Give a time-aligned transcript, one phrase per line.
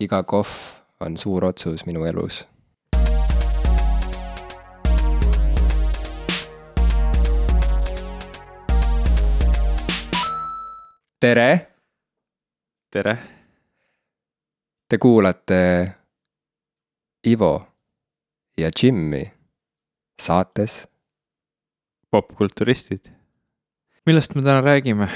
[0.00, 0.48] iga kohv
[1.00, 2.46] on suur otsus minu elus.
[11.20, 11.66] tere,
[12.88, 13.12] tere,
[14.88, 15.58] te kuulate
[17.28, 17.52] Ivo
[18.56, 19.20] ja Jimmy
[20.16, 20.88] saates
[22.10, 23.12] popkulturistid.
[24.06, 25.08] millest me täna räägime?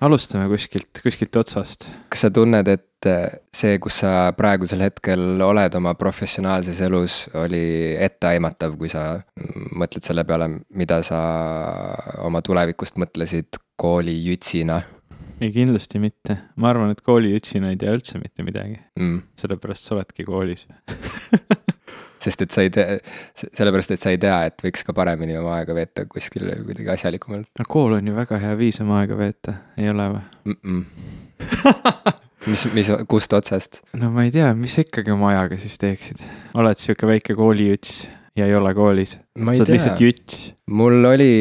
[0.00, 1.90] alustame kuskilt, kuskilt otsast.
[2.08, 7.62] kas sa tunned, et see, kus sa praegusel hetkel oled oma professionaalses elus, oli
[7.98, 9.20] etteaimatav, kui sa
[9.78, 11.20] mõtled selle peale, mida sa
[12.22, 14.80] oma tulevikust mõtlesid koolijütsina
[15.42, 16.36] ei, kindlasti mitte.
[16.56, 19.18] ma arvan, et koolijütsina ei tea üldse mitte midagi, mm.?
[19.40, 20.66] sellepärast sa oledki koolis.
[22.22, 22.98] sest et sa ei tea,
[23.42, 27.50] sellepärast et sa ei tea, et võiks ka paremini oma aega veeta kuskil kuidagi asjalikumalt
[27.58, 30.22] no kool on ju väga hea viis oma aega veeta, ei ole või?
[30.44, 30.58] mm.
[30.62, 32.21] -mm.
[32.46, 33.82] mis, mis, kust otsast?
[33.98, 36.24] no ma ei tea, mis sa ikkagi oma ajaga siis teeksid?
[36.58, 38.04] oled sihuke väike koolijüts
[38.38, 39.14] ja ei ole koolis?
[39.16, 40.52] sa oled lihtsalt jüts.
[40.70, 41.32] mul oli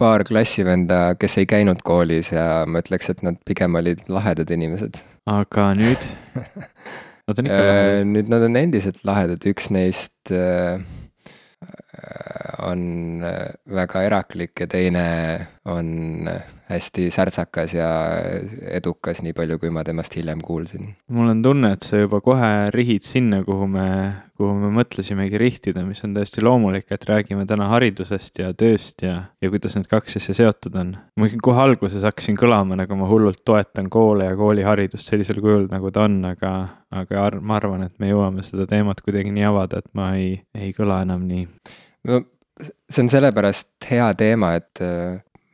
[0.00, 5.02] paar klassivenda, kes ei käinud koolis ja ma ütleks, et nad pigem olid lahedad inimesed.
[5.30, 6.10] aga nüüd?
[7.24, 7.94] Nad on ikka lahedad.
[7.94, 10.76] Äh, nüüd nad on endiselt lahedad, üks neist äh,
[12.60, 15.04] on äh, väga eraklik ja teine
[15.64, 16.28] on
[16.68, 17.88] hästi särtsakas ja
[18.68, 20.90] edukas, nii palju, kui ma temast hiljem kuulsin.
[21.08, 23.86] mul on tunne, et sa juba kohe rihid sinna, kuhu me,
[24.36, 29.16] kuhu me mõtlesimegi rihtida, mis on täiesti loomulik, et räägime täna haridusest ja tööst ja,
[29.40, 30.94] ja kuidas need kaks asja seotud on.
[31.20, 35.92] ma kohe alguses hakkasin kõlama, nagu ma hullult toetan koole ja kooliharidust sellisel kujul, nagu
[35.92, 36.54] ta on, aga,
[36.92, 40.36] aga ar ma arvan, et me jõuame seda teemat kuidagi nii avada, et ma ei,
[40.56, 41.48] ei kõla enam nii.
[42.08, 42.24] no
[42.60, 44.80] see on sellepärast hea teema, et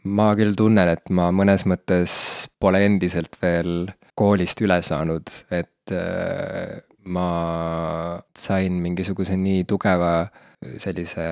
[0.05, 2.13] ma küll tunnen, et ma mõnes mõttes
[2.61, 6.79] pole endiselt veel koolist üle saanud, et äh,
[7.11, 10.15] ma sain mingisuguse nii tugeva
[10.61, 11.27] sellise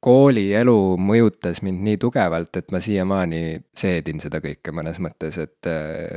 [0.00, 3.40] koolielu mõjutas mind nii tugevalt, et ma siiamaani
[3.76, 5.68] seedin seda kõike mõnes mõttes, et,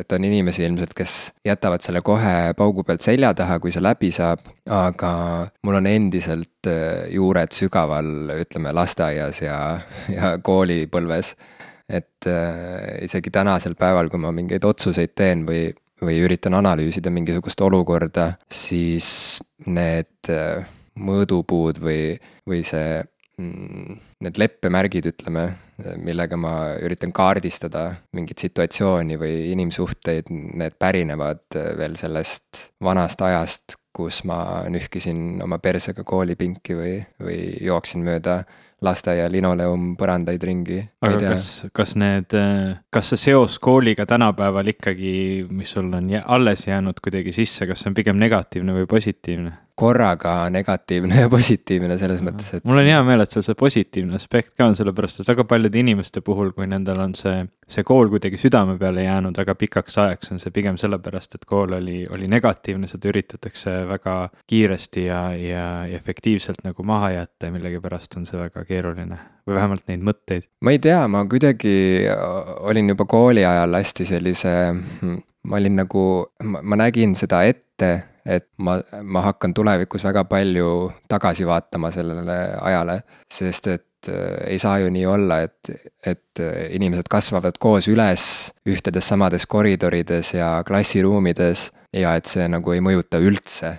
[0.01, 4.11] et on inimesi ilmselt, kes jätavad selle kohe paugu pealt selja taha, kui see läbi
[4.15, 5.13] saab, aga
[5.65, 9.57] mul on endiselt äh, juured sügaval, ütleme lasteaias ja,
[10.11, 11.35] ja koolipõlves.
[11.91, 15.69] Et äh, isegi tänasel päeval, kui ma mingeid otsuseid teen või,
[16.01, 20.63] või üritan analüüsida mingisugust olukorda, siis need äh,
[21.01, 22.15] mõõdupuud või,
[22.47, 23.01] või see
[23.41, 25.45] mm, need leppemärgid, ütleme,
[26.03, 26.53] millega ma
[26.83, 35.41] üritan kaardistada mingit situatsiooni või inimsuhteid, need pärinevad veel sellest vanast ajast, kus ma nühkisin
[35.43, 38.43] oma persega koolipinki või, või jooksin mööda
[38.81, 40.79] lasteaia linoleum-põrandaid ringi.
[41.05, 42.33] aga kas, kas need,
[42.93, 45.13] kas see seos kooliga tänapäeval ikkagi,
[45.49, 49.53] mis sul on alles jäänud kuidagi sisse, kas see on pigem negatiivne või positiivne?
[49.75, 54.17] Korraga negatiivne ja positiivne selles mõttes, et mul on hea meel, et sul see positiivne
[54.19, 58.11] aspekt ka on, sellepärast et väga paljude inimeste puhul, kui nendel on see, see kool
[58.11, 62.29] kuidagi südame peale jäänud väga pikaks ajaks, on see pigem sellepärast, et kool oli, oli
[62.31, 64.17] negatiivne, seda üritatakse väga
[64.49, 65.61] kiiresti ja, ja
[65.91, 69.17] ja efektiivselt nagu maha jätta ja millegipärast on see väga keeruline
[69.47, 70.47] või vähemalt neid mõtteid.
[70.61, 71.73] ma ei tea, ma kuidagi
[72.71, 74.53] olin juba kooli ajal hästi sellise,
[75.43, 76.05] ma olin nagu,
[76.43, 77.91] ma nägin seda ette,
[78.25, 83.01] et ma, ma hakkan tulevikus väga palju tagasi vaatama sellele ajale,
[83.31, 85.71] sest et äh, ei saa ju nii olla, et,
[86.05, 88.23] et äh, inimesed kasvavad koos üles
[88.69, 93.73] ühtedes samades koridorides ja klassiruumides ja et see nagu ei mõjuta üldse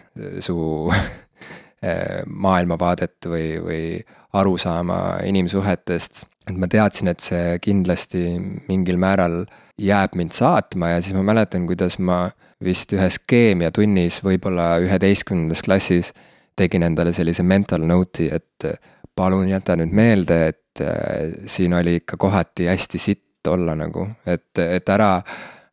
[0.44, 0.58] su
[0.92, 3.86] äh, maailmavaadet või, või
[4.32, 6.24] arusaama inimsuhetest.
[6.48, 8.38] et ma teadsin, et see kindlasti
[8.68, 9.44] mingil määral
[9.78, 12.30] jääb mind saatma ja siis ma mäletan, kuidas ma
[12.64, 16.12] vist ühes keemiatunnis, võib-olla üheteistkümnendas klassis
[16.56, 18.68] tegin endale sellise mental note'i, et
[19.16, 24.58] palun jäta nüüd meelde, et äh, siin oli ikka kohati hästi sitt olla nagu, et,
[24.62, 25.16] et ära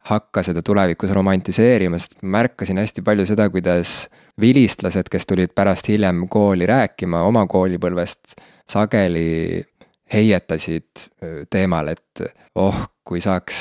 [0.10, 4.08] hakka seda tulevikus romantiseerima, sest märkasin hästi palju seda, kuidas
[4.42, 9.62] vilistlased, kes tulid pärast hiljem kooli rääkima oma koolipõlvest, sageli
[10.14, 12.24] heietasid öö, teemal, et
[12.58, 12.80] oh,
[13.10, 13.60] kui saaks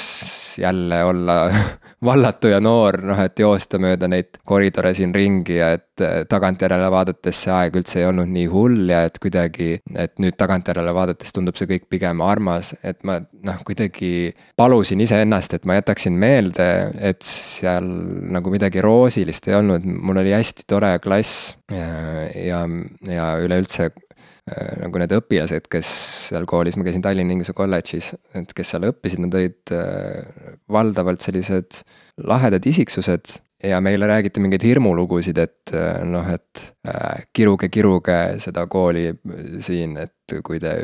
[0.61, 1.37] jälle olla
[2.05, 6.91] vallatu ja noor, noh et joosta mööda neid koridore siin ringi ja et äh, tagantjärele
[6.93, 11.35] vaadates see aeg üldse ei olnud nii hull ja et kuidagi, et nüüd tagantjärele vaadates
[11.35, 16.69] tundub see kõik pigem armas, et ma noh, kuidagi palusin iseennast, et ma jätaksin meelde,
[17.01, 17.89] et seal
[18.35, 21.89] nagu midagi roosilist ei olnud, mul oli hästi tore klass ja,
[22.37, 22.63] ja,
[23.09, 23.91] ja üleüldse
[24.83, 25.91] nagu need õpilased, kes
[26.29, 31.25] seal koolis, ma käisin Tallinna Inglise kolledžis, et kes seal õppisid, nad olid äh, valdavalt
[31.25, 31.83] sellised
[32.29, 38.67] lahedad isiksused ja meile räägiti mingeid hirmulugusid, et äh, noh, et äh, kiruge, kiruge seda
[38.71, 39.11] kooli
[39.65, 40.75] siin, et kui te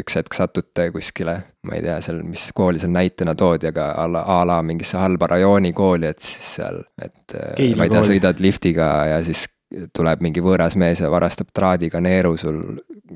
[0.00, 1.36] üks hetk satute kuskile,
[1.68, 4.98] ma ei tea, seal, mis kooli seal näitena toodi, aga a la, a la mingisse
[4.98, 9.22] halba rajooni kooli, et siis seal, et äh, Keila ma ei tea, sõidad liftiga ja
[9.26, 12.60] siis tuleb mingi võõras mees ja varastab traadiga neeru sul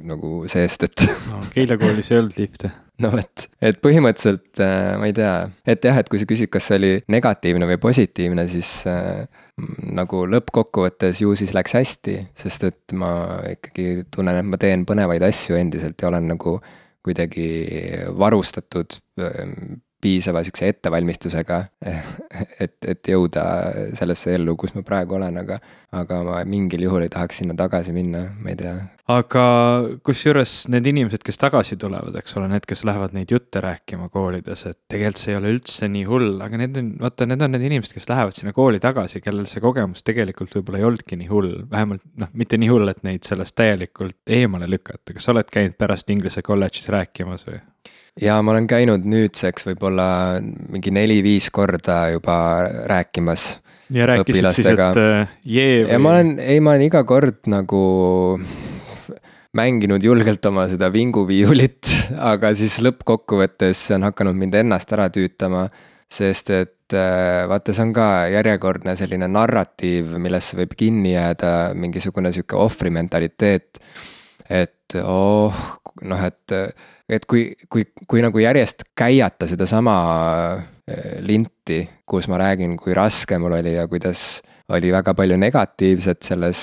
[0.05, 2.71] nagu seest, et no, Keila koolis ei olnud lifte.
[3.03, 5.33] no vot, et põhimõtteliselt äh, ma ei tea,
[5.69, 9.25] et jah, et kui sa küsid, kas see oli negatiivne või positiivne, siis äh,
[9.97, 13.13] nagu lõppkokkuvõttes ju siis läks hästi, sest et ma
[13.53, 16.59] ikkagi tunnen, et ma teen põnevaid asju endiselt ja olen nagu
[17.03, 17.49] kuidagi
[18.15, 21.59] varustatud ähm, piisava sihukese ettevalmistusega,
[22.65, 23.45] et, et jõuda
[23.99, 25.61] sellesse ellu, kus ma praegu olen, aga,
[25.95, 28.75] aga ma mingil juhul ei tahaks sinna tagasi minna, ma ei tea.
[29.11, 29.45] Aga
[30.07, 34.63] kusjuures need inimesed, kes tagasi tulevad, eks ole, need, kes lähevad neid jutte rääkima koolides,
[34.69, 37.67] et tegelikult see ei ole üldse nii hull, aga need on, vaata, need on need
[37.67, 41.57] inimesed, kes lähevad sinna kooli tagasi, kellel see kogemus tegelikult võib-olla ei olnudki nii hull,
[41.73, 45.75] vähemalt noh, mitte nii hull, et neid sellest täielikult eemale lükata, kas sa oled käinud
[45.81, 47.59] pärast Inglise kolledžis rääkimas või?
[48.23, 50.07] ja ma olen käinud nüüdseks võib-olla
[50.43, 52.37] mingi neli-viis korda juba
[52.87, 53.57] rääkimas.
[53.91, 57.81] ja rääkisid siis, et äh, jee ja ma olen, ei, ma olen iga kord nagu
[59.57, 61.91] mänginud julgelt oma seda vinguviiulit,
[62.33, 65.69] aga siis lõppkokkuvõttes see on hakanud mind ennast ära tüütama.
[66.13, 72.33] sest et äh, vaata, see on ka järjekordne selline narratiiv, millesse võib kinni jääda mingisugune
[72.33, 73.81] sihuke ohvrimentaliteet.
[74.49, 75.55] et oh,
[76.03, 76.57] noh, et
[77.13, 79.97] et kui, kui, kui nagu järjest käiata sedasama
[80.57, 86.23] äh, linti, kus ma räägin, kui raske mul oli ja kuidas oli väga palju negatiivset
[86.27, 86.61] selles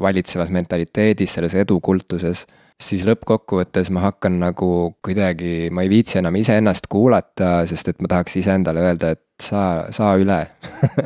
[0.00, 2.44] valitsevas mentaliteedis, selles edukultuses,
[2.80, 4.70] siis lõppkokkuvõttes ma hakkan nagu
[5.04, 9.90] kuidagi, ma ei viitsi enam iseennast kuulata, sest et ma tahaks iseendale öelda, et saa,
[9.94, 10.40] saa üle.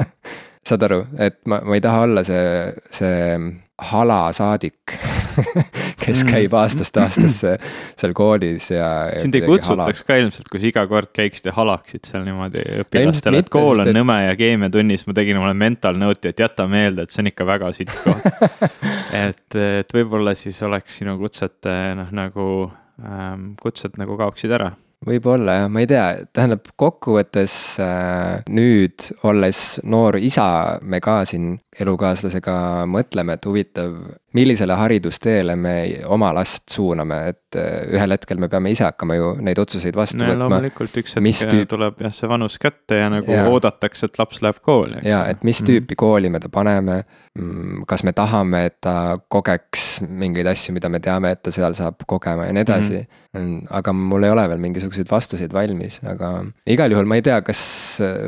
[0.68, 2.48] Saad aru, et ma, ma ei taha olla see,
[2.92, 3.38] see
[3.92, 4.98] hala saadik
[6.02, 6.30] kes Mm.
[6.32, 7.52] käib aastast aastasse
[7.98, 8.88] seal koolis ja.
[9.20, 13.42] sind ei kutsutaks ka ilmselt, kui sa iga kord käiksid ja halaksid seal niimoodi õpilastele,
[13.44, 17.04] et kool on et- nõme ja keemiatunnis ma tegin omale mental note'i, et jäta meelde,
[17.06, 18.26] et see on ikka väga sitt koht.
[19.24, 22.48] et, et võib-olla siis oleks sinu kutsete noh, nagu
[23.04, 24.72] ähm, kutsed nagu kaoksid ära.
[25.06, 27.52] võib-olla jah, ma ei tea, tähendab kokkuvõttes
[27.84, 32.54] äh, nüüd olles noor isa, me ka siin elukaaslasega
[32.90, 33.92] mõtleme, et huvitav,
[34.36, 35.74] millisele haridusteele me
[36.12, 40.20] oma last suuname, et äh, ühel hetkel me peame ise hakkama ju neid otsuseid vastu
[40.20, 40.48] no võtma.
[40.48, 43.46] loomulikult üks hetk tüüp- tuleb jah, see vanus kätte ja nagu Jaa.
[43.48, 45.00] oodatakse, et laps läheb kooli.
[45.08, 45.70] ja et mis Mhm.
[45.70, 47.04] tüüpi kooli me ta paneme,
[47.86, 52.02] kas me tahame, et ta kogeks mingeid asju, mida me teame, et ta seal saab
[52.06, 53.00] kogema ja nii edasi
[53.34, 53.66] mm..
[53.70, 57.60] aga mul ei ole veel mingisuguseid vastuseid valmis, aga igal juhul ma ei tea, kas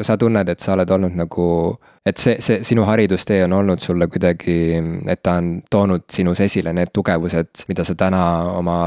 [0.06, 1.46] sa tunned, et sa oled olnud nagu
[2.10, 4.56] et see, see sinu haridustee on olnud sulle kuidagi,
[5.06, 8.24] et ta on toonud sinus esile need tugevused, mida sa täna
[8.56, 8.80] oma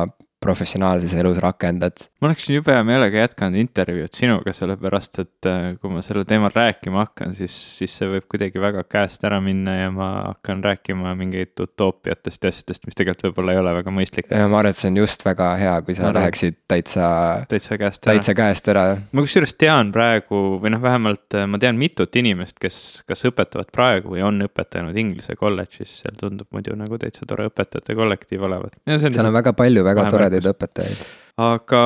[0.43, 2.05] professionaalses elus rakendad.
[2.21, 7.05] ma oleksin jube meelega jätkanud intervjuud sinuga, sellepärast et äh, kui ma sellel teemal rääkima
[7.05, 11.59] hakkan, siis, siis see võib kuidagi väga käest ära minna ja ma hakkan rääkima mingeid
[11.63, 14.29] utoopiatest ja asjadest, mis tegelikult võib-olla ei ole väga mõistlik.
[14.31, 17.05] ja ma arvan, et see on just väga hea, kui sa Ma läheksid täitsa,
[17.49, 18.13] täitsa käest ära.
[18.13, 22.59] täitsa käest ära ma kusjuures tean praegu või noh, vähemalt äh, ma tean mitut inimest,
[22.61, 27.47] kes kas õpetavad praegu või on õpetanud Inglise kolledžis, seal tundub muidu nagu täitsa tore
[27.49, 28.75] õpetajate kollektiiv olevat.
[28.89, 31.03] seal on väga palju väga vähem toredaid õpetajaid.
[31.43, 31.79] aga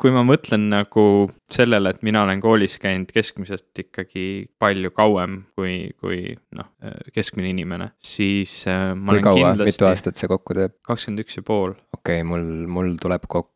[0.00, 1.04] kui ma mõtlen nagu
[1.52, 6.70] sellele, et mina olen koolis käinud keskmiselt ikkagi palju kauem kui, kui noh,
[7.12, 10.76] keskmine inimene, siis äh, ma kui olen kaua, mitu kindlasti aastat see kokku teeb?
[10.88, 13.53] kakskümmend üks ja pool okei okay,, mul, mul tuleb kokku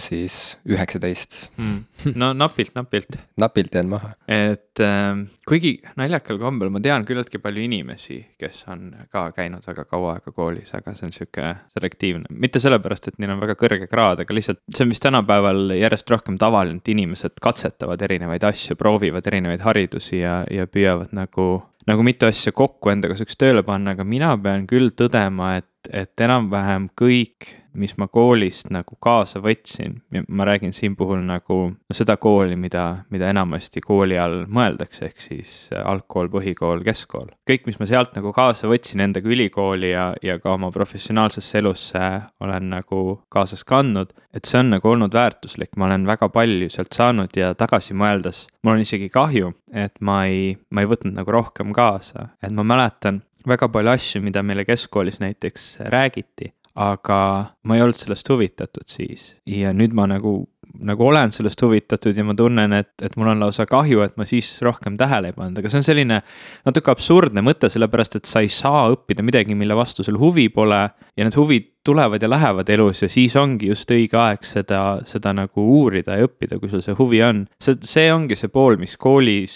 [0.00, 1.50] siis üheksateist.
[1.56, 2.12] mm.
[2.20, 4.12] no napilt, napilt napilt jään maha.
[4.28, 9.84] et äh, kuigi naljakal kombel ma tean küllaltki palju inimesi, kes on ka käinud väga
[9.84, 13.88] kaua aega koolis, aga see on sihuke selektiivne, mitte sellepärast, et neil on väga kõrge
[13.90, 18.78] kraad, aga lihtsalt see on vist tänapäeval järjest rohkem tavaline, et inimesed katsetavad erinevaid asju,
[18.80, 21.50] proovivad erinevaid haridusi ja, ja püüavad nagu
[21.88, 26.24] nagu mitu asja kokku enda kasuks tööle panna, aga mina pean küll tõdema, et, et
[26.26, 29.98] enam-vähem kõik, mis ma koolist nagu kaasa võtsin.
[30.14, 35.10] Ja ma räägin siin puhul nagu no seda kooli, mida, mida enamasti kooli all mõeldakse,
[35.10, 37.30] ehk siis algkool, põhikool, keskkool.
[37.50, 42.04] kõik, mis ma sealt nagu kaasa võtsin endaga ülikooli ja, ja ka oma professionaalsesse elusse
[42.40, 46.94] olen nagu kaasas kandnud, et see on nagu olnud väärtuslik, ma olen väga palju sealt
[46.96, 51.34] saanud ja tagasi mõeldes mul on isegi kahju, et ma ei, ma ei võtnud nagu
[51.34, 57.20] rohkem kaasa, et ma mäletan väga palju asju, mida meile keskkoolis näiteks räägiti, aga
[57.68, 59.34] ma ei olnud sellest huvitatud siis.
[59.48, 60.40] Ja nüüd ma nagu
[60.86, 64.26] nagu olen sellest huvitatud ja ma tunnen, et, et mul on lausa kahju, et ma
[64.28, 66.20] siis rohkem tähele ei pannud, aga see on selline
[66.68, 70.84] natuke absurdne mõte, sellepärast et sa ei saa õppida midagi, mille vastu sul huvi pole.
[71.18, 75.32] Ja need huvid tulevad ja lähevad elus ja siis ongi just õige aeg seda, seda
[75.36, 77.46] nagu uurida ja õppida, kui sul see huvi on.
[77.62, 79.54] see, see ongi see pool, mis koolis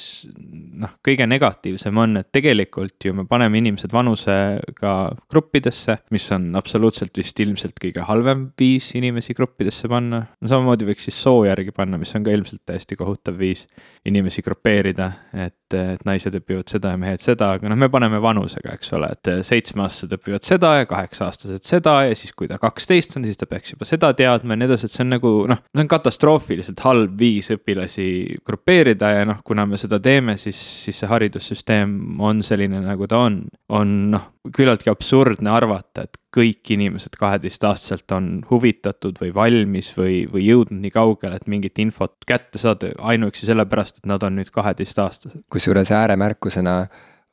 [0.80, 4.94] noh, kõige negatiivsem on, et tegelikult ju me paneme inimesed vanusega
[5.30, 10.24] gruppidesse, mis on absoluutselt vist ilmselt kõige halvem viis inimesi gruppidesse panna.
[10.40, 13.66] no samamoodi võiks siis soo järgi panna, mis on ka ilmselt täiesti kohutav viis
[14.08, 18.74] inimesi grupeerida, et, et naised õpivad seda ja mehed seda, aga noh, me paneme vanusega,
[18.76, 23.24] eks ole, et seitsmeaastased õpivad seda ja kaheksa-aastased seda ja siis, kui ta kaksteist on,
[23.24, 25.84] siis ta peaks juba seda teadma ja nii edasi, et see on nagu noh, see
[25.86, 28.08] on katastroofiliselt halb viis õpilasi
[28.44, 33.24] grupeerida ja noh, kuna me seda teeme, siis, siis see haridussüsteem on selline, nagu ta
[33.24, 33.42] on.
[33.72, 40.44] on noh, küllaltki absurdne arvata, et kõik inimesed kaheteistaastaselt on huvitatud või valmis või, või
[40.48, 45.46] jõudnud nii kaugele, et mingit infot kätte saada ainuüksi sellepärast, et nad on nüüd kaheteistaastased.
[45.52, 46.76] kusjuures ääremärkusena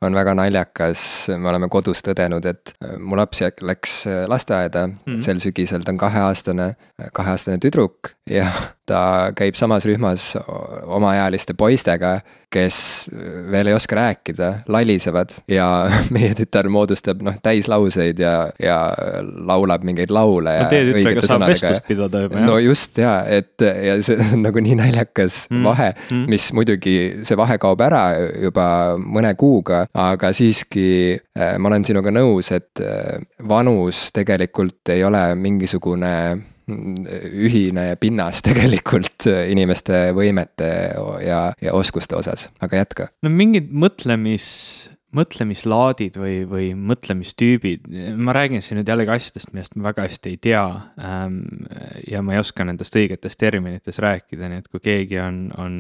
[0.02, 1.04] on väga naljakas,
[1.38, 5.22] me oleme kodus tõdenud, et mu laps läks lasteaeda mm, -hmm.
[5.22, 6.74] sel sügisel ta on kaheaastane,
[7.14, 8.48] kaheaastane tüdruk ja
[8.92, 10.34] ta käib samas rühmas
[10.92, 12.20] omaealiste poistega,
[12.52, 12.78] kes
[13.52, 15.68] veel ei oska rääkida, lalisevad ja
[16.16, 18.78] meie tütar moodustab noh, täislauseid ja, ja
[19.48, 22.44] laulab mingeid laule no, ja õigete sõnadega.
[22.44, 25.64] no just ja, et ja see on nagu nii naljakas mm.
[25.70, 28.04] vahe mm., mis muidugi, see vahe kaob ära
[28.44, 28.68] juba
[29.00, 35.30] mõne kuuga, aga siiski äh, ma olen sinuga nõus, et äh, vanus tegelikult ei ole
[35.40, 36.12] mingisugune
[36.72, 40.72] ühine pinnas tegelikult inimeste võimete
[41.26, 43.12] ja, ja oskuste osas, aga jätka.
[43.26, 44.48] no mingid mõtlemis,
[45.16, 50.40] mõtlemislaadid või, või mõtlemistüübid, ma räägin siin nüüd jällegi asjadest, millest ma väga hästi ei
[50.42, 50.64] tea
[51.04, 51.42] ähm,.
[52.08, 55.80] ja ma ei oska nendest õigetes terminites rääkida, nii et kui keegi on, on,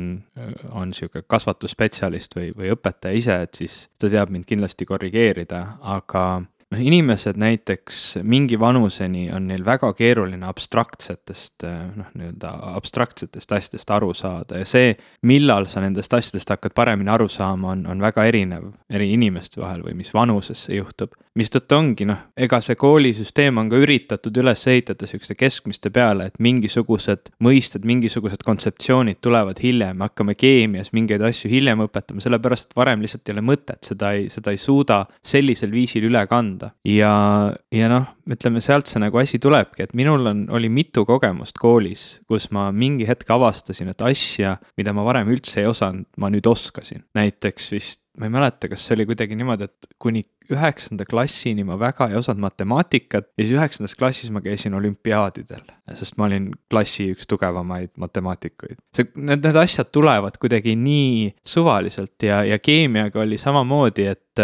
[0.71, 5.63] on sihuke kasvatusspetsialist või, või õpetaja ise, et siis ta teab mind kindlasti korrigeerida,
[5.95, 6.25] aga
[6.71, 13.91] noh, inimesed näiteks mingi vanuseni on neil väga keeruline abstraktsetest eh, noh, nii-öelda abstraktsetest asjadest
[13.91, 14.93] aru saada ja see,
[15.27, 19.83] millal sa nendest asjadest hakkad paremini aru saama, on, on väga erinev eri inimeste vahel
[19.85, 21.13] või mis vanuses see juhtub.
[21.35, 26.39] mistõttu ongi noh, ega see koolisüsteem on ka üritatud üles ehitada sihukeste keskmiste peale, et
[26.39, 33.03] mingisugused mõisted, mingisugused kontseptsioonid tulevad hiljem, hakkame keemias mingeid asju hiljem õpetama, sellepärast et varem
[33.03, 36.71] lihtsalt ei ole mõtet, seda ei, seda ei suuda sellisel viisil üle kanda anda.
[36.85, 37.13] ja,
[37.73, 42.21] ja noh, ütleme sealt see nagu asi tulebki, et minul on, oli mitu kogemust koolis,
[42.29, 46.47] kus ma mingi hetk avastasin, et asja, mida ma varem üldse ei osanud, ma nüüd
[46.47, 47.03] oskasin.
[47.17, 51.77] näiteks vist, ma ei mäleta, kas see oli kuidagi niimoodi, et kuni üheksanda klassini ma
[51.79, 55.63] väga ei osanud matemaatikat ja siis üheksandas klassis ma käisin olümpiaadidel,
[55.95, 58.81] sest ma olin klassi üks tugevamaid matemaatikuid.
[58.95, 64.43] see, need, need asjad tulevad kuidagi nii suvaliselt ja, ja keemiaga oli samamoodi, et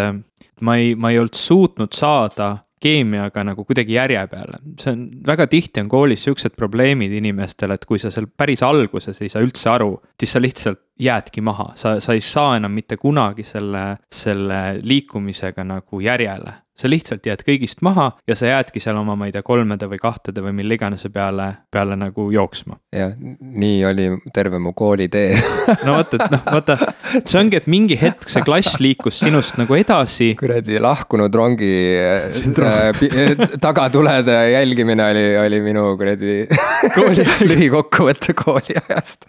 [0.62, 4.60] ma ei, ma ei olnud suutnud saada keemiaga nagu kuidagi järje peale.
[4.80, 9.22] see on, väga tihti on koolis siuksed probleemid inimestel, et kui sa seal päris alguses
[9.22, 12.98] ei saa üldse aru, siis sa lihtsalt jäädki maha, sa, sa ei saa enam mitte
[13.02, 18.98] kunagi selle, selle liikumisega nagu järjele sa lihtsalt jääd kõigist maha ja sa jäädki seal
[19.00, 22.78] oma, ma ei tea, kolmede või kahtede või mille iganes peale, peale nagu jooksma.
[22.96, 25.36] jah, nii oli terve mu koolitee.
[25.88, 26.76] No vot, et noh, vaata,
[27.20, 30.32] see ongi, et mingi hetk see klass liikus sinust nagu edasi.
[30.40, 36.48] kuradi lahkunud rongi äh, tagatulede jälgimine oli, oli minu kuradi
[37.52, 39.28] lühikokkuvõte kooliajast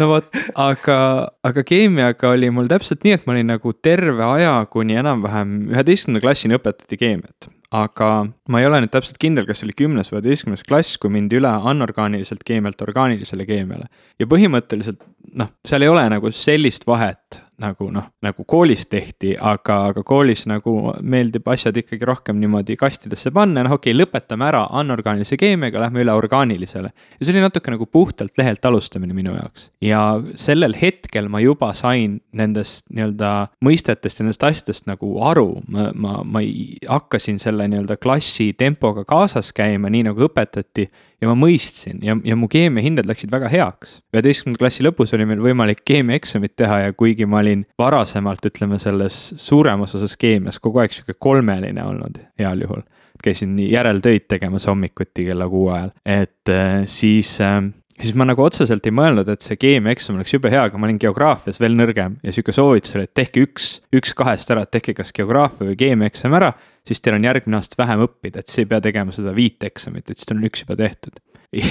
[0.00, 0.28] no vot,
[0.58, 0.98] aga,
[1.46, 6.24] aga keemiaga oli mul täpselt nii, et ma olin nagu terve aja kuni enam-vähem üheteistkümnenda
[6.24, 10.10] klassini õpetati õpetati keemiat, aga ma ei ole nüüd täpselt kindel, kas see oli kümnes
[10.10, 13.86] või üheteistkümnes klass, kui mindi üle anorgaaniliselt keemialt orgaanilisele keemiale.
[14.18, 15.04] ja põhimõtteliselt
[15.34, 20.46] noh, seal ei ole nagu sellist vahet nagu noh, nagu koolis tehti, aga, aga koolis
[20.50, 25.82] nagu meeldib asjad ikkagi rohkem niimoodi kastidesse panna, noh okei okay,, lõpetame ära anorgaanilise keemiaga,
[25.84, 26.92] lähme üle orgaanilisele.
[27.18, 29.70] ja see oli natuke nagu puhtalt lehelt alustamine minu jaoks.
[29.84, 30.02] ja
[30.40, 33.32] sellel hetkel ma juba sain nendest nii-öelda
[33.64, 36.44] mõistetest ja nendest asjadest nagu aru, ma, ma, ma
[36.88, 40.88] hakkasin selle nii-öelda klassi tempoga kaasas käima, nii nagu õpetati
[41.20, 43.98] ja ma mõistsin ja, ja mu keemiahinded läksid väga heaks.
[44.14, 49.18] üheteistkümnenda klassi lõpus oli meil võimalik keemiaeksamit teha ja kuigi ma olin varasemalt, ütleme selles
[49.36, 52.82] suuremas osas keemias kogu aeg sihuke kolmeline olnud heal juhul.
[53.24, 57.60] käisin järeltöid tegemas hommikuti kella kuue ajal, et äh, siis äh,
[58.00, 61.00] siis ma nagu otseselt ei mõelnud, et see keemiaeksam oleks jube hea, aga ma olin
[61.00, 65.12] geograafias veel nõrgem ja sihuke soovitus oli, et tehke üks, üks kahest ära, tehke kas
[65.16, 66.52] geograafia või keemiaeksam ära.
[66.86, 70.06] Siis teil on järgmine aasta vähem õppida, et siis ei pea tegema seda viit eksamit,
[70.08, 71.20] et siis teil on üks juba tehtud.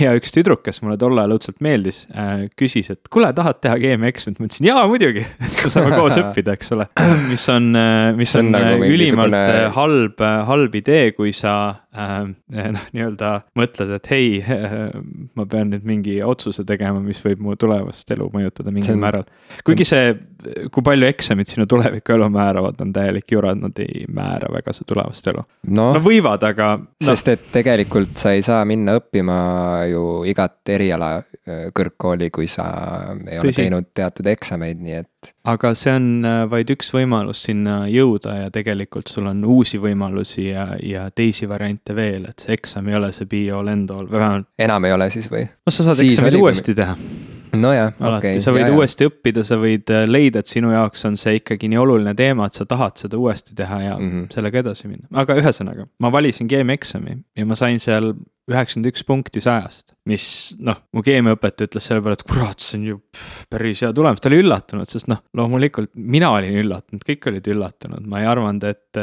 [0.01, 3.77] ja üks tüdruk, kes mulle tol ajal õudselt meeldis äh,, küsis, et kuule, tahad teha
[3.79, 6.89] keemiaeksamit, ma ütlesin jaa, muidugi, et me saame koos õppida, eks ole.
[7.29, 9.69] mis on, äh, mis on, on nagu äh, ülimalt mingisugune...
[9.77, 11.53] halb, halb idee, kui sa
[12.75, 14.41] noh, nii-öelda mõtled, et hei
[15.37, 19.01] ma pean nüüd mingi otsuse tegema, mis võib mu tulevast elu mõjutada mingil on...
[19.01, 19.25] määral.
[19.65, 20.11] kuigi see,
[20.69, 24.75] kui palju eksamid sinu tuleviku elu määravad, on täielik jura, et nad ei määra väga
[24.75, 25.41] su tulevast elu
[25.73, 25.89] no,.
[25.97, 26.91] no võivad, aga no..
[27.09, 29.39] sest et tegelikult sa ei saa minna õppima
[29.89, 31.15] ju igat eriala
[31.75, 32.65] kõrgkooli, kui sa
[33.27, 33.61] ei ole Tõsi.
[33.61, 35.31] teinud teatud eksameid, nii et.
[35.51, 40.49] aga see on äh, vaid üks võimalus sinna jõuda ja tegelikult sul on uusi võimalusi
[40.49, 44.07] ja, ja teisi variante veel, et see eksam ei ole see be all end all,
[44.11, 44.49] vähemalt.
[44.59, 45.47] enam ei ole siis või?
[45.47, 46.95] no sa saad eksamid uuesti teha
[47.57, 48.41] nojah, okei okay,.
[48.43, 49.11] sa võid jah, uuesti jah.
[49.11, 52.59] õppida, sa võid äh, leida, et sinu jaoks on see ikkagi nii oluline teema, et
[52.59, 54.27] sa tahad seda uuesti teha ja mm -hmm.
[54.33, 55.07] sellega edasi minna.
[55.23, 58.13] aga ühesõnaga, ma valisin keemiaeksami ja ma sain seal
[58.49, 60.25] üheksakümmend üks punkti sajast, mis
[60.63, 64.21] noh, mu keemiaõpetaja ütles selle peale, et kurat, see on ju pff, päris hea tulemus,
[64.23, 68.65] ta oli üllatunud, sest noh, loomulikult mina olin üllatunud, kõik olid üllatunud, ma ei arvanud,
[68.69, 68.99] et,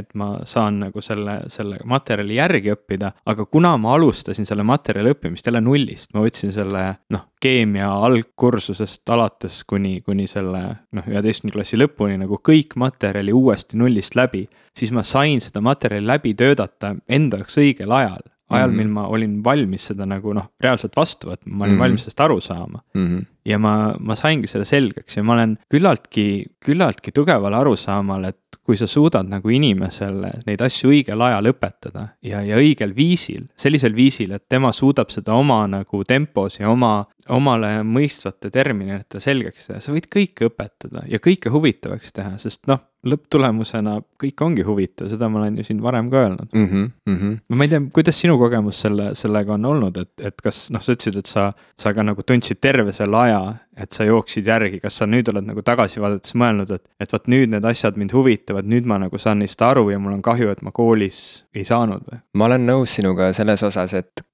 [0.00, 5.14] et ma saan nagu selle, selle materjali järgi õppida, aga kuna ma alustasin selle materjali
[5.14, 11.60] õppimist jälle nullist, ma võtsin selle noh, keemia algkursusest alates kuni, kuni selle noh, üheteistkümnenda
[11.60, 16.96] klassi lõpuni nagu kõik materjali uuesti nullist läbi, siis ma sain seda materjali läbi töötada
[17.06, 18.76] enda jaoks õigel ajal ajal mm, -hmm.
[18.76, 21.82] mil ma olin valmis seda nagu noh, reaalselt vastu võtma, ma olin mm -hmm.
[21.84, 23.06] valmis sellest aru saama mm.
[23.06, 23.26] -hmm.
[23.44, 26.26] ja ma, ma saingi selle selgeks ja ma olen küllaltki,
[26.64, 32.42] küllaltki tugeval arusaamal, et kui sa suudad nagu inimesele neid asju õigel ajal õpetada ja,
[32.44, 37.78] ja õigel viisil, sellisel viisil, et tema suudab seda oma nagu tempos ja oma, omale
[37.88, 44.02] mõistvate terminite selgeks teha, sa võid kõike õpetada ja kõike huvitavaks teha, sest noh, lõpptulemusena
[44.20, 46.66] kõik ongi huvitav, seda ma olen ju siin varem ka öelnud mm.
[46.66, 47.56] -hmm, mm -hmm.
[47.56, 50.92] ma ei tea, kuidas sinu kogemus selle, sellega on olnud, et, et kas noh, sa
[50.92, 53.40] ütlesid, et sa, sa ka nagu tundsid terve selle aja,
[53.78, 57.30] et sa jooksid järgi, kas sa nüüd oled nagu tagasi vaadates mõelnud, et, et vot
[57.30, 60.50] nüüd need asjad mind huvitavad, nüüd ma nagu saan neist aru ja mul on kahju,
[60.54, 61.20] et ma koolis
[61.54, 62.22] ei saanud või?
[62.34, 64.24] ma olen nõus sinuga selles osas, et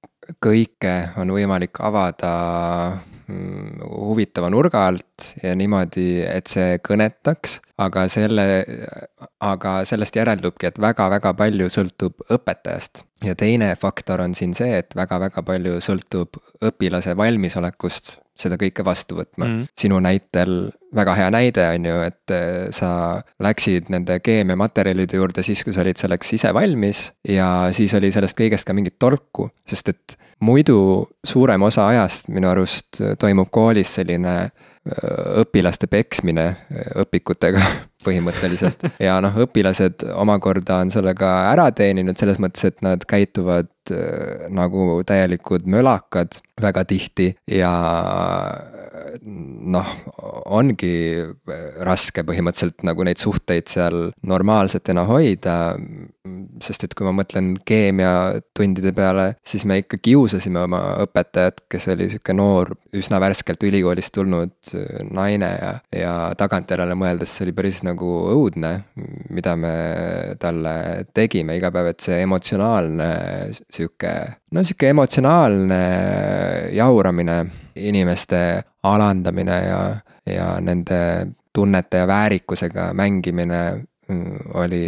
[0.41, 2.33] kõike on võimalik avada
[3.25, 8.43] Mm, huvitava nurga alt ja niimoodi, et see kõnetaks, aga selle,
[9.41, 13.01] aga sellest järeldubki, et väga-väga palju sõltub õpetajast.
[13.23, 19.15] Ja teine faktor on siin see, et väga-väga palju sõltub õpilase valmisolekust seda kõike vastu
[19.15, 19.45] võtma.
[19.47, 19.67] Mm..
[19.79, 22.89] sinu näitel väga hea näide on ju, et äh, sa
[23.43, 28.37] läksid nende keemiamaterjalide juurde siis, kui sa olid selleks ise valmis ja siis oli sellest
[28.39, 30.77] kõigest ka mingit tolku, sest et muidu
[31.25, 34.51] suurem osa ajast minu arust toimub koolis selline äh,
[35.43, 37.63] õpilaste peksmine äh, õpikutega
[38.05, 38.85] põhimõtteliselt.
[39.07, 45.01] ja noh, õpilased omakorda on sellega ära teeninud selles mõttes, et nad käituvad äh, nagu
[45.07, 47.73] täielikud mölakad väga tihti ja
[49.25, 49.91] noh,
[50.53, 50.95] ongi
[51.85, 55.55] raske põhimõtteliselt nagu neid suhteid seal normaalsetena hoida.
[56.61, 62.07] sest et kui ma mõtlen keemiatundide peale, siis me ikka kiusasime oma õpetajat, kes oli
[62.09, 64.71] sihuke noor, üsna värskelt ülikoolist tulnud
[65.13, 68.71] naine ja, ja tagantjärele mõeldes see oli päris nagu õudne,
[69.29, 69.75] mida me
[70.41, 73.09] talle tegime iga päev, et see emotsionaalne
[73.69, 74.15] sihuke,
[74.55, 75.81] no sihuke emotsionaalne
[76.73, 77.37] jauramine
[77.75, 78.39] inimeste
[78.93, 79.81] alandamine ja,
[80.29, 83.85] ja nende tunnete ja väärikusega mängimine
[84.53, 84.83] oli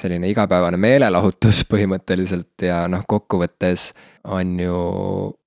[0.00, 3.90] selline igapäevane meelelahutus põhimõtteliselt ja noh, kokkuvõttes
[4.28, 4.78] on ju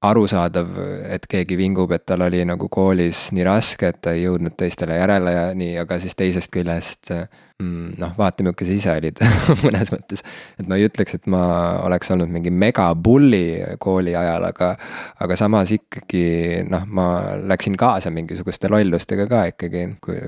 [0.01, 0.69] arusaadav,
[1.13, 4.97] et keegi vingub, et tal oli nagu koolis nii raske, et ta ei jõudnud teistele
[4.97, 9.21] järele ja nii, aga siis teisest küljest mm, noh, vaata, milline sa ise olid
[9.65, 10.25] mõnes mõttes.
[10.59, 11.43] et ma ei ütleks, et ma
[11.85, 14.73] oleks olnud mingi megabulli kooli ajal, aga,
[15.21, 17.07] aga samas ikkagi noh, ma
[17.49, 19.87] läksin kaasa mingisuguste lollustega ka ikkagi,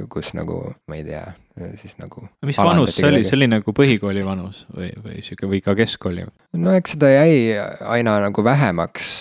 [0.09, 1.25] kus nagu ma ei tea,
[1.79, 2.27] siis nagu.
[2.45, 6.25] mis vanus see oli, see oli nagu põhikooli vanus või, või sihuke või ka keskkooli?
[6.57, 7.53] no eks seda jäi
[7.97, 9.11] aina nagu vähemaks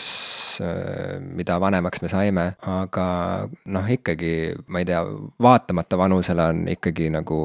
[1.33, 3.07] mida vanemaks me saime, aga
[3.73, 5.01] noh, ikkagi ma ei tea,
[5.43, 7.39] vaatamata vanusele on ikkagi nagu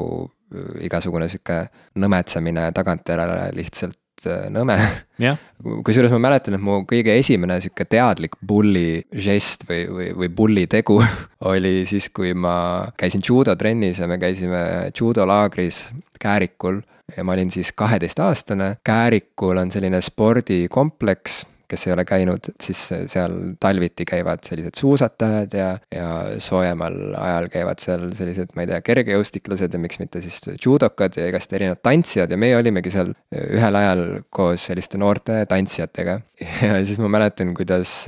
[0.84, 1.62] igasugune sihuke
[2.00, 4.07] nõmetsemine tagantjärele lihtsalt äh,
[4.52, 4.76] nõme.
[5.20, 5.38] Yeah..
[5.86, 10.66] kusjuures ma mäletan, et mu kõige esimene sihuke teadlik bulli žest või, või, või bulli
[10.70, 11.00] tegu
[11.52, 16.80] oli siis, kui ma käisin judotrennis ja me käisime judolaagris Käärikul.
[17.16, 18.82] Ja ma olin siis kaheteistaastane.
[18.84, 22.80] Käärikul on selline spordikompleks kes ei ole käinud, siis
[23.12, 26.08] seal talviti käivad sellised suusatajad ja, ja
[26.42, 31.28] soojemal ajal käivad seal sellised, ma ei tea, kergejõustiklased ja miks mitte siis judokad ja
[31.30, 34.04] igast erinevad tantsijad ja meie olimegi seal ühel ajal
[34.34, 36.20] koos selliste noorte tantsijatega.
[36.66, 38.00] ja siis ma mäletan, kuidas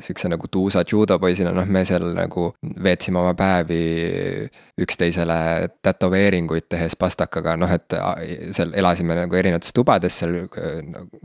[0.00, 2.50] sihukese nagu tuusa judopoisina, noh, me seal nagu
[2.84, 3.80] veetsime oma päevi
[4.80, 5.40] üksteisele
[5.84, 7.96] tätoveeringuid tehes pastakaga, noh et
[8.56, 10.38] seal elasime nagu erinevates tubades seal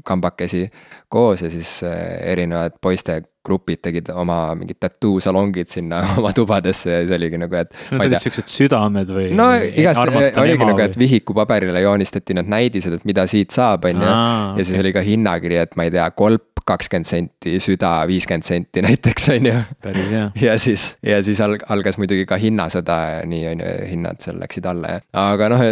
[0.06, 0.66] kambakesi
[1.10, 6.92] koos ja siis äh, erinevad poiste grupid tegid oma mingid tattoo salongid sinna oma tubadesse
[6.92, 7.72] ja siis oligi nagu, et.
[7.92, 9.30] Need olid siuksed südamed või?
[9.38, 10.02] no igast
[10.42, 14.18] oligi nagu, et vihikupaberile joonistati need näidised, et mida siit saab, on ju.
[14.60, 18.82] ja siis oli ka hinnakiri, et ma ei tea, kolp kakskümmend senti, süda viiskümmend senti
[18.88, 20.24] näiteks, on ju.
[20.42, 24.66] ja siis, ja siis algas muidugi ka hinnasõda ja nii on ju, hinnad seal läksid
[24.70, 25.04] alla ja.
[25.28, 25.64] aga noh,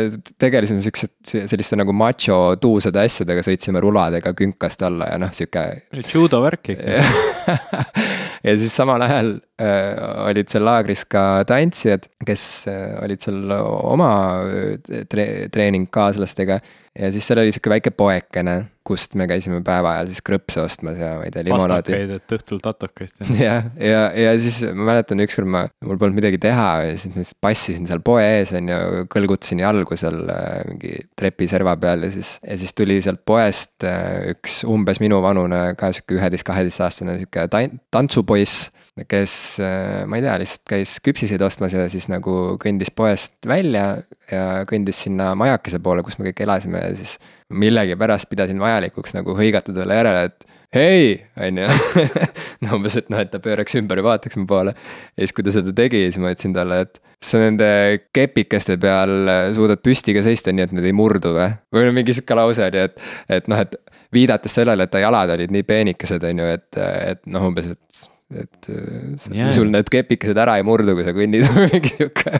[0.42, 5.66] tegelesime siuksed, selliste nagu macho tuusade asjadega, sõitsime ruladega künkast alla ja noh, sihuke.
[6.14, 7.58] judo värk ikka
[8.47, 14.12] ja siis samal ajal äh, olid seal laagris ka tantsijad, kes äh, olid seal oma
[14.47, 16.60] äh, tre treeningkaaslastega.
[16.99, 21.00] ja siis seal oli sihuke väike poekene, kust me käisime päeva ajal siis krõpse ostmas
[21.00, 21.93] ja ma ei tea, limonaadi.
[21.93, 23.13] pastakaid, et õhtul tatokaid.
[23.39, 27.13] jah, ja, ja, ja siis ma mäletan, ükskord ma, mul polnud midagi teha ja siis
[27.13, 32.08] ma siis passisin seal poe ees on ju, kõlgutasin jalgu seal äh, mingi trepiserva peal
[32.08, 37.48] ja siis, ja siis tuli sealt poest äh, üks umbes minuvanune ka sihuke üheteist-kaheteistaastane sihuke
[37.93, 38.72] tantsupoiss
[39.10, 44.04] kes, äh, ma ei tea, lihtsalt käis küpsiseid ostmas ja siis nagu kõndis poest välja
[44.30, 47.17] ja kõndis sinna majakese poole, kus me kõik elasime ja siis
[47.58, 51.70] millegipärast pidasin vajalikuks nagu hõigata talle järele, et hei, on ju.
[52.66, 54.74] no umbes, et noh, et ta pööraks ümber ja vaataks mu poole.
[54.74, 57.68] ja siis, kui ta seda tegi, siis ma ütlesin talle, et sa nende
[58.16, 61.52] kepikeste peal suudad püsti ka seista, nii et need ei murdu või?
[61.74, 62.98] või no mingi sihuke lause oli, et,
[63.32, 63.78] et noh, et
[64.13, 68.10] viidates sellele, et ta jalad olid nii peenikesed, on ju, et, et noh, umbes, et
[68.34, 68.70] et
[69.30, 69.52] yeah.
[69.54, 72.39] sul need kepikesed ära ei murdu, kui sa kõnnid või mingi sihuke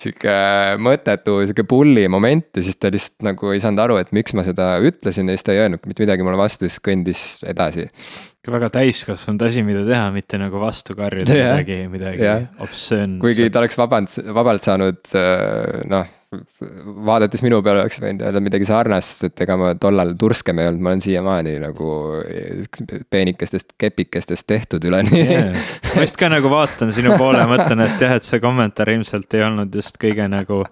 [0.00, 0.32] sihuke
[0.82, 4.44] mõttetu, sihuke pulli moment ja siis ta lihtsalt nagu ei saanud aru, et miks ma
[4.46, 7.88] seda ütlesin ja siis ta ei öelnud mitte midagi mulle vastu, siis kõndis edasi.
[8.46, 11.56] väga täiskasvanud asi, mida teha, mitte nagu vastu karjuda yeah.
[11.56, 12.44] midagi, midagi yeah.
[12.62, 13.18] obscene.
[13.22, 15.16] kuigi ta oleks vaband, vabalt saanud
[15.90, 16.12] noh
[17.06, 20.82] vaadates minu peale oleks võinud öelda midagi sarnast, et ega ma tollal turskem ei olnud,
[20.82, 21.90] ma olen siiamaani nagu
[23.12, 25.52] peenikestest kepikestest tehtud üleni yeah..
[25.94, 29.38] ma just ka nagu vaatan sinu poole ja mõtlen, et jah, et see kommentaar ilmselt
[29.38, 30.64] ei olnud just kõige nagu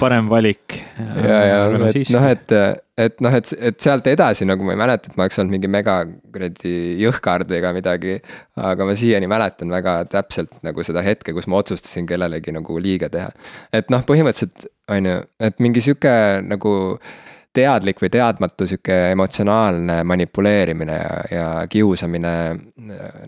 [0.00, 0.80] parem valik.
[0.98, 2.58] ja, ja, et noh, et
[2.98, 5.70] et noh, et, et sealt edasi nagu ma ei mäleta, et ma oleks olnud mingi
[5.70, 8.16] mega kuradi jõhkard ega midagi.
[8.70, 13.10] aga ma siiani mäletan väga täpselt nagu seda hetke, kus ma otsustasin kellelegi nagu liiga
[13.10, 13.30] teha.
[13.74, 16.14] et noh, põhimõtteliselt on ju, et mingi sihuke
[16.46, 16.74] nagu
[17.54, 22.32] teadlik või teadmatu sihuke emotsionaalne manipuleerimine ja, ja kiusamine.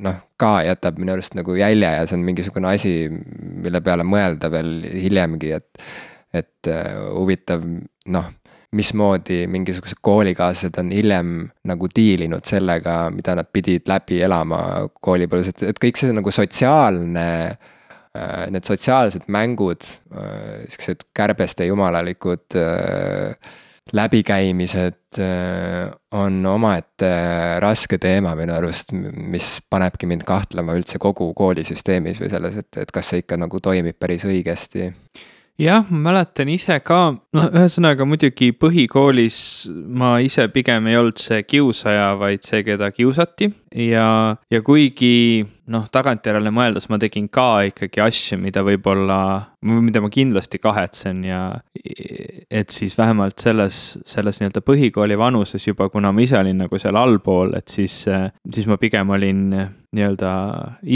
[0.02, 4.50] noh, ka jätab minu arust nagu jälje ja see on mingisugune asi, mille peale mõelda
[4.52, 5.86] veel hiljemgi, et.
[6.36, 6.68] et
[7.16, 7.62] huvitav,
[8.12, 8.26] noh
[8.76, 11.32] mismoodi mingisugused koolikaaslased on hiljem
[11.68, 14.60] nagu diilinud sellega, mida nad pidid läbi elama
[15.02, 19.86] koolipõlves, et, et kõik see nagu sotsiaalne äh, Need sotsiaalsed mängud,
[20.16, 23.54] äh, siuksed kärbeste jumalalikud äh,
[23.94, 25.20] läbikäimised
[26.18, 27.10] on omaette
[27.62, 32.90] raske teema minu arust, mis panebki mind kahtlema üldse kogu koolisüsteemis või selles, et, et
[32.92, 34.90] kas see ikka nagu toimib päris õigesti
[35.60, 37.00] jah, ma mäletan ise ka,
[37.36, 39.38] noh, ühesõnaga muidugi põhikoolis
[39.72, 43.50] ma ise pigem ei olnud see kiusaja, vaid see, keda kiusati.
[43.76, 49.18] Ja, ja kuigi noh, tagantjärele mõeldes ma tegin ka ikkagi asju, mida võib-olla,
[49.66, 51.40] mida ma kindlasti kahetsen ja
[51.74, 56.96] et siis vähemalt selles, selles nii-öelda põhikooli vanuses juba, kuna ma ise olin nagu seal
[57.00, 58.04] allpool, et siis,
[58.52, 59.42] siis ma pigem olin
[59.96, 60.30] nii-öelda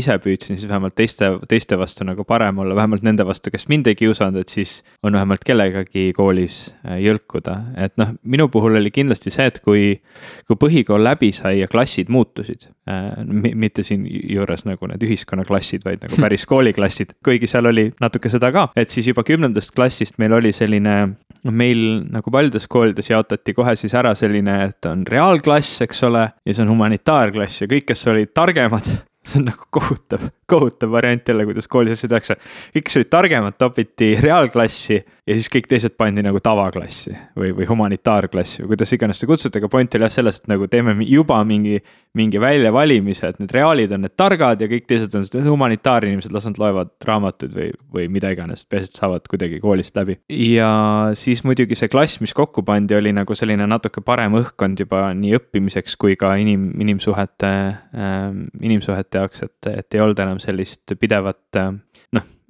[0.00, 3.90] ise püüdsin siis vähemalt teiste, teiste vastu nagu parem olla, vähemalt nende vastu, kes mind
[3.90, 7.56] ei kiusanud, et siis on vähemalt kellegagi koolis äh, jõlkuda.
[7.76, 9.84] et noh, minu puhul oli kindlasti see, et kui,
[10.48, 16.20] kui põhikool läbi sai ja klassid muutusid äh,, mitte siinjuures nagu need ühiskonnaklassid, vaid nagu
[16.24, 20.52] päris kooliklassid, kuigi seal oli natuke seda ka, et siis juba kümnendast klassist meil oli
[20.56, 20.96] selline
[21.44, 21.80] noh, meil
[22.12, 26.62] nagu paljudes koolides jaotati kohe siis ära selline, et on reaalklass, eks ole, ja siis
[26.64, 28.89] on humanitaarklass ja kõik, kes olid targemad
[29.26, 32.37] see on nagu kohutav, kohutav variant jälle, kuidas koolis asju tehakse.
[32.74, 37.68] kõik, kes olid targemad, topiti reaalklassi ja siis kõik teised pandi nagu tavaklassi või, või
[37.68, 41.42] humanitaarklassi või kuidas iganes te kutsute, aga point oli jah selles, et nagu teeme juba
[41.44, 41.83] mingi,
[42.18, 46.58] mingi väljavalimise, et need reaalid on need targad ja kõik teised on humanitaarinimesed, las nad
[46.58, 50.18] loevad raamatuid või, või mida iganes, peaasi, et saavad kuidagi koolist läbi.
[50.34, 50.70] ja
[51.18, 55.36] siis muidugi see klass, mis kokku pandi, oli nagu selline natuke parem õhkkond juba nii
[55.38, 58.26] õppimiseks kui ka inim, inimsuhete äh,,
[58.60, 61.80] inimsuhete jaoks, et, et ei olnud enam sellist pidevat noh,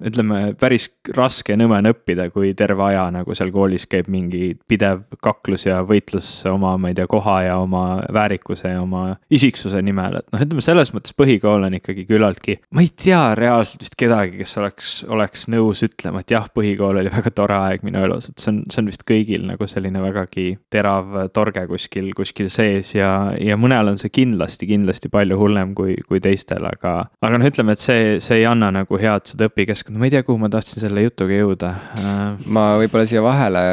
[0.07, 4.53] ütleme päris raske ja nõme on õppida, kui terve aja nagu seal koolis käib mingi
[4.69, 7.83] pidev kaklus ja võitlus oma, ma ei tea, koha ja oma
[8.13, 12.57] väärikuse ja oma isiksuse nimel, et noh, ütleme selles mõttes põhikool on ikkagi küllaltki.
[12.75, 17.13] ma ei tea reaalselt vist kedagi, kes oleks, oleks nõus ütlema, et jah, põhikool oli
[17.13, 20.47] väga tore aeg minu elus, et see on, see on vist kõigil nagu selline vägagi
[20.73, 25.97] terav torge kuskil, kuskil sees ja, ja mõnel on see kindlasti, kindlasti palju hullem kui,
[26.07, 29.90] kui teistel, aga, aga noh, ütleme, et see, see ei anna nagu head seda õpikeskkonda
[29.91, 32.23] no ma ei tea, kuhu ma tahtsin selle jutuga jõuda äh....
[32.47, 33.63] ma võib-olla siia vahele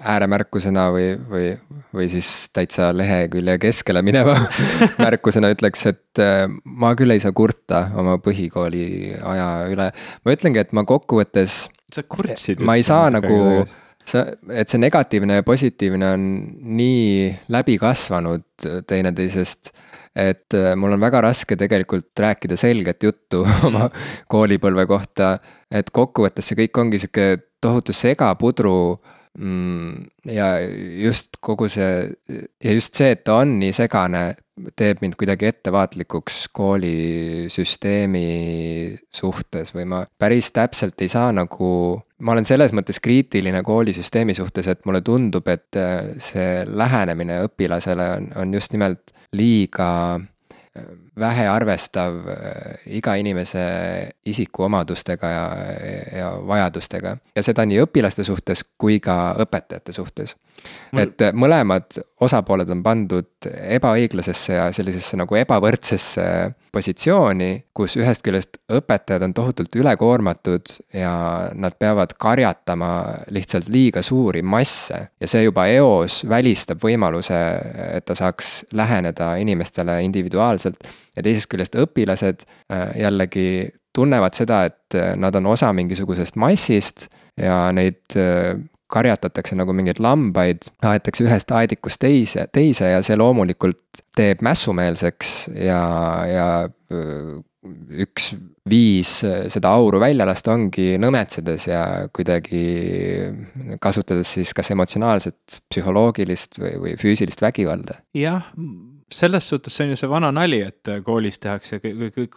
[0.00, 1.48] ääremärkusena või, või,
[1.94, 4.36] või siis täitsa lehekülje keskele mineva
[5.04, 8.84] märkusena ütleks, et äh, ma küll ei saa kurta oma põhikooli
[9.18, 9.90] aja üle.
[10.24, 11.62] ma ütlengi, et ma kokkuvõttes.
[11.92, 12.64] sa kurtsid.
[12.64, 13.66] ma ei saa nagu,
[14.08, 16.26] sa, et see negatiivne ja positiivne on
[16.80, 19.74] nii läbi kasvanud teineteisest
[20.16, 23.90] et äh, mul on väga raske tegelikult rääkida selget juttu oma
[24.30, 25.38] koolipõlve kohta.
[25.70, 27.26] et kokkuvõttes see kõik ongi sihuke
[27.60, 28.98] tohutu segapudru
[29.38, 30.04] mm,.
[30.32, 30.58] ja
[31.04, 32.10] just kogu see
[32.64, 34.34] ja just see, et ta on nii segane,
[34.76, 38.26] teeb mind kuidagi ettevaatlikuks koolisüsteemi
[39.14, 41.70] suhtes või ma päris täpselt ei saa nagu
[42.20, 48.10] ma olen selles mõttes kriitiline koolisüsteemi suhtes, et mulle tundub, et äh, see lähenemine õpilasele
[48.18, 50.84] on, on just nimelt liiga äh,
[51.18, 53.64] vähe arvestav äh, iga inimese
[54.26, 55.44] isikuomadustega ja,
[56.18, 57.16] ja vajadustega.
[57.36, 60.36] ja seda nii õpilaste suhtes kui ka õpetajate suhtes.
[60.98, 66.24] Et mõlemad osapooled on pandud ebaõiglasesse ja sellisesse nagu ebavõrdsesse
[66.74, 71.12] positsiooni, kus ühest küljest õpetajad on tohutult ülekoormatud ja
[71.54, 72.90] nad peavad karjatama
[73.34, 75.08] lihtsalt liiga suuri masse.
[75.20, 77.40] ja see juba eos välistab võimaluse,
[77.96, 80.76] et ta saaks läheneda inimestele individuaalselt.
[81.16, 87.70] ja teisest küljest õpilased äh, jällegi tunnevad seda, et nad on osa mingisugusest massist ja
[87.74, 88.54] neid äh,
[88.90, 95.80] karjatatakse nagu mingeid lambaid, aetakse ühest aedikust teise, teise ja see loomulikult teeb mässumeelseks ja,
[96.30, 96.48] ja
[98.00, 98.30] üks
[98.70, 99.10] viis
[99.52, 101.82] seda auru välja lasta ongi nõmetsedes ja
[102.14, 102.62] kuidagi
[103.82, 108.00] kasutades siis kas emotsionaalset, psühholoogilist või, või füüsilist vägivalda.
[108.16, 108.48] jah
[109.14, 111.80] selles suhtes see on ju see vana nali, et äh, koolis tehakse,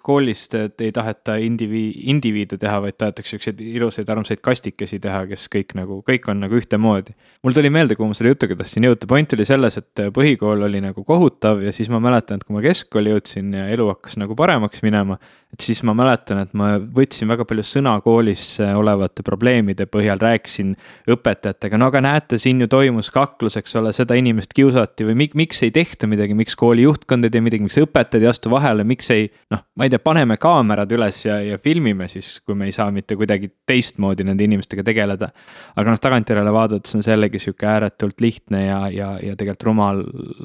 [0.01, 5.75] koolist ei taheta indiviid, indiviide teha, vaid tahetakse siukseid ilusaid armsaid kastikesi teha, kes kõik
[5.77, 7.13] nagu, kõik on nagu ühtemoodi.
[7.43, 10.65] mul tuli meelde, kuhu ma selle jutuga tahtsin jõuda, point oli selles, et äh, põhikool
[10.65, 14.17] oli nagu kohutav ja siis ma mäletan, et kui ma keskkooli jõudsin ja elu hakkas
[14.21, 15.19] nagu paremaks minema,
[15.53, 20.73] et siis ma mäletan, et ma võtsin väga palju sõna koolis olevate probleemide põhjal, rääkisin
[21.13, 25.61] õpetajatega, no aga näete, siin ju toimus kaklus, eks ole, seda inimest kiusati või miks
[25.65, 29.09] ei tehta midagi, miks kooli juhtkond ei tee midagi, miks õpetajad ei astu vahele, miks
[29.13, 32.75] ei noh, ma ei tea, paneme kaamerad üles ja, ja filmime siis, kui me ei
[32.75, 35.29] saa mitte kuidagi teistmoodi nende inimestega tegeleda.
[35.75, 40.03] aga noh, tagantjärele vaadates on see jällegi sihuke ääretult lihtne ja, ja, ja tegelikult rumal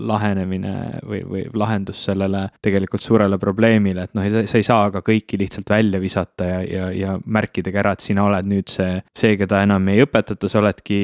[0.09, 0.74] lahenemine
[1.07, 5.70] või, või lahendus sellele tegelikult suurele probleemile, et noh, sa ei saa ka kõiki lihtsalt
[5.70, 9.87] välja visata ja, ja, ja märkidega ära, et sina oled nüüd see, see, keda enam
[9.92, 11.00] ei õpetata, sa oledki,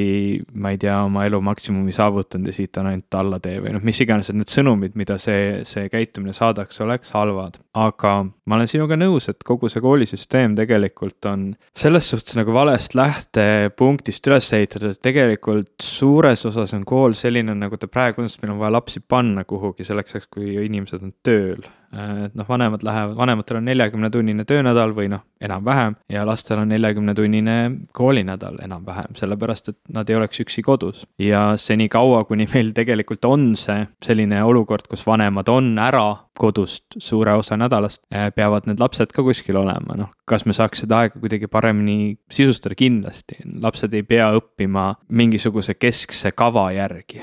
[0.59, 4.00] ma ei tea, oma elu maksimumi saavutanud ja siit on ainult allatee või noh, mis
[4.05, 7.61] iganes, et need sõnumid, mida see, see käitumine saadaks, oleks halvad.
[7.75, 12.97] aga ma olen sinuga nõus, et kogu see koolisüsteem tegelikult on selles suhtes nagu valest
[12.99, 18.43] lähtepunktist üles ehitatud, et tegelikult suures osas on kool selline, nagu ta praegu on, sest
[18.43, 22.83] meil on vaja lapsi panna kuhugi selleks ajaks, kui inimesed on tööl et noh, vanemad
[22.87, 27.57] lähevad, vanematel on neljakümnetunnine töönädal või noh, enam-vähem ja lastel on neljakümnetunnine
[27.96, 31.07] koolinädal enam-vähem, sellepärast et nad ei oleks üksi kodus.
[31.18, 36.07] ja senikaua, kuni meil tegelikult on see selline olukord, kus vanemad on ära
[36.38, 40.83] kodust suure osa nädalast, eh, peavad need lapsed ka kuskil olema, noh, kas me saaks
[40.85, 47.22] seda aega kuidagi paremini sisustada, kindlasti, lapsed ei pea õppima mingisuguse keskse kava järgi.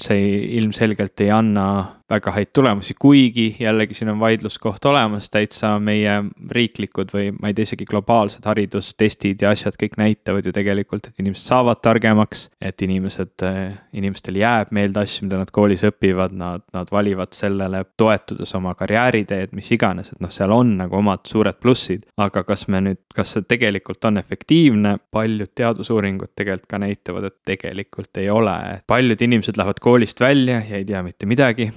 [0.00, 1.64] see ilmselgelt ei anna
[2.10, 6.16] väga häid tulemusi, kuigi jällegi siin on vaidluskoht olemas, täitsa meie
[6.50, 11.22] riiklikud või ma ei tea, isegi globaalsed haridustestid ja asjad kõik näitavad ju tegelikult, et
[11.22, 16.66] inimesed saavad targemaks, et inimesed, eh, inimestel jääb meelde asju, mida nad koolis õpivad, nad,
[16.74, 21.62] nad valivad sellele toetudes oma karjääriteed, mis iganes, et noh, seal on nagu omad suured
[21.62, 22.06] plussid.
[22.20, 27.38] aga kas me nüüd, kas see tegelikult on efektiivne, paljud teadusuuringud tegelikult ka näitavad, et
[27.46, 31.70] tegelikult ei ole, paljud inimesed lähevad koolist välja ja ei tea mitte midagi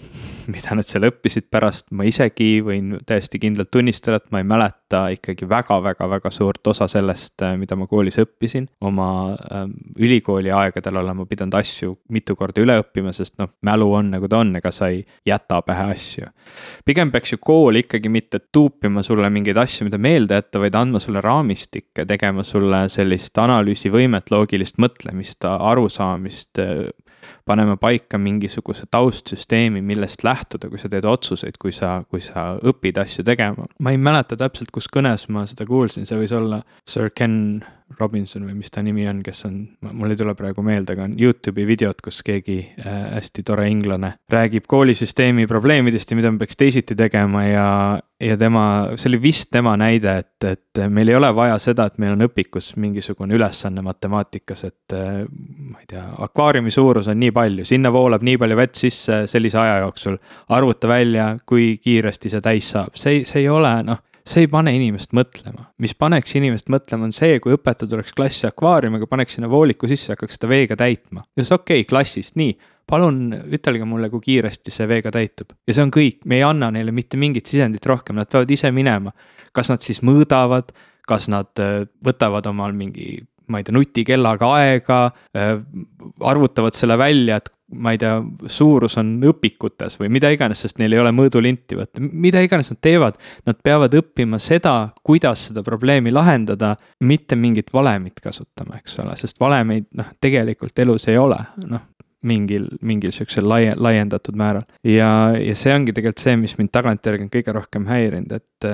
[0.53, 5.05] mida nad seal õppisid pärast, ma isegi võin täiesti kindlalt tunnistada, et ma ei mäleta
[5.15, 8.67] ikkagi väga-väga-väga suurt osa sellest, äh, mida ma koolis õppisin.
[8.81, 13.89] oma ähm, ülikooli aegadel olen ma pidanud asju mitu korda üle õppima, sest noh, mälu
[13.93, 16.29] on nagu ta on, ega sa ei jäta pähe asju.
[16.85, 20.99] pigem peaks ju kool ikkagi mitte tuupima sulle mingeid asju, mida meelde jätta, vaid andma
[21.03, 26.59] sulle raamistikke, tegema sulle sellist analüüsivõimet, loogilist mõtlemist, arusaamist
[27.45, 32.99] paneme paika mingisuguse taustsüsteemi, millest lähtuda, kui sa teed otsuseid, kui sa, kui sa õpid
[33.03, 33.67] asju tegema.
[33.79, 37.63] ma ei mäleta täpselt, kus kõnes ma seda kuulsin, see võis olla Sir Ken
[37.99, 39.57] Robinson või mis ta nimi on, kes on,
[39.91, 44.13] mul ei tule praegu meelde, aga on Youtube'i videod, kus keegi äh, hästi tore inglane
[44.31, 47.67] räägib koolisüsteemi probleemidest ja mida me peaks teisiti tegema ja,
[48.21, 51.99] ja tema, see oli vist tema näide, et, et meil ei ole vaja seda, et
[52.01, 55.23] meil on õpikus mingisugune ülesanne matemaatikas, et äh,
[55.73, 59.59] ma ei tea, akvaariumi suurus on nii palju, sinna voolab nii palju vett sisse sellise
[59.59, 60.17] aja jooksul.
[60.49, 64.71] arvuta välja, kui kiiresti see täis saab, see, see ei ole noh see ei pane
[64.75, 65.67] inimest mõtlema.
[65.83, 70.13] mis paneks inimest mõtlema, on see, kui õpetaja tuleks klassi akvaariumiga, paneks sinna vooliku sisse,
[70.13, 71.25] hakkaks seda veega täitma.
[71.35, 72.55] ja siis okei okay,, klassist, nii,
[72.89, 75.53] palun ütelge mulle, kui kiiresti see veega täitub.
[75.67, 78.71] ja see on kõik, me ei anna neile mitte mingit sisendit rohkem, nad peavad ise
[78.71, 79.13] minema.
[79.53, 80.71] kas nad siis mõõdavad,
[81.07, 83.19] kas nad äh, võtavad omal mingi
[83.53, 85.01] ma ei tea, nutikellaga aega,
[85.37, 85.57] äh,
[86.33, 88.17] arvutavad selle välja, et ma ei tea,
[88.51, 92.81] suurus on õpikutes või mida iganes, sest neil ei ole mõõdulinti võtta, mida iganes nad
[92.85, 93.17] teevad.
[93.49, 96.75] Nad peavad õppima seda, kuidas seda probleemi lahendada,
[97.07, 101.39] mitte mingit valemit kasutama, eks ole, sest valemeid noh, tegelikult elus ei ole,
[101.69, 101.89] noh
[102.23, 104.63] mingil, mingil sihukesel laie, laiendatud määral.
[104.87, 108.69] ja, ja see ongi tegelikult see, mis mind tagantjärgi on kõige rohkem häirinud, et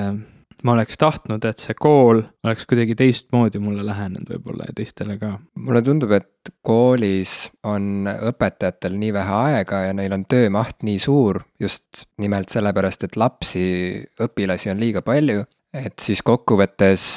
[0.60, 5.17] äh, ma oleks tahtnud, et see kool oleks kuidagi teistmoodi mulle lähenenud võib-olla ja teistele
[5.22, 5.32] ka.
[5.56, 11.41] mulle tundub, et koolis on õpetajatel nii vähe aega ja neil on töömaht nii suur
[11.60, 13.65] just nimelt sellepärast, et lapsi,
[14.22, 15.45] õpilasi on liiga palju.
[15.74, 17.10] et siis kokkuvõttes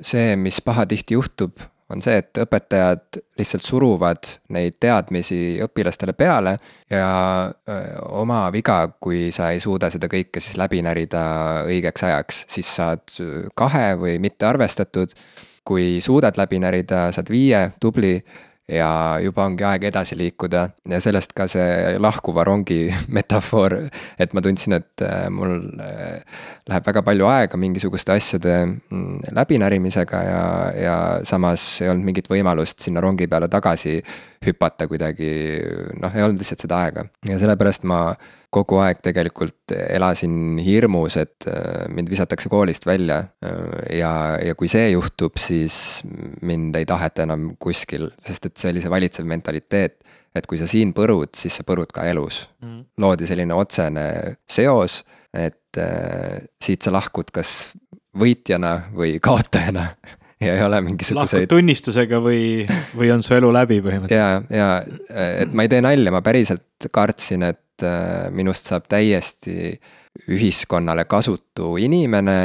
[0.00, 1.56] see, mis pahatihti juhtub,
[1.92, 6.56] on see, et õpetajad lihtsalt suruvad neid teadmisi õpilastele peale
[6.90, 7.08] ja
[8.18, 11.22] oma viga, kui sa ei suuda seda kõike siis läbi närida
[11.66, 13.06] õigeks ajaks, siis saad
[13.54, 15.14] kahe või mitte arvestatud.
[15.66, 18.20] kui suudad läbi närida, saad viie, tubli
[18.68, 23.76] ja juba ongi aeg edasi liikuda ja sellest ka see lahkuva rongi metafoor.
[24.18, 26.22] et ma tundsin, et äh, mul äh,
[26.68, 30.42] läheb väga palju aega mingisuguste asjade mm, läbinärimisega ja,
[30.82, 34.00] ja samas ei olnud mingit võimalust sinna rongi peale tagasi
[34.46, 35.30] hüpata kuidagi,
[36.02, 38.00] noh, ei olnud lihtsalt seda aega ja sellepärast ma
[38.56, 43.22] kogu aeg tegelikult elasin hirmus, et äh, mind visatakse koolist välja.
[43.44, 46.00] Äh, ja, ja kui see juhtub, siis
[46.46, 50.02] mind ei taheta enam kuskil, sest et see oli see valitsev mentaliteet.
[50.36, 52.80] et kui sa siin põrud, siis sa põrud ka elus mm..
[53.00, 54.02] loodi selline otsene
[54.44, 54.98] seos,
[55.32, 57.72] et äh, siit sa lahkud kas
[58.20, 59.86] võitjana või kaotajana
[60.44, 61.48] ja ei ole mingisuguseid.
[61.48, 62.66] tunnistusega või,
[62.96, 64.52] või on su elu läbi põhimõtteliselt?
[64.52, 64.76] ja,
[65.08, 69.76] ja et ma ei tee nalja, ma päriselt kartsin, et et äh, minust saab täiesti
[70.32, 72.36] ühiskonnale kasutu inimene,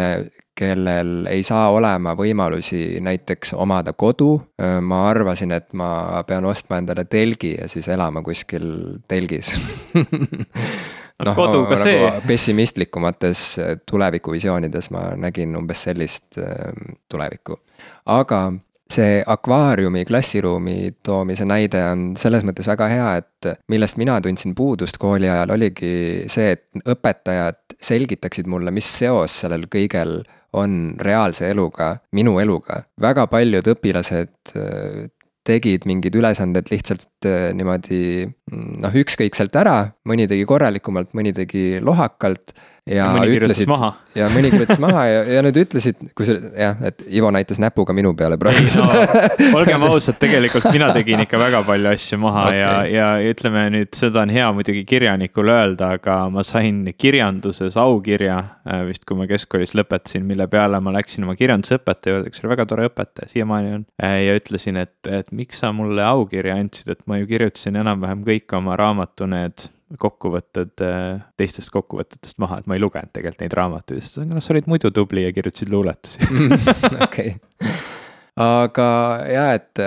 [0.56, 4.34] kellel ei saa olema võimalusi näiteks omada kodu.
[4.62, 8.68] Äh, ma arvasin, et ma pean ostma endale telgi ja siis elama kuskil
[9.08, 9.54] telgis
[11.26, 12.12] noh, nagu see.
[12.28, 16.42] pessimistlikumates äh, tulevikuvisioonides ma nägin umbes sellist
[17.10, 17.56] tulevikku,
[18.12, 18.50] aga
[18.92, 25.00] see akvaariumi klassiruumi toomise näide on selles mõttes väga hea, et millest mina tundsin puudust
[25.02, 25.94] kooli ajal, oligi
[26.32, 30.20] see, et õpetajad selgitaksid mulle, mis seos sellel kõigel
[30.60, 32.84] on reaalse eluga, minu eluga.
[33.02, 35.08] väga paljud õpilased äh,
[35.48, 42.54] tegid mingid ülesanded lihtsalt äh, niimoodi noh, ükskõikselt ära, mõni tegi korralikumalt, mõni tegi lohakalt
[42.90, 43.70] ja, ja ütlesid
[44.18, 47.94] ja mõni kirjutas maha ja, ja nad ütlesid, kui see jah, et Ivo näitas näpuga
[47.94, 49.26] minu peale praegu seda no,.
[49.60, 52.62] olgem ausad, tegelikult mina tegin ikka väga palju asju maha okay.
[52.62, 58.40] ja, ja ütleme nüüd, seda on hea muidugi kirjanikul öelda, aga ma sain kirjanduses aukirja
[58.66, 62.54] äh, vist, kui ma keskkoolis lõpetasin, mille peale ma läksin oma kirjandusõpetaja juurde, kes oli
[62.56, 63.86] väga tore õpetaja, siiamaani on.
[64.02, 68.26] Äh, ja ütlesin, et, et miks sa mulle aukirja andsid, et ma ju kirjutasin enam-vähem
[68.26, 73.56] kõik oma raamatu need kokkuvõtted äh, teistest kokkuvõtetest maha, et ma ei lugenud tegelikult neid
[73.58, 76.22] raamatuid, sest noh, sa olid muidu tubli ja kirjutasid luuletusi
[77.08, 77.34] okei.
[78.42, 78.88] aga
[79.28, 79.82] ja, et,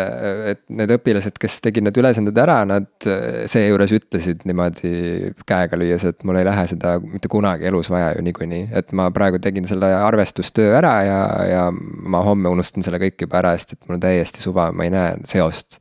[0.53, 3.09] et need õpilased, kes tegid need ülesanded ära, nad
[3.51, 8.27] seejuures ütlesid niimoodi käega lüües, et mul ei lähe seda mitte kunagi elus vaja ju
[8.27, 8.69] niikuinii.
[8.77, 13.41] et ma praegu tegin selle arvestustöö ära ja, ja ma homme unustan selle kõik juba
[13.41, 15.81] ära, sest et mul on täiesti suva, ma ei näe seost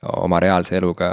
[0.00, 1.12] oma reaalse eluga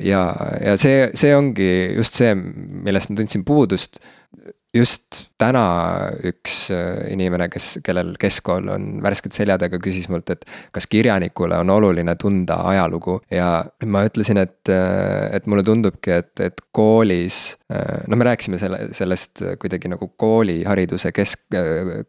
[0.00, 0.22] ja,
[0.64, 4.00] ja see, see ongi just see, millest ma tundsin puudust
[4.74, 5.62] just täna
[6.26, 11.58] üks äh, inimene, kes, kellel keskkool on värskelt selja taga, küsis mult, et kas kirjanikule
[11.58, 13.50] on oluline tunda ajalugu ja
[13.90, 17.40] ma ütlesin, et, äh, et mulle tundubki, et, et koolis.
[17.72, 21.42] Äh, no me rääkisime selle, sellest kuidagi nagu koolihariduse kesk,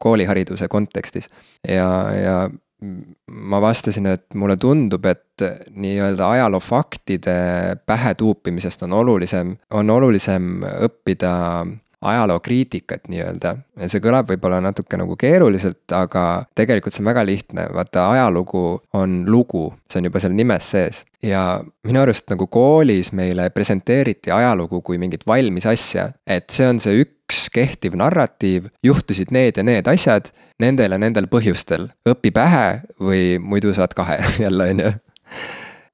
[0.02, 1.32] koolihariduse kontekstis
[1.66, 2.36] ja, ja
[2.82, 7.36] ma vastasin, et mulle tundub, et nii-öelda ajaloofaktide
[7.86, 11.36] pähe tuupimisest on olulisem, on olulisem õppida
[12.02, 13.56] ajalookriitikat nii-öelda.
[13.86, 19.22] see kõlab võib-olla natuke nagu keeruliselt, aga tegelikult see on väga lihtne, vaata ajalugu on
[19.30, 21.04] lugu, see on juba seal nimes sees.
[21.22, 26.82] ja minu arust nagu koolis meile presenteeriti ajalugu kui mingit valmis asja, et see on
[26.82, 27.21] see üks
[27.54, 33.74] kehtiv narratiiv, juhtusid need ja need asjad nendel ja nendel põhjustel, õpi pähe või muidu
[33.78, 34.94] saad kahe jälle, on ju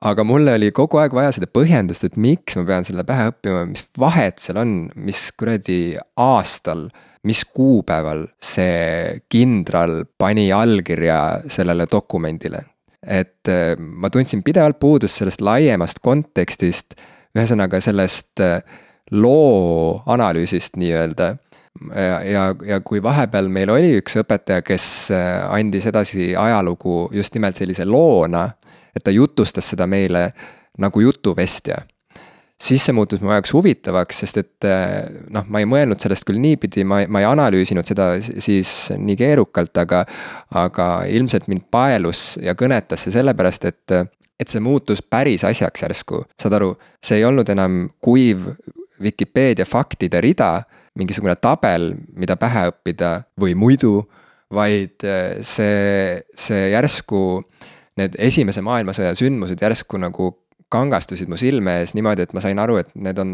[0.05, 3.65] aga mulle oli kogu aeg vaja seda põhjendust, et miks ma pean selle pähe õppima,
[3.71, 4.73] mis vahet seal on,
[5.07, 6.87] mis kuradi aastal,
[7.27, 12.65] mis kuupäeval see kindral pani allkirja sellele dokumendile.
[13.07, 16.97] et äh, ma tundsin pidevalt puudust sellest laiemast kontekstist,
[17.37, 18.57] ühesõnaga sellest äh,
[19.11, 21.27] loo analüüsist nii-öelda
[21.95, 27.35] ja, ja, ja kui vahepeal meil oli üks õpetaja, kes äh, andis edasi ajalugu just
[27.37, 28.47] nimelt sellise loona
[28.97, 30.31] et ta jutustas seda meile
[30.81, 31.83] nagu jutuvestja.
[32.57, 36.39] siis see muutus mu jaoks huvitavaks, sest et eh, noh, ma ei mõelnud sellest küll
[36.41, 40.03] niipidi, ma, ma ei analüüsinud seda siis nii keerukalt, aga.
[40.57, 43.93] aga ilmselt mind paelus ja kõnetas see sellepärast, et,
[44.39, 48.49] et see muutus päris asjaks järsku, saad aru, see ei olnud enam kuiv
[49.03, 50.63] Vikipeedia faktide rida,
[50.97, 54.01] mingisugune tabel, mida pähe õppida või muidu,
[54.53, 57.21] vaid eh, see, see järsku
[57.97, 60.31] need esimese maailmasõja sündmused järsku nagu
[60.73, 63.29] kangastusid mu silme ees niimoodi, et ma sain aru, et need on,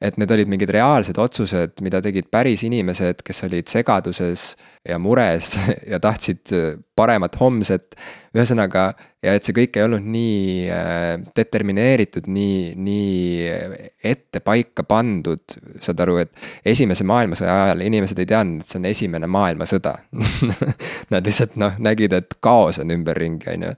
[0.00, 4.54] et need olid mingid reaalsed otsused, mida tegid päris inimesed, kes olid segaduses
[4.88, 5.52] ja mures
[5.92, 6.54] ja tahtsid
[6.96, 7.92] paremat homset.
[8.30, 8.84] ühesõnaga,
[9.26, 13.50] ja et see kõik ei olnud nii äh, determineeritud, nii, nii
[14.06, 16.32] ette paika pandud, saad aru, et
[16.72, 19.96] esimese maailmasõja ajal inimesed ei teadnud, et see on esimene maailmasõda
[21.12, 23.76] Nad lihtsalt noh, nägid, et kaos on ümberringi, on ju.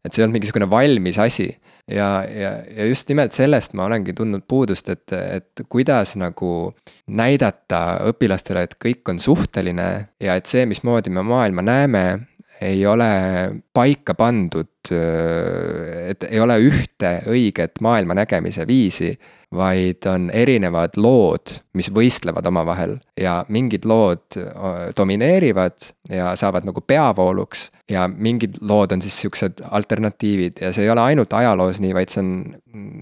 [0.00, 1.52] et see ei olnud mingisugune valmis asi
[1.90, 6.72] ja, ja, ja just nimelt sellest ma olengi tundnud puudust, et, et kuidas nagu
[7.06, 9.90] näidata õpilastele, et kõik on suhteline
[10.22, 12.04] ja et see, mismoodi me maailma näeme,
[12.60, 13.10] ei ole
[13.72, 19.14] paika pandud, et ei ole ühte õiget maailma nägemise viisi
[19.54, 24.38] vaid on erinevad lood, mis võistlevad omavahel ja mingid lood
[24.96, 27.70] domineerivad ja saavad nagu peavooluks.
[27.90, 32.12] Ja mingid lood on siis siuksed alternatiivid ja see ei ole ainult ajaloos nii, vaid
[32.12, 32.32] see on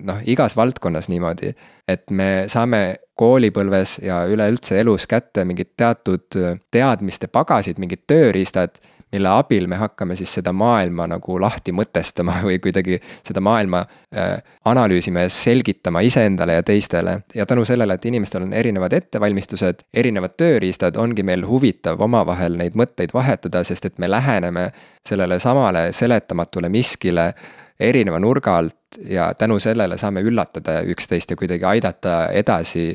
[0.09, 1.53] noh, igas valdkonnas niimoodi.
[1.89, 2.83] et me saame
[3.19, 6.39] koolipõlves ja üleüldse elus kätte mingid teatud
[6.71, 8.79] teadmiste pagasid, mingid tööriistad
[9.13, 14.35] mille abil me hakkame siis seda maailma nagu lahti mõtestama või kuidagi seda maailma äh,
[14.69, 17.21] analüüsima ja selgitama iseendale ja teistele.
[17.35, 22.77] ja tänu sellele, et inimestel on erinevad ettevalmistused, erinevad tööriistad, ongi meil huvitav omavahel neid
[22.79, 24.71] mõtteid vahetada, sest et me läheneme
[25.09, 27.33] sellele samale seletamatule miskile
[27.81, 32.91] erineva nurga alt ja tänu sellele saame üllatada üksteist ja kuidagi aidata edasi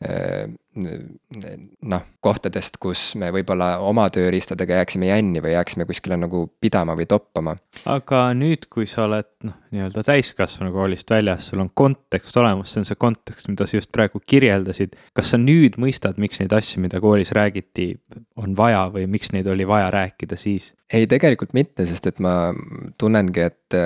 [0.00, 7.04] noh, kohtadest, kus me võib-olla oma tööriistadega jääksime jänni või jääksime kuskile nagu pidama või
[7.10, 7.56] toppama.
[7.90, 12.80] aga nüüd, kui sa oled noh, nii-öelda täiskasvanu koolist väljas, sul on kontekst olemas, see
[12.80, 14.96] on see kontekst, mida sa just praegu kirjeldasid.
[15.12, 17.92] kas sa nüüd mõistad, miks neid asju, mida koolis räägiti,
[18.40, 20.72] on vaja või miks neid oli vaja rääkida siis?
[20.92, 22.54] ei, tegelikult mitte, sest et ma
[22.98, 23.80] tunnengi, et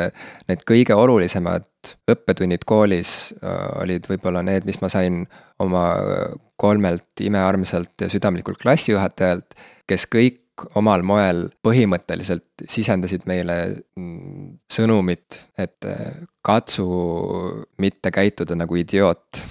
[0.49, 1.67] need kõige olulisemad
[2.11, 5.25] õppetunnid koolis äh, olid võib-olla need, mis ma sain
[5.63, 5.85] oma
[6.61, 9.57] kolmelt imearmsalt ja südamlikult klassijuhatajalt,
[9.91, 10.41] kes kõik
[10.79, 13.57] omal moel põhimõtteliselt sisendasid meile
[13.99, 16.87] mm, sõnumit, et äh, katsu
[17.83, 19.43] mitte käituda nagu idioot.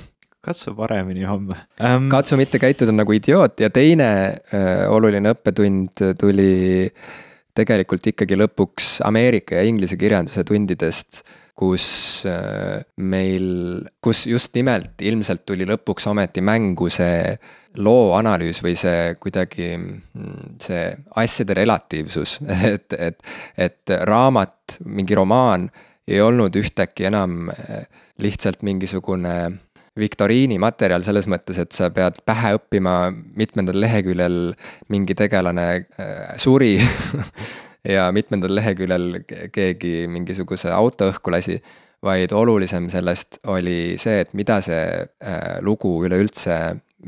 [0.44, 2.10] katsu paremini homme um....
[2.12, 4.10] katsu mitte käituda nagu idioot ja teine
[4.54, 6.90] äh, oluline õppetund tuli
[7.58, 11.22] tegelikult ikkagi lõpuks Ameerika ja Inglise kirjanduse tundidest
[11.54, 11.86] kus
[12.98, 13.46] meil,
[14.02, 17.36] kus just nimelt ilmselt tuli lõpuks ometi mängu see
[17.82, 20.86] loo analüüs või see kuidagi mm, see
[21.22, 22.40] asjade relatiivsus,
[22.74, 23.20] et, et,
[23.58, 25.70] et raamat, mingi romaan
[26.08, 27.86] ei olnud ühtäkki enam eh,
[28.22, 29.36] lihtsalt mingisugune
[30.00, 34.38] viktoriini materjal selles mõttes, et sa pead pähe õppima mitmendal leheküljel
[34.94, 36.76] mingi tegelane eh, suri
[37.88, 41.60] ja mitmendal leheküljel keegi mingisuguse auto õhku lasi
[42.04, 46.58] vaid olulisem sellest oli see, et mida see äh, lugu üleüldse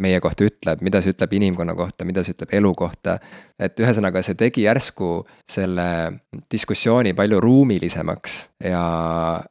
[0.02, 3.18] meie kohta ütleb, mida see ütleb inimkonna kohta, mida see ütleb elu kohta.
[3.60, 5.88] et ühesõnaga, see tegi järsku selle
[6.52, 8.84] diskussiooni palju ruumilisemaks ja,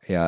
[0.08, 0.24] ja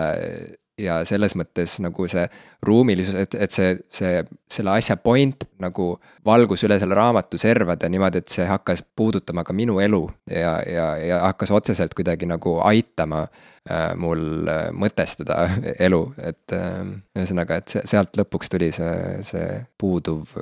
[0.81, 2.27] ja selles mõttes nagu see
[2.67, 4.21] ruumilisus, et, et see, see,
[4.53, 5.89] selle asja point nagu
[6.27, 10.87] valgus üle selle raamatu servade niimoodi, et see hakkas puudutama ka minu elu ja, ja,
[11.01, 15.47] ja hakkas otseselt kuidagi nagu aitama äh, mul äh, mõtestada
[15.89, 16.81] elu, et äh,
[17.17, 20.37] ühesõnaga, et sealt lõpuks tuli see, see puuduv,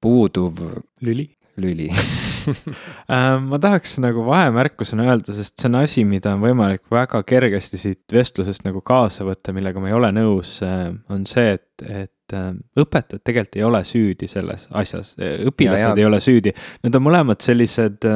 [0.00, 0.66] puuduv.
[1.00, 1.30] lüli
[1.60, 2.04] lüli äh,
[3.50, 8.14] ma tahaks nagu vahemärkusena öelda, sest see on asi, mida on võimalik väga kergesti siit
[8.14, 12.52] vestlusest nagu kaasa võtta, millega ma ei ole nõus, äh, on see, et, et äh,
[12.80, 15.98] õpetajad tegelikult ei ole süüdi selles asjas, õpilased ja, ja.
[15.98, 18.06] ei ole süüdi, nad on mõlemad sellised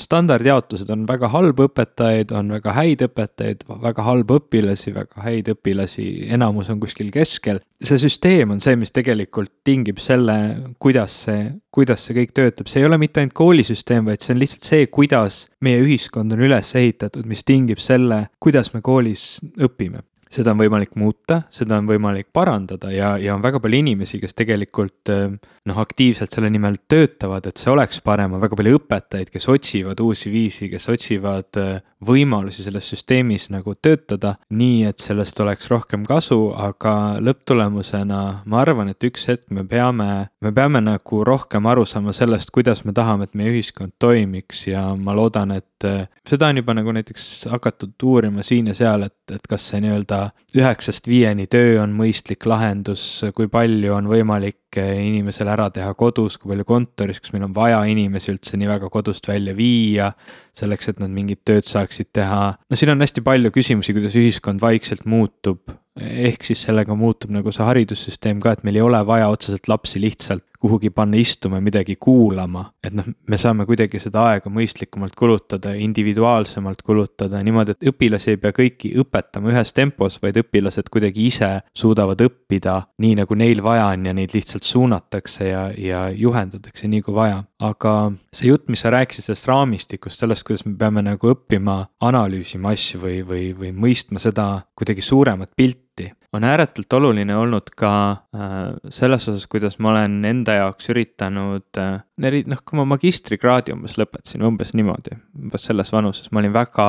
[0.00, 6.06] standardjaotused on väga halb õpetajaid, on väga häid õpetajaid, väga halbu õpilasi, väga häid õpilasi,
[6.36, 7.60] enamus on kuskil keskel.
[7.82, 10.36] see süsteem on see, mis tegelikult tingib selle,
[10.80, 14.40] kuidas see, kuidas see kõik töötab, see ei ole mitte ainult koolisüsteem, vaid see on
[14.40, 20.04] lihtsalt see, kuidas meie ühiskond on üles ehitatud, mis tingib selle, kuidas me koolis õpime
[20.32, 24.34] seda on võimalik muuta, seda on võimalik parandada ja, ja on väga palju inimesi, kes
[24.36, 29.30] tegelikult eh, noh, aktiivselt selle nimel töötavad, et see oleks parem, on väga palju õpetajaid,
[29.32, 35.40] kes otsivad uusi viisi, kes otsivad eh, võimalusi selles süsteemis nagu töötada, nii et sellest
[35.42, 40.08] oleks rohkem kasu, aga lõpptulemusena ma arvan, et üks hetk me peame,
[40.42, 44.66] me peame nagu rohkem aru saama sellest, kuidas me tahame, et meie ühiskond toimiks.
[44.70, 49.06] Ja ma loodan, et eh, seda on juba nagu näiteks hakatud uurima siin ja seal,
[49.08, 50.20] et, et kas see nii-öelda
[50.56, 56.50] üheksast viieni töö on mõistlik lahendus, kui palju on võimalik inimesel ära teha kodus, kui
[56.52, 60.10] palju kontoris, kas meil on vaja inimesi üldse nii väga kodust välja viia,
[60.56, 61.66] selleks, et nad mingit tööd
[61.96, 62.54] saaksid teha.
[62.70, 67.52] no siin on hästi palju küsimusi, kuidas ühiskond vaikselt muutub, ehk siis sellega muutub nagu
[67.52, 71.60] see haridussüsteem ka, et meil ei ole vaja otseselt lapsi lihtsalt kuhugi panna istuma ja
[71.60, 72.72] midagi kuulama.
[72.84, 78.40] et noh, me saame kuidagi seda aega mõistlikumalt kulutada, individuaalsemalt kulutada niimoodi, et õpilasi ei
[78.40, 83.90] pea kõiki õpetama ühes tempos, vaid õpilased kuidagi ise suudavad õppida nii, nagu neil vaja
[83.92, 87.44] on ja neid lihtsalt suunatakse ja, ja juhendatakse nii kui vaja.
[87.62, 87.92] Aga
[88.36, 93.00] see jutt, mis sa rääkisid sellest raamistikust, sellest, kuidas me peame nagu õppima analüüsima asju
[93.00, 98.54] või, või, või mõistma seda kuidagi suuremat pilti on ääretult oluline olnud ka äh,
[98.92, 104.44] selles osas, kuidas ma olen enda jaoks üritanud äh,, noh, kui ma magistrikraadi umbes lõpetasin,
[104.46, 106.86] umbes niimoodi, umbes selles vanuses, ma olin väga,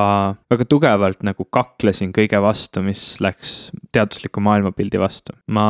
[0.52, 5.36] väga tugevalt nagu kaklesin kõige vastu, mis läks teadusliku maailmapildi vastu.
[5.46, 5.68] ma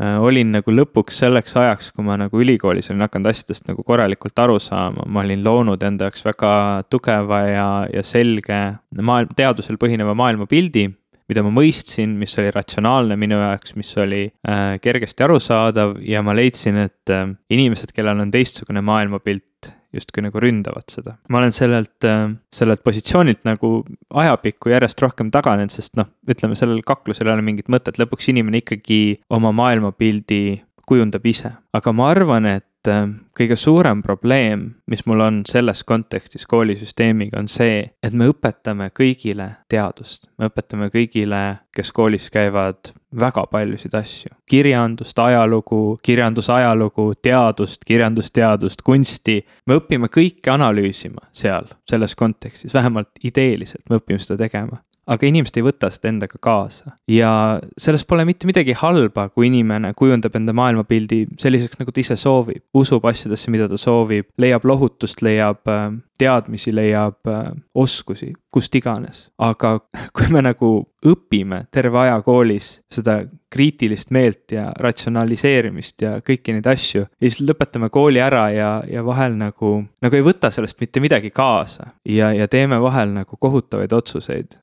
[0.00, 4.29] äh, olin nagu lõpuks selleks ajaks, kui ma nagu ülikoolis olin hakanud asjadest nagu korralikult
[4.38, 6.52] aru saama, ma olin loonud enda jaoks väga
[6.90, 8.60] tugeva ja, ja selge
[9.00, 10.88] maailm, teadusel põhineva maailmapildi
[11.30, 16.34] mida ma mõistsin, mis oli ratsionaalne minu jaoks, mis oli äh, kergesti arusaadav ja ma
[16.34, 21.16] leidsin, et äh, inimesed, kellel on teistsugune maailmapilt, justkui nagu ründavad seda.
[21.30, 23.80] ma olen sellelt äh,, sellelt positsioonilt nagu
[24.22, 28.62] ajapikku järjest rohkem taganenud, sest noh, ütleme sellel kaklusel ei ole mingit mõtet, lõpuks inimene
[28.62, 30.42] ikkagi oma maailmapildi
[30.90, 31.52] kujundab ise.
[31.74, 37.48] aga ma arvan, et äh, kõige suurem probleem, mis mul on selles kontekstis koolisüsteemiga, on
[37.48, 40.28] see, et me õpetame kõigile teadust.
[40.38, 41.42] me õpetame kõigile,
[41.76, 44.30] kes koolis käivad, väga paljusid asju.
[44.50, 49.44] kirjandust, ajalugu, kirjandusajalugu, teadust, kirjandusteadust, kunsti.
[49.66, 55.56] me õpime kõike analüüsima seal, selles kontekstis, vähemalt ideeliselt me õpime seda tegema aga inimesed
[55.58, 56.96] ei võta seda endaga kaasa.
[57.10, 57.32] ja
[57.78, 62.62] selles pole mitte midagi halba, kui inimene kujundab enda maailmapildi selliseks, nagu ta ise soovib,
[62.76, 65.90] usub asjadesse, mida ta soovib, leiab lohutust, leiab äh,
[66.20, 69.28] teadmisi, leiab äh, oskusi, kust iganes.
[69.38, 69.78] aga
[70.16, 70.72] kui me nagu
[71.06, 77.40] õpime terve aja koolis seda kriitilist meelt ja ratsionaliseerimist ja kõiki neid asju ja siis
[77.42, 79.72] lõpetame kooli ära ja, ja vahel nagu,
[80.04, 84.58] nagu ei võta sellest mitte midagi kaasa ja, ja teeme vahel nagu kohutavaid otsuseid.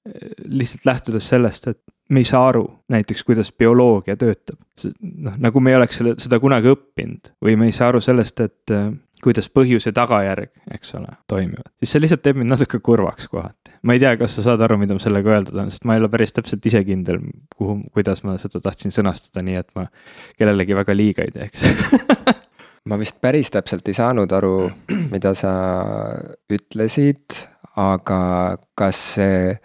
[0.45, 4.59] lihtsalt lähtudes sellest, et me ei saa aru näiteks, kuidas bioloogia töötab.
[5.01, 8.39] noh, nagu me ei oleks selle, seda kunagi õppinud või me ei saa aru sellest,
[8.45, 8.75] et,
[9.23, 13.73] kuidas põhjus ja tagajärg, eks ole, toimivad, siis see lihtsalt teeb mind natuke kurvaks kohati.
[13.87, 16.03] ma ei tea, kas sa saad aru, mida ma sellega öelda tahan, sest ma ei
[16.03, 17.21] ole päris täpselt ise kindel,
[17.57, 19.87] kuhu, kuidas ma seda tahtsin sõnastada, nii et ma
[20.37, 21.65] kellelegi väga liiga ei teeks
[22.89, 24.69] ma vist päris täpselt ei saanud aru,
[25.11, 25.51] mida sa
[26.53, 27.41] ütlesid,
[27.77, 28.21] aga
[28.77, 29.57] kas see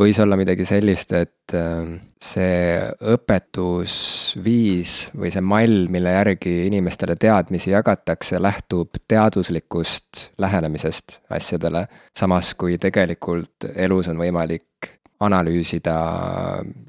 [0.00, 2.76] võis olla midagi sellist, et ähm, see
[3.14, 11.86] õpetusviis või see mall, mille järgi inimestele teadmisi jagatakse, lähtub teaduslikust lähenemisest asjadele.
[12.16, 15.96] samas kui tegelikult elus on võimalik analüüsida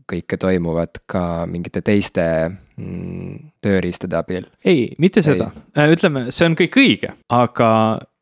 [0.08, 4.50] kõike toimuvat ka mingite teiste mm, tööriistade abil.
[4.66, 7.70] ei, mitte seda, äh, ütleme, see on kõik õige, aga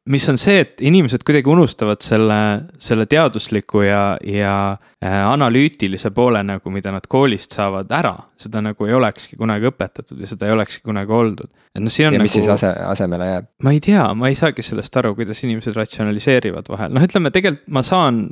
[0.10, 2.38] mis on see, et inimesed kuidagi unustavad selle,
[2.82, 8.14] selle teadusliku ja, ja äh, analüütilise poole nagu, mida nad koolist saavad ära.
[8.38, 11.50] seda nagu ei olekski kunagi õpetatud ja seda ei olekski kunagi oldud.
[11.74, 12.30] et noh, siin on ja nagu.
[12.30, 13.50] mis siis ase, asemele jääb?
[13.64, 17.70] ma ei tea, ma ei saagi sellest aru, kuidas inimesed ratsionaliseerivad vahel, noh, ütleme tegelikult
[17.74, 18.28] ma saan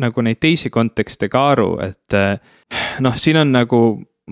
[0.00, 2.38] nagu neid teisi kontekste ka aru, et äh,
[3.04, 3.82] noh, siin on nagu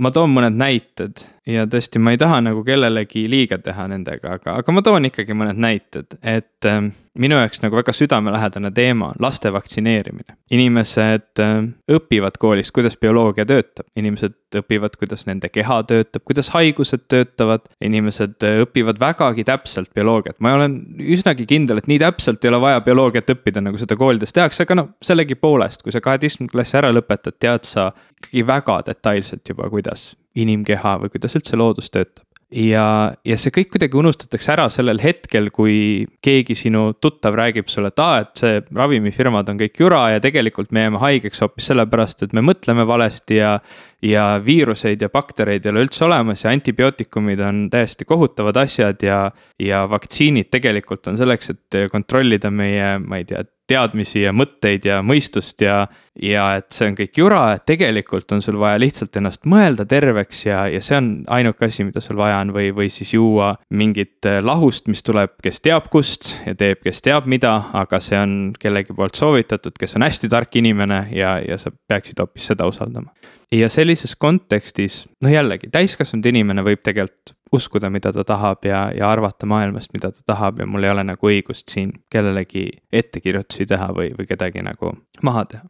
[0.01, 4.59] ma toon mõned näited ja tõesti, ma ei taha nagu kellelegi liiga teha nendega, aga,
[4.61, 6.81] aga ma toon ikkagi mõned näited, et äh,
[7.19, 10.37] minu jaoks nagu väga südamelähedane teema on laste vaktsineerimine.
[10.51, 11.55] inimesed äh,
[11.93, 17.71] õpivad koolis, kuidas bioloogia töötab, inimesed õpivad, kuidas nende keha töötab, kuidas haigused töötavad.
[17.81, 22.61] inimesed äh, õpivad vägagi täpselt bioloogiat, ma olen üsnagi kindel, et nii täpselt ei ole
[22.61, 26.93] vaja bioloogiat õppida, nagu seda koolides tehakse, aga noh, sellegipoolest, kui sa kaheteistkümnenda klassi ära
[26.95, 32.85] lõpetad, tead sa ikkagi väga detailselt juba, kuidas inimkeha või kuidas üldse loodus töötab ja,
[33.27, 38.03] ja see kõik kuidagi unustatakse ära sellel hetkel, kui keegi sinu tuttav räägib sulle, et
[38.03, 42.37] aa, et see ravimifirmad on kõik jura ja tegelikult me jääme haigeks hoopis sellepärast, et
[42.37, 43.57] me mõtleme valesti ja.
[44.05, 49.31] ja viiruseid ja baktereid ei ole üldse olemas ja antibiootikumid on täiesti kohutavad asjad ja.
[49.59, 55.01] ja vaktsiinid tegelikult on selleks, et kontrollida meie, ma ei tea, teadmisi ja mõtteid ja
[55.05, 55.87] mõistust ja,
[56.23, 60.45] ja et see on kõik jura, et tegelikult on sul vaja lihtsalt ennast mõelda terveks
[60.47, 64.29] ja, ja see on ainuke asi, mida sul vaja on või, või siis juua mingit
[64.29, 68.37] äh, lahust, mis tuleb, kes teab kust ja teeb, kes teab mida, aga see on
[68.61, 73.11] kellegi poolt soovitatud, kes on hästi tark inimene ja, ja sa peaksid hoopis seda usaldama.
[73.55, 79.11] ja sellises kontekstis, noh jällegi, täiskasvanud inimene võib tegelikult uskuda, mida ta tahab ja, ja
[79.11, 83.91] arvata maailmast, mida ta tahab ja mul ei ole nagu õigust siin kellelegi ettekirjutusi teha
[83.97, 84.95] või, või kedagi nagu
[85.27, 85.69] maha teha.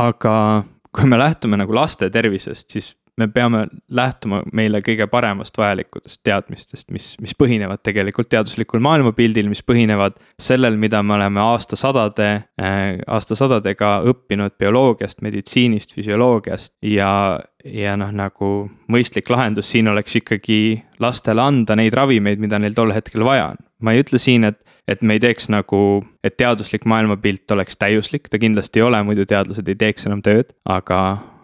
[0.00, 0.34] aga
[0.96, 3.64] kui me lähtume nagu laste tervisest, siis me peame
[3.96, 10.78] lähtuma meile kõige paremast vajalikutest teadmistest, mis, mis põhinevad tegelikult teaduslikul maailmapildil, mis põhinevad sellel,
[10.80, 12.28] mida me oleme aastasadade
[12.60, 17.12] äh,, aastasadadega õppinud bioloogiast, meditsiinist, füsioloogiast ja,
[17.64, 18.52] ja noh, nagu
[18.90, 20.60] mõistlik lahendus siin oleks ikkagi
[21.00, 23.62] lastele anda neid ravimeid, mida neil tol hetkel vaja on.
[23.80, 28.28] ma ei ütle siin, et, et me ei teeks nagu, et teaduslik maailmapilt oleks täiuslik,
[28.30, 31.00] ta kindlasti ei ole, muidu teadlased ei teeks enam tööd, aga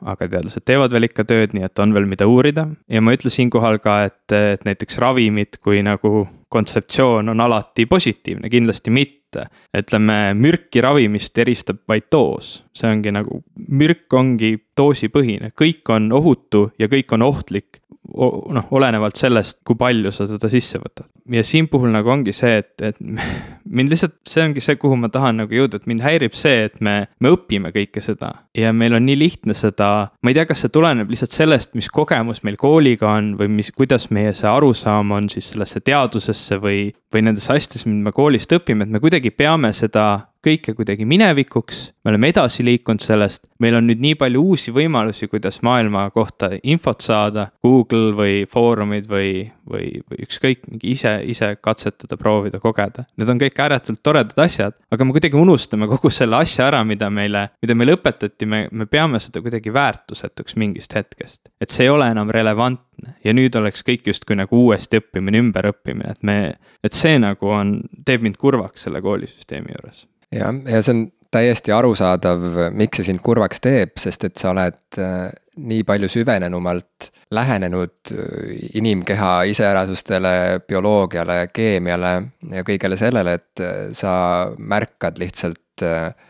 [0.07, 2.67] aga teadlased teevad veel ikka tööd, nii et on veel, mida uurida.
[2.89, 8.51] ja ma ütlen siinkohal ka, et, et näiteks ravimid kui nagu kontseptsioon on alati positiivne,
[8.53, 9.49] kindlasti mitte.
[9.77, 16.71] ütleme, mürki ravimist eristab vaid doos, see ongi nagu, mürk ongi doosipõhine, kõik on ohutu
[16.79, 17.83] ja kõik on ohtlik
[18.17, 21.09] noh, olenevalt sellest, kui palju sa seda sisse võtad.
[21.33, 23.01] ja siin puhul nagu ongi see, et, et
[23.77, 26.81] mind lihtsalt, see ongi see, kuhu ma tahan nagu jõuda, et mind häirib see, et
[26.81, 28.33] me, me õpime kõike seda.
[28.57, 29.91] ja meil on nii lihtne seda,
[30.23, 33.73] ma ei tea, kas see tuleneb lihtsalt sellest, mis kogemus meil kooliga on või mis,
[33.77, 38.53] kuidas meie see arusaam on siis sellesse teadusesse või, või nendesse asjadesse, mida me koolist
[38.57, 40.07] õpime, et me kuidagi peame seda
[40.47, 45.29] kõike kuidagi minevikuks, me oleme edasi liikunud sellest, meil on nüüd nii palju uusi võimalusi,
[45.31, 51.53] kuidas maailma kohta infot saada, Google või foorumid või, või, või ükskõik, mingi ise, ise
[51.63, 53.07] katsetada, proovida, kogeda.
[53.19, 57.11] Need on kõik ääretult toredad asjad, aga me kuidagi unustame kogu selle asja ära, mida
[57.11, 61.49] meile, mida meile õpetati, me, me peame seda kuidagi väärtusetuks mingist hetkest.
[61.61, 63.17] et see ei ole enam relevantne.
[63.25, 66.37] Ja nüüd oleks kõik justkui nagu uuesti õppimine, ümberõppimine, et me,
[66.85, 71.05] et see nagu on, teeb mind kurvaks selle koolisüsteemi juures jah, ja see on
[71.37, 72.47] täiesti arusaadav,
[72.77, 78.55] miks see sind kurvaks teeb, sest et sa oled äh, nii palju süvenenumalt lähenenud äh,
[78.79, 82.15] inimkeha iseärasustele, bioloogiale, keemiale
[82.53, 84.15] ja kõigele sellele, et äh, sa
[84.57, 85.61] märkad lihtsalt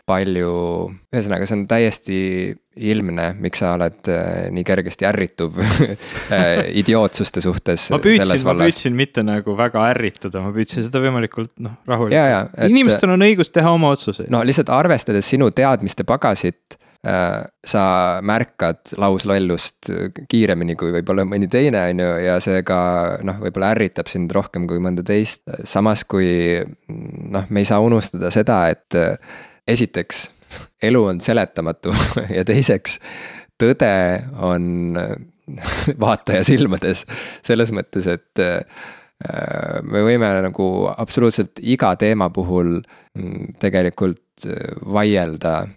[0.07, 0.53] palju,
[1.13, 2.21] ühesõnaga, see on täiesti
[2.87, 7.87] ilmne, miks sa oled äh, nii kergesti ärrituv äh, idiootsuste suhtes.
[7.93, 12.57] ma püüdsin, ma püüdsin mitte nagu väga ärrituda, ma püüdsin seda võimalikult noh, rahulikult.
[12.69, 14.29] inimestel on õigus teha oma otsuseid.
[14.33, 17.83] no lihtsalt arvestades sinu teadmiste pagasit äh, sa
[18.25, 19.89] märkad lauslollust
[20.27, 22.79] kiiremini kui võib-olla mõni teine, on ju, ja see ka
[23.27, 25.43] noh, võib-olla ärritab sind rohkem kui mõnda teist.
[25.63, 28.97] samas kui noh, me ei saa unustada seda, et
[29.67, 30.25] esiteks,
[30.89, 31.95] elu on seletamatu
[32.37, 32.99] ja teiseks,
[33.61, 33.93] tõde
[34.43, 34.97] on
[36.03, 37.05] vaataja silmades
[37.45, 38.47] selles mõttes, et
[39.17, 44.26] Äh, me võime nagu absoluutselt iga teema puhul mm, tegelikult äh,
[44.93, 45.67] vaielda.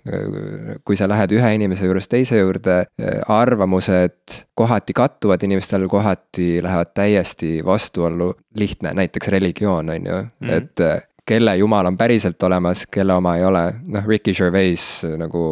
[0.85, 6.95] kui sa lähed ühe inimese juurest teise juurde, äh, arvamused kohati kattuvad inimestel, kohati lähevad
[6.95, 8.35] täiesti vastuollu.
[8.55, 10.53] lihtne, näiteks religioon on ju mm, -hmm.
[10.53, 13.63] et kelle jumal on päriselt olemas, kelle oma ei ole.
[13.95, 14.87] noh, Ricky Gervais
[15.21, 15.43] nagu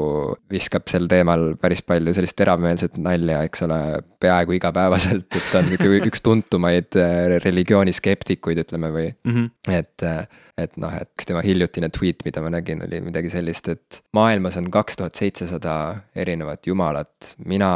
[0.50, 3.78] viskab sel teemal päris palju sellist teravmeelset nalja, eks ole,
[4.20, 9.34] peaaegu igapäevaselt, et ta on sihuke üks tuntumaid äh, religiooniskeptikuid, ütleme, või mm.
[9.34, 9.78] -hmm.
[9.78, 13.70] et, äh, et noh, et üks tema hiljutine tweet, mida ma nägin, oli midagi sellist,
[13.72, 15.74] et maailmas on kaks tuhat seitsesada
[16.18, 17.34] erinevat jumalat.
[17.46, 17.70] mina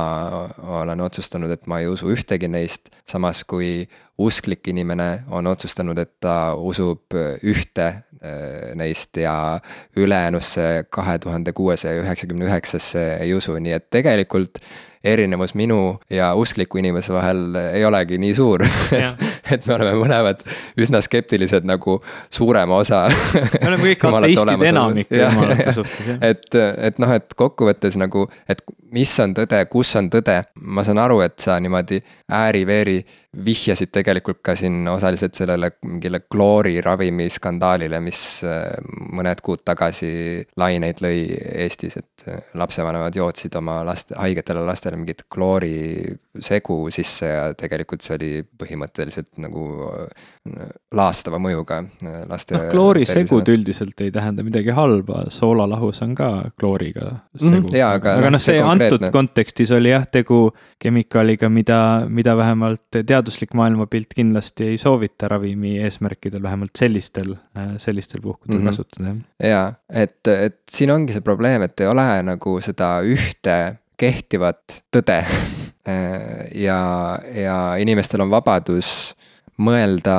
[0.81, 3.89] olen otsustanud, et ma ei usu ühtegi neist, samas kui
[4.23, 9.61] usklik inimene on otsustanud, et ta usub ühte äh, neist ja
[9.97, 14.63] ülejäänusse kahe tuhande kuuesaja üheksakümne üheksasse ei usu, nii et tegelikult
[15.05, 18.65] erinevus minu ja uskliku inimese vahel ei olegi nii suur.
[19.53, 20.45] Et me oleme mõlemad
[20.81, 21.99] üsna skeptilised nagu
[22.33, 23.03] suurema osa
[23.61, 26.21] me oleme kõik ateistid enamik jumalate suhtes, jah.
[26.25, 26.47] et,
[26.89, 30.37] et noh, et kokkuvõttes nagu, et mis on tõde, kus on tõde,
[30.69, 32.01] ma saan aru, et sa niimoodi
[32.33, 32.99] ääri-veeri
[33.45, 38.67] vihjasid tegelikult ka siin osaliselt sellele mingile klooriravimi skandaalile, mis äh,
[39.17, 41.25] mõned kuud tagasi laineid lõi
[41.65, 42.27] Eestis, et
[42.61, 48.31] lapsevanemad jootsid oma laste, haigetele lastele mingit kloorisegu sisse ja tegelikult see oli
[48.63, 51.83] põhimõtteliselt nagu äh, laastava mõjuga
[52.29, 52.57] laste.
[52.57, 57.77] noh, kloorisegud üldiselt ei tähenda midagi halba, soolalahus on ka klooriga segu mm,.
[57.87, 58.17] aga.
[58.19, 60.45] aga noh, noh see antud kontekstis oli jah tegu
[60.83, 68.21] kemikaaliga, mida, mida vähemalt teaduslik maailmapilt kindlasti ei soovita ravimi eesmärkidel, vähemalt sellistel, äh, sellistel
[68.25, 68.71] puhkudel mm -hmm.
[68.71, 69.53] kasutada, jah.
[69.53, 73.59] jaa, et, et siin ongi see probleem, et ei ole nagu seda ühte
[74.03, 75.23] kehtivat tõde
[76.55, 76.79] ja,
[77.35, 79.13] ja inimestel on vabadus
[79.63, 80.15] mõelda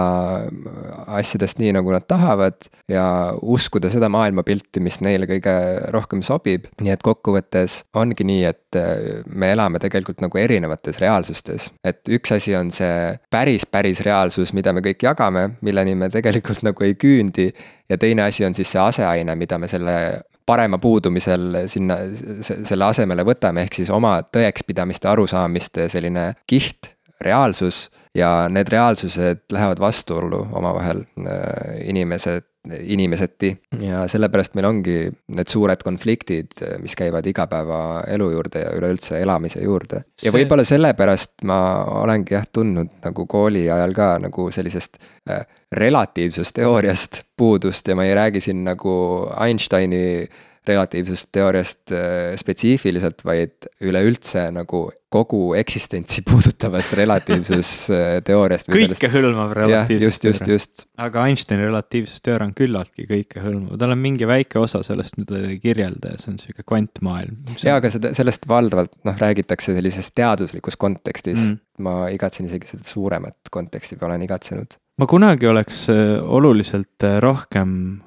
[1.18, 3.06] asjadest nii, nagu nad tahavad ja
[3.42, 5.54] uskuda seda maailmapilti, mis neile kõige
[5.94, 6.68] rohkem sobib.
[6.82, 11.72] nii et kokkuvõttes ongi nii, et äh, me elame tegelikult nagu erinevates reaalsustes.
[11.84, 16.64] et üks asi on see päris, päris reaalsus, mida me kõik jagame, milleni me tegelikult
[16.64, 17.52] nagu ei küündi.
[17.90, 19.98] ja teine asi on siis see aseaine, mida me selle
[20.46, 21.98] parema puudumisel sinna,
[22.44, 29.80] selle asemele võtame, ehk siis oma tõekspidamiste, arusaamiste selline kiht, reaalsus ja need reaalsused lähevad
[29.80, 32.46] vastuollu omavahel, äh, inimesed,
[32.80, 33.50] inimeseti
[33.84, 34.98] ja sellepärast meil ongi
[35.36, 40.04] need suured konfliktid, mis käivad igapäevaelu juurde ja üleüldse elamise juurde.
[40.24, 40.36] ja See...
[40.38, 41.58] võib-olla sellepärast ma
[42.04, 45.44] olengi jah tundnud nagu kooli ajal ka nagu sellisest äh,
[45.74, 48.96] relatiivsusteooriast puudust ja ma ei räägi siin nagu
[49.34, 50.30] Einsteini
[50.68, 58.72] relatiivsusteooriast äh, spetsiifiliselt, vaid üleüldse nagu kogu eksistentsi puudutavast relatiivsusteooriast.
[58.74, 60.08] kõikehõlmav relatiivsusteooria.
[60.08, 60.86] just, just, just.
[60.98, 65.60] aga Einsteini relatiivsusteooria on küllaltki kõikehõlmav, tal on mingi väike osa sellest, mida ta ei
[65.64, 67.38] kirjelda ja see on sihuke kvantmaailm.
[67.60, 71.60] jaa, aga seda, sellest valdavalt noh, räägitakse sellises teaduslikus kontekstis mm..
[71.86, 74.80] ma igatsen isegi seda suuremat konteksti, olen igatsenud.
[75.04, 78.00] ma kunagi oleks äh, oluliselt äh, rohkem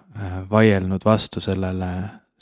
[0.51, 1.91] vaielnud vastu sellele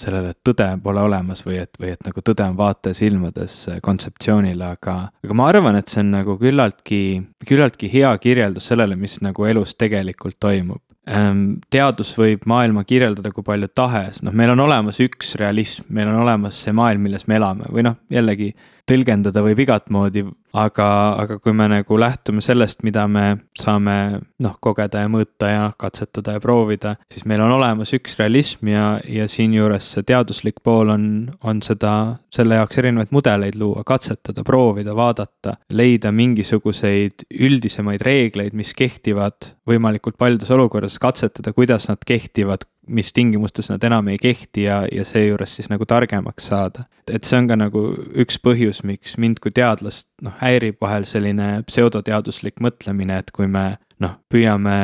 [0.00, 3.78] sellele, et tõde pole olemas või et, või et nagu tõde on vaataja silmades äh,
[3.84, 7.02] kontseptsioonile, aga, aga ma arvan, et see on nagu küllaltki,
[7.46, 10.82] küllaltki hea kirjeldus sellele, mis nagu elus tegelikult toimub.
[11.04, 16.08] Ehm, teadus võib maailma kirjeldada kui palju tahes, noh, meil on olemas üks realism, meil
[16.08, 18.54] on olemas see maailm, milles me elame või noh, jällegi
[18.88, 20.24] tõlgendada võib igat moodi,
[20.54, 20.86] aga,
[21.22, 23.24] aga kui me nagu lähtume sellest, mida me
[23.58, 23.96] saame
[24.44, 28.84] noh, kogeda ja mõõta ja katsetada ja proovida, siis meil on olemas üks realism ja,
[29.08, 31.06] ja siinjuures see teaduslik pool on,
[31.42, 31.94] on seda,
[32.34, 40.20] selle jaoks erinevaid mudeleid luua, katsetada, proovida, vaadata, leida mingisuguseid üldisemaid reegleid, mis kehtivad võimalikult
[40.20, 45.56] paljudes olukordades, katsetada, kuidas nad kehtivad mis tingimustes nad enam ei kehti ja, ja seejuures
[45.56, 46.84] siis nagu targemaks saada.
[47.10, 47.82] et see on ka nagu
[48.24, 53.76] üks põhjus, miks mind kui teadlast noh, häirib vahel selline pseudoteaduslik mõtlemine, et kui me
[54.00, 54.78] noh, püüame,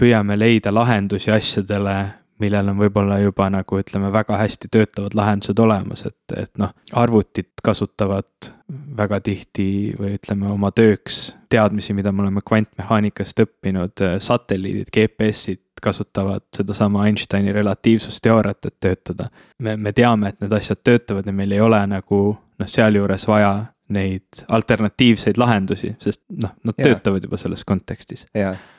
[0.00, 1.96] püüame leida lahendusi asjadele,
[2.42, 7.52] millel on võib-olla juba nagu ütleme, väga hästi töötavad lahendused olemas, et, et noh, arvutid
[7.64, 8.52] kasutavad
[8.96, 9.68] väga tihti
[9.98, 17.52] või ütleme oma tööks teadmisi, mida me oleme kvantmehaanikast õppinud, satelliidid, GPS-id kasutavad sedasama Einsteini
[17.52, 19.28] relatiivsusteooriat, et töötada.
[19.62, 23.52] me, me teame, et need asjad töötavad ja meil ei ole nagu noh, sealjuures vaja
[23.88, 26.88] neid alternatiivseid lahendusi, sest noh, nad ja.
[26.88, 28.26] töötavad juba selles kontekstis.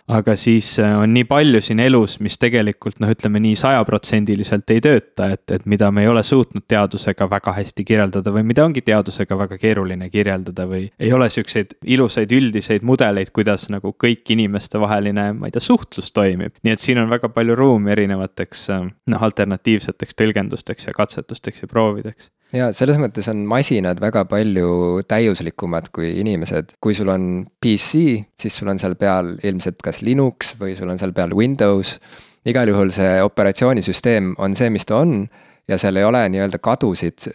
[0.07, 4.81] Aga siis äh, on nii palju siin elus, mis tegelikult noh, ütleme nii sajaprotsendiliselt ei
[4.83, 8.83] tööta, et, et mida me ei ole suutnud teadusega väga hästi kirjeldada või mida ongi
[8.87, 15.29] teadusega väga keeruline kirjeldada või ei ole siukseid ilusaid üldiseid mudeleid, kuidas nagu kõik inimestevaheline,
[15.35, 16.55] ma ei tea, suhtlus toimib.
[16.63, 21.71] nii et siin on väga palju ruumi erinevateks äh, noh, alternatiivseteks tõlgendusteks ja katsetusteks ja
[21.71, 26.77] proovideks ja selles mõttes on masinad väga palju täiuslikumad kui inimesed.
[26.81, 30.99] kui sul on PC, siis sul on seal peal ilmselt kas Linux või sul on
[30.99, 31.99] seal peal Windows.
[32.45, 35.27] igal juhul see operatsioonisüsteem on see, mis ta on
[35.67, 37.27] ja seal ei ole nii-öelda kadusid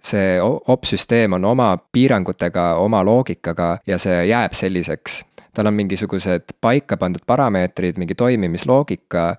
[0.00, 5.24] see opsüsteem on oma piirangutega, oma loogikaga ja see jääb selliseks.
[5.54, 9.34] tal on mingisugused paika pandud parameetrid, mingi toimimisloogika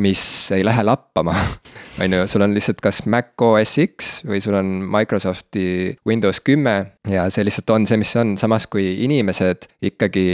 [0.00, 0.22] mis
[0.56, 1.34] ei lähe lappama.
[2.02, 6.76] on ju, sul on lihtsalt kas Mac OS X või sul on Microsofti Windows kümme
[7.10, 10.26] ja see lihtsalt on see, mis see on, samas kui inimesed ikkagi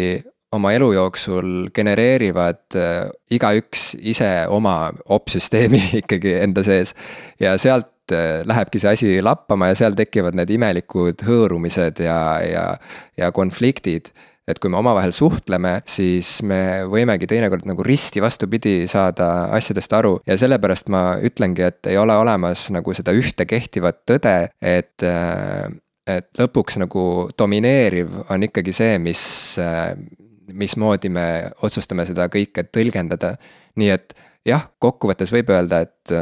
[0.56, 6.94] oma elu jooksul genereerivad äh, igaüks ise oma opsüsteemi ikkagi enda sees.
[7.40, 12.66] ja sealt äh, lähebki see asi lappama ja seal tekivad need imelikud hõõrumised ja, ja,
[13.18, 14.12] ja konfliktid
[14.46, 20.16] et kui me omavahel suhtleme, siis me võimegi teinekord nagu risti vastupidi saada asjadest aru
[20.26, 25.06] ja sellepärast ma ütlengi, et ei ole olemas nagu seda ühte kehtivat tõde, et
[26.06, 27.02] et lõpuks nagu
[27.38, 29.22] domineeriv on ikkagi see, mis,
[30.54, 31.26] mismoodi me
[31.66, 33.34] otsustame seda kõike tõlgendada.
[33.76, 34.14] nii et
[34.46, 36.14] jah, kokkuvõttes võib öelda, et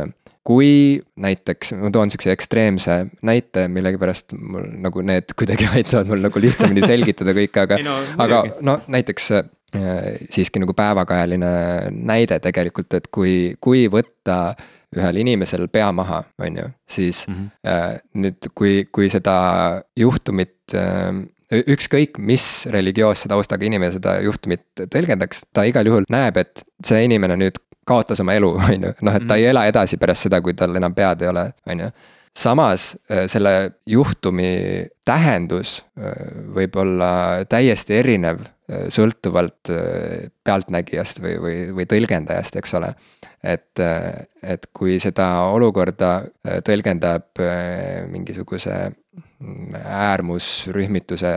[0.45, 6.43] kui näiteks, ma toon sihukese ekstreemse näite, millegipärast mul nagu need kuidagi aitavad mul nagu
[6.45, 9.51] lihtsamini selgitada kõike, aga no,, aga no näiteks äh,
[10.31, 11.51] siiski nagu päevakajaline
[11.97, 14.39] näide tegelikult, et kui, kui võtta
[14.95, 17.51] ühel inimesel pea maha, on ju, siis mm -hmm.
[17.67, 25.45] äh, nüüd, kui, kui seda juhtumit äh, ükskõik, mis religioosse taustaga inimene seda juhtumit tõlgendaks,
[25.53, 29.29] ta igal juhul näeb, et see inimene nüüd kaotas oma elu, on ju, noh, et
[29.29, 29.55] ta ei mhm.
[29.55, 31.93] ela edasi pärast seda, kui tal enam pead ei ole, on ju.
[32.35, 33.55] samas äh, selle
[33.87, 36.11] juhtumi tähendus äh,
[36.57, 39.71] võib olla täiesti erinev, äh, sõltuvalt
[40.45, 42.95] pealtnägijast või, või, või tõlgendajast, eks ole.
[43.45, 43.81] et,
[44.43, 46.25] et kui seda olukorda
[46.65, 47.43] tõlgendab
[48.09, 48.79] mingisuguse
[49.85, 51.33] äärmusrühmituse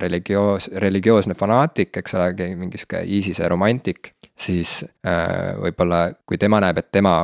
[0.00, 6.78] religioos, religioosne fanaatik, eks ole, mingi sihuke ISISe romantik siis äh, võib-olla kui tema näeb,
[6.80, 7.18] et tema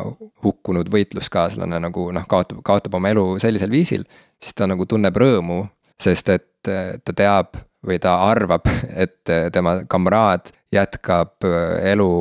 [0.45, 4.07] hukkunud võitluskaaslane nagu noh, kaotab, kaotab oma elu sellisel viisil,
[4.43, 5.63] siis ta nagu tunneb rõõmu,
[6.01, 8.69] sest et äh, ta teab või ta arvab,
[9.05, 11.45] et äh, tema kamraad jätkab
[11.85, 12.13] elu,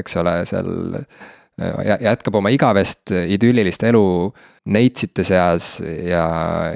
[0.00, 0.70] eks ole, seal
[2.00, 4.04] jätkab oma igavest idüllilist elu
[4.64, 6.24] neitsite seas ja,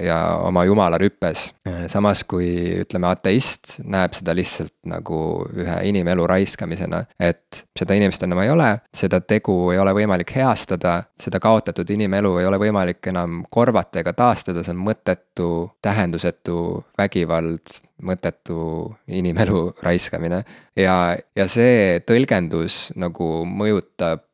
[0.03, 1.49] ja oma jumala rüppes.
[1.89, 2.49] samas kui
[2.83, 5.21] ütleme, ateist näeb seda lihtsalt nagu
[5.57, 11.01] ühe inimelu raiskamisena, et seda inimest enam ei ole, seda tegu ei ole võimalik heastada,
[11.21, 15.51] seda kaotatud inimelu ei ole võimalik enam korvata ega taastada, see on mõttetu,
[15.83, 18.59] tähendusetu vägivald, mõttetu
[19.07, 20.43] inimelu raiskamine.
[20.77, 24.25] ja, ja see tõlgendus nagu mõjutab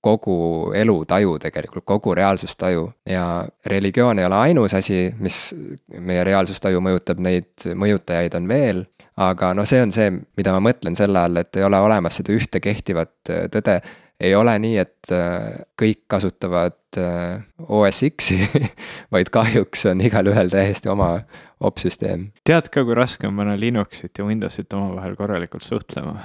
[0.00, 5.52] kogu elutaju tegelikult, kogu reaalsustaju ja religioon ei ole ainus asi, mis
[6.00, 8.84] meie reaalsustaju mõjutab, neid mõjutajaid on veel.
[9.16, 12.32] aga noh, see on see, mida ma mõtlen selle all, et ei ole olemas seda
[12.32, 13.80] ühte kehtivat tõde.
[14.20, 18.40] Ei ole nii, et äh, kõik kasutavad äh, OS X-i
[19.14, 21.12] vaid kahjuks on igalühel täiesti oma
[21.62, 22.28] opsüsteem.
[22.46, 26.16] tead ka, kui raske on panna Linuxit ja Windowsit omavahel korralikult suhtlema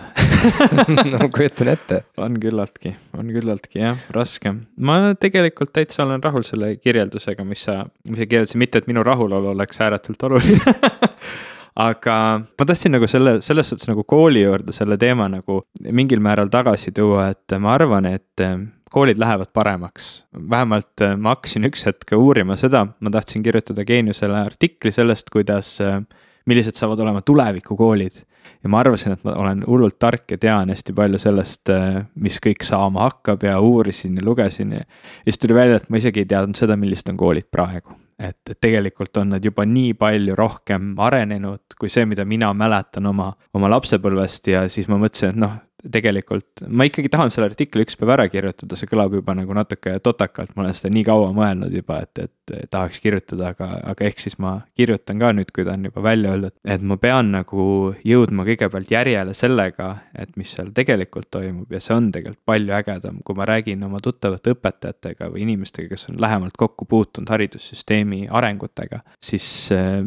[1.13, 2.03] no kujutan ette.
[2.17, 4.55] on küllaltki, on küllaltki jah, raske.
[4.77, 9.05] ma tegelikult täitsa olen rahul selle kirjeldusega, mis sa, mis sa kirjeldasid, mitte et minu
[9.05, 10.77] rahulolu oleks ääretult oluline
[11.75, 12.15] aga
[12.59, 16.93] ma tahtsin nagu selle, selles suhtes nagu kooli juurde selle teema nagu mingil määral tagasi
[16.93, 18.45] tuua, et ma arvan, et
[18.93, 20.25] koolid lähevad paremaks.
[20.49, 25.79] vähemalt äh, ma hakkasin üks hetk uurima seda, ma tahtsin kirjutada Geeniusele artikli sellest, kuidas,
[25.81, 25.97] äh,
[26.45, 28.21] millised saavad olema tulevikukoolid.
[28.63, 32.39] Ja ma arvasin, et ma olen hullult tark ja tean hästi palju sellest, äh, mis
[32.43, 34.85] kõik saama hakkab ja uurisin ja lugesin ja.
[34.85, 38.39] ja siis tuli välja, et ma isegi ei teadnud seda, millised on koolid praegu et,
[38.49, 43.31] et tegelikult on nad juba nii palju rohkem arenenud kui see, mida mina mäletan oma,
[43.53, 45.55] oma lapsepõlvest ja siis ma mõtlesin, et noh,
[45.91, 49.97] tegelikult ma ikkagi tahan selle artikli üks päev ära kirjutada, see kõlab juba nagu natuke
[50.03, 54.05] totakalt, ma olen seda nii kaua mõelnud juba, et, et et tahaks kirjutada, aga, aga
[54.07, 57.31] ehk siis ma kirjutan ka nüüd, kui ta on juba välja öeldud, et ma pean
[57.33, 57.65] nagu
[58.05, 63.19] jõudma kõigepealt järjele sellega, et mis seal tegelikult toimub ja see on tegelikult palju ägedam,
[63.25, 69.03] kui ma räägin oma tuttavate õpetajatega või inimestega, kes on lähemalt kokku puutunud haridussüsteemi arengutega,
[69.23, 70.01] siis äh,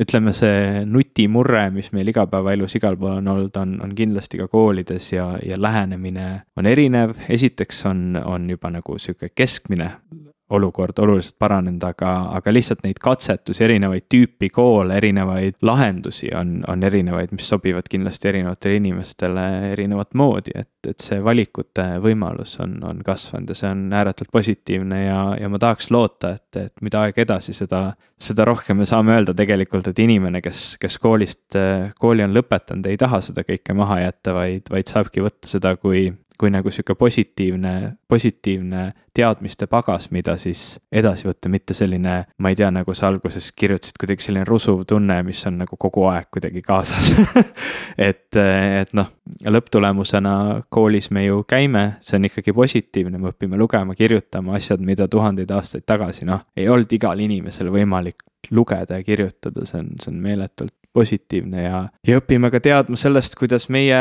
[0.00, 5.12] ütleme, see nutimurre, mis meil igapäevaelus igal pool on olnud, on, on kindlasti ka koolides
[5.14, 9.90] ja, ja lähenemine on erinev, esiteks on, on juba nagu sihuke keskmine
[10.50, 16.82] olukord oluliselt paranenud, aga, aga lihtsalt neid katsetusi, erinevaid tüüpi koole, erinevaid lahendusi on, on
[16.86, 23.02] erinevaid, mis sobivad kindlasti erinevatele inimestele erinevat moodi, et, et see valikute võimalus on, on
[23.06, 27.20] kasvanud ja see on ääretult positiivne ja, ja ma tahaks loota, et, et mida aeg
[27.22, 27.84] edasi, seda,
[28.18, 31.58] seda rohkem me saame öelda tegelikult, et inimene, kes, kes koolist,
[32.00, 36.08] kooli on lõpetanud, ei taha seda kõike maha jätta, vaid, vaid saabki võtta seda kui
[36.40, 37.72] kui nagu sihuke positiivne,
[38.08, 38.84] positiivne
[39.14, 43.98] teadmiste pagas, mida siis edasi võtta, mitte selline, ma ei tea, nagu sa alguses kirjutasid,
[44.00, 47.10] kuidagi selline rusuv tunne, mis on nagu kogu aeg kuidagi kaasas
[48.08, 49.12] et, et noh,
[49.44, 50.34] lõpptulemusena
[50.72, 55.52] koolis me ju käime, see on ikkagi positiivne, me õpime lugema, kirjutama asjad, mida tuhandeid
[55.52, 60.20] aastaid tagasi, noh, ei olnud igal inimesel võimalik lugeda ja kirjutada, see on, see on
[60.24, 64.00] meeletult positiivne ja, ja õpime ka teadma sellest, kuidas meie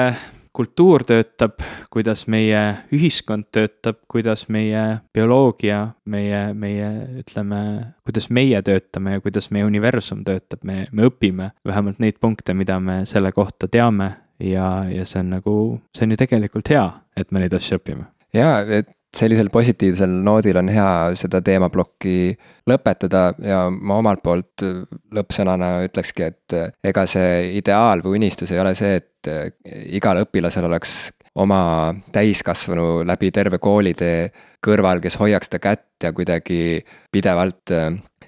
[0.60, 1.62] kultuur töötab,
[1.94, 2.60] kuidas meie
[2.92, 4.82] ühiskond töötab, kuidas meie
[5.16, 6.90] bioloogia, meie, meie
[7.22, 7.62] ütleme,
[8.04, 12.76] kuidas meie töötame ja kuidas meie universum töötab, me, me õpime vähemalt neid punkte, mida
[12.84, 14.12] me selle kohta teame
[14.44, 15.56] ja, ja see on nagu,
[15.96, 16.86] see on ju tegelikult hea,
[17.16, 18.10] et me neid asju õpime.
[18.36, 22.34] jaa, et sellisel positiivsel noodil on hea seda teemaplokki
[22.70, 24.66] lõpetada ja ma omalt poolt
[25.16, 29.32] lõppsõnana ütlekski, et ega see ideaal või unistus ei ole see, et
[29.98, 34.30] igal õpilasel oleks oma täiskasvanu läbi terve koolitee
[34.66, 36.80] kõrval, kes hoiaks ta kätt ja kuidagi
[37.12, 37.74] pidevalt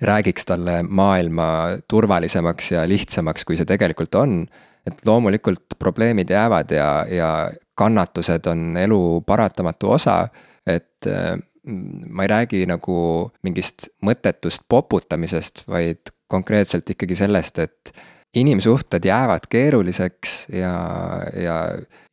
[0.02, 4.46] räägiks talle maailma turvalisemaks ja lihtsamaks, kui see tegelikult on.
[4.82, 10.28] et loomulikult probleemid jäävad ja, ja kannatused on elu paratamatu osa
[10.68, 12.96] et äh, ma ei räägi nagu
[13.46, 17.94] mingist mõttetust poputamisest, vaid konkreetselt ikkagi sellest, et
[18.34, 20.74] inimsuhted jäävad keeruliseks ja,
[21.36, 21.56] ja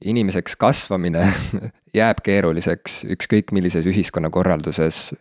[0.05, 1.23] inimeseks kasvamine
[2.01, 5.13] jääb keeruliseks ükskõik millises ühiskonnakorralduses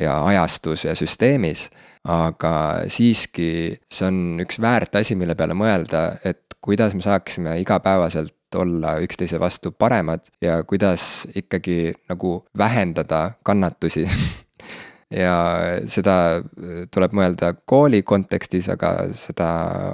[0.00, 1.70] ja ajastus ja süsteemis.
[2.04, 8.34] aga siiski see on üks väärt asi, mille peale mõelda, et kuidas me saaksime igapäevaselt
[8.54, 14.06] olla üksteise vastu paremad ja kuidas ikkagi nagu vähendada kannatusi.
[15.12, 15.34] Ja
[15.92, 16.40] seda
[16.92, 19.48] tuleb mõelda kooli kontekstis, aga seda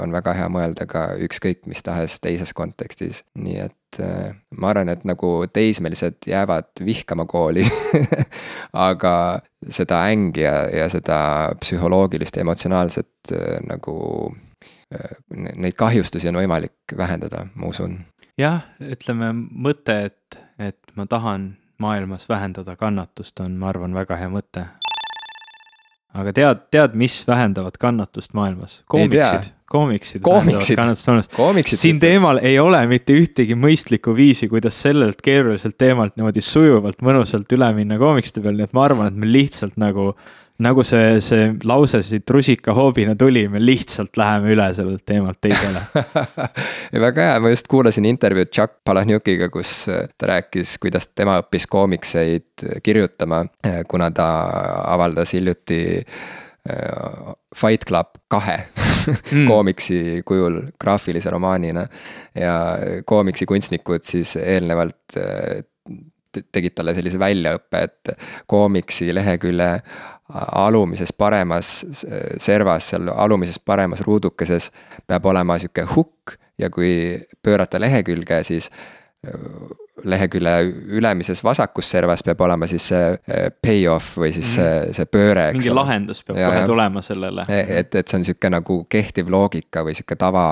[0.05, 4.93] on väga hea mõelda ka ükskõik mis tahes teises kontekstis, nii et äh, ma arvan,
[4.93, 7.67] et nagu teismelised jäävad vihkama kooli
[8.89, 9.15] aga
[9.67, 10.55] seda ängi ja,
[10.85, 11.19] ja seda
[11.65, 13.97] psühholoogilist ja emotsionaalset äh, nagu
[14.95, 17.99] äh, neid kahjustusi on võimalik vähendada, ma usun
[18.39, 24.31] jah, ütleme mõte, et, et ma tahan maailmas vähendada kannatust, on, ma arvan, väga hea
[24.33, 24.67] mõte.
[26.19, 28.81] aga tead, tead, mis vähendavad kannatust maailmas?
[28.87, 30.23] koomiksid, koomiksid.
[31.37, 31.79] koomiksid.
[31.79, 37.53] siin teemal ei ole mitte ühtegi mõistlikku viisi, kuidas sellelt keeruliselt teemalt niimoodi sujuvalt, mõnusalt
[37.55, 40.13] üle minna koomiksite peal, nii et ma arvan, et me lihtsalt nagu
[40.63, 45.85] nagu see, see lause siit rusikahoobina tuli, me lihtsalt läheme üle sellelt teemalt teisele
[47.07, 51.69] väga hea, ma just kuulasin intervjuud Chuck Palahniukiga, kus äh, ta rääkis, kuidas tema õppis
[51.71, 54.27] koomikseid kirjutama, äh, kuna ta
[54.97, 59.47] avaldas hiljuti äh, Fight Club kahe mm.
[59.51, 61.87] koomiksi kujul graafilise romaanina.
[62.35, 62.59] ja
[63.07, 65.19] koomiksi kunstnikud siis eelnevalt
[66.53, 68.11] tegid talle sellise väljaõppe, et
[68.51, 69.71] koomiksi lehekülje
[70.35, 71.87] alumises paremas
[72.39, 74.71] servas, seal alumises paremas ruudukeses
[75.07, 78.71] peab olema sihuke hukk ja kui pöörata lehekülge, siis
[80.05, 80.51] lehekülje
[80.87, 84.95] ülemises vasakus servas peab olema siis see payoff või siis see, mhm.
[84.95, 85.49] see pööre.
[85.57, 85.81] mingi ole.
[85.81, 87.47] lahendus peab ja, kohe tulema sellele.
[87.49, 90.45] E, et, et see on sihuke nagu kehtiv loogika või sihuke tava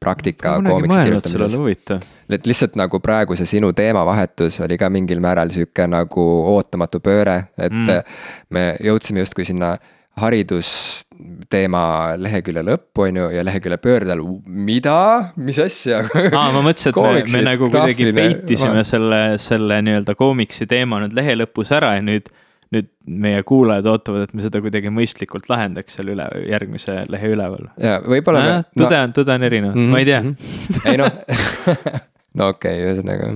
[0.00, 2.10] praktika koomiksi kirjutamises.
[2.30, 7.36] et lihtsalt nagu praegu see sinu teemavahetus oli ka mingil määral sihuke nagu ootamatu pööre,
[7.58, 8.12] et mm.
[8.50, 9.74] me jõudsime justkui sinna
[10.20, 11.82] haridusteema
[12.20, 14.96] lehekülje lõppu, on ju, ja lehekülje pöördel, mida,
[15.40, 20.68] mis asja aa, ma mõtlesin, et me, me nagu kuidagi peitisime selle, selle nii-öelda koomiksi
[20.70, 22.30] teema nüüd lehe lõpus ära ja nüüd
[22.74, 27.72] nüüd meie kuulajad ootavad, et me seda kuidagi mõistlikult lahendaks seal üle, järgmise lehe üleval.
[27.82, 28.60] ja võib-olla no,.
[28.78, 30.36] tõde on, tõde on erinev mm, -hmm, ma ei tea mm.
[30.38, 30.90] -hmm.
[30.92, 31.98] ei noh
[32.38, 33.32] no okei okay,, ühesõnaga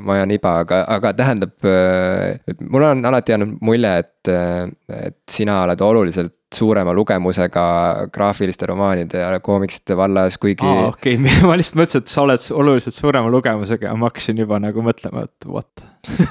[0.00, 1.68] ma ajan iba, aga, aga tähendab,
[2.48, 4.32] et mul on alati jäänud mulje, et,
[5.02, 7.66] et sina oled oluliselt suurema lugemusega
[8.14, 10.64] graafiliste romaanide ja koomiksite vallas, kuigi.
[10.64, 11.42] aa, okei okay.
[11.48, 15.26] ma lihtsalt mõtlesin, et sa oled oluliselt suurema lugemusega ja ma hakkasin juba nagu mõtlema,
[15.28, 15.84] et what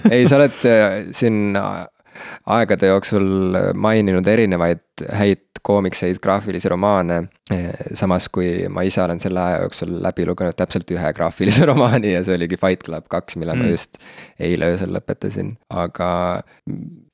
[0.09, 0.57] ei, sa oled
[1.13, 1.53] siin
[2.57, 7.23] aegade jooksul maininud erinevaid häid koomikseid, graafilisi romaane.
[7.93, 12.23] samas kui ma ise olen selle aja jooksul läbi lugenud täpselt ühe graafilise romaani ja
[12.25, 13.61] see oligi Fight Club kaks, mille mm.
[13.61, 13.99] ma just
[14.41, 16.09] eile öösel lõpetasin, aga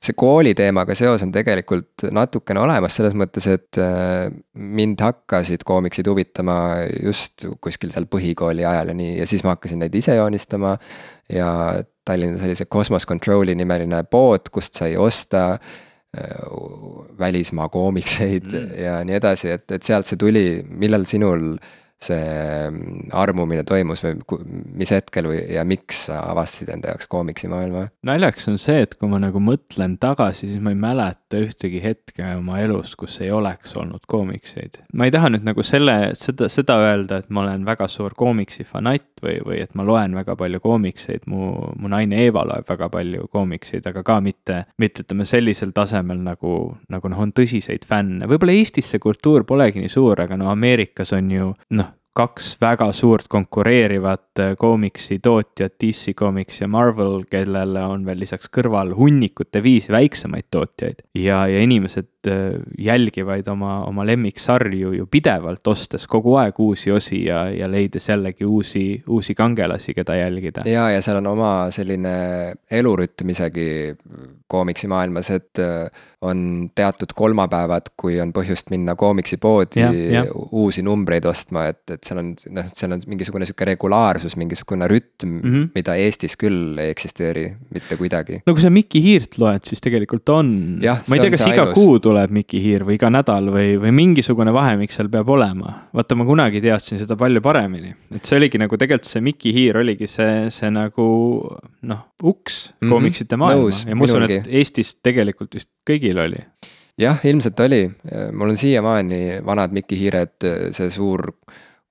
[0.02, 6.08] see kooli teemaga seos on tegelikult natukene olemas selles mõttes, et äh, mind hakkasid koomiksid
[6.12, 6.58] huvitama
[7.04, 10.78] just kuskil seal põhikooli ajal ja nii ja siis ma hakkasin neid ise joonistama
[11.32, 11.52] ja
[12.06, 16.39] Tallinnas oli see Cosmos Control'i nimeline pood, kust sai osta äh,
[17.20, 18.74] välismaa koomikseid mm.
[18.84, 21.54] ja nii edasi, et, et sealt see tuli, millal sinul
[22.02, 22.22] see
[22.70, 24.41] mm, armumine toimus või
[24.82, 27.88] mis hetkel või ja miks sa avastasid enda jaoks koomiksimaailma?
[28.08, 32.26] naljakas on see, et kui ma nagu mõtlen tagasi, siis ma ei mäleta ühtegi hetke
[32.38, 34.82] oma elust, kus ei oleks olnud koomikseid.
[34.97, 38.66] ma ei taha nüüd nagu selle, seda, seda öelda, et ma olen väga suur koomiksi
[38.68, 42.89] fanatt või, või et ma loen väga palju koomikseid, mu, mu naine Eeva loeb väga
[42.93, 46.58] palju koomikseid, aga ka mitte, mitte ütleme sellisel tasemel nagu,
[46.91, 51.14] nagu noh, on tõsiseid fänne, võib-olla Eestis see kultuur polegi nii suur, aga no Ameerikas
[51.18, 57.84] on ju noh, kaks väga suurt konkureerivat äh, koomiksi tootjat, DC Comics ja Marvel, kellele
[57.88, 61.05] on veel lisaks kõrval hunnikute viisi väiksemaid tootjaid.
[61.16, 67.24] ja, ja inimesed äh, jälgivad oma, oma lemmiksarju ju pidevalt, ostes kogu aeg uusi osi
[67.26, 70.65] ja, ja leides jällegi uusi, uusi kangelasi, keda jälgida.
[70.65, 72.13] ja, ja seal on oma selline
[72.72, 73.67] elurütm isegi
[74.51, 75.89] koomiksimaailmas, et äh,
[76.22, 79.82] on teatud kolmapäevad, kui on põhjust minna koomiksipoodi
[80.51, 85.32] uusi numbreid ostma, et, et seal on noh, seal on mingisugune sihuke regulaarsus, mingisugune rütm
[85.32, 85.69] mm, -hmm.
[85.76, 88.41] mida Eestis küll ei eksisteeri mitte kuidagi.
[88.45, 90.51] no kui sa Mikki Hiirt loed, siis tegelikult on.
[90.82, 94.53] ma ei tea, kas iga kuu tuleb Mikki Hiir või iga nädal või, või mingisugune
[94.53, 95.74] vahemik seal peab olema.
[95.93, 99.82] vaata, ma kunagi teadsin seda palju paremini, et see oligi nagu tegelikult see Mikki Hiir
[99.82, 101.07] oligi see, see nagu
[101.82, 102.91] noh, uks mm -hmm.
[102.91, 106.43] koomiksite maailma Nõus, ja ma usun, et Eestis tegelikult vist kõigil oli
[107.01, 107.84] jah, ilmselt oli,
[108.32, 111.32] mul on siiamaani vanad Mikki Hiired, see suur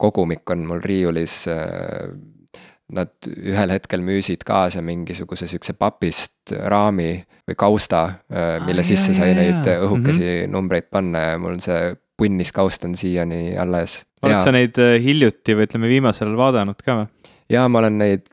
[0.00, 1.44] kogumik on mul riiulis.
[2.90, 7.12] Nad ühel hetkel müüsid kaasa mingisuguse sihukese papist raami
[7.46, 8.00] või kausta,
[8.66, 10.54] mille ah, sisse sai neid õhukesi mm -hmm.
[10.54, 14.02] numbreid panna ja mul see punnis kaust on siiani alles.
[14.22, 17.32] oled sa neid äh, hiljuti või ütleme viimasel ajal vaadanud ka või?
[17.50, 18.28] ja ma olen neid,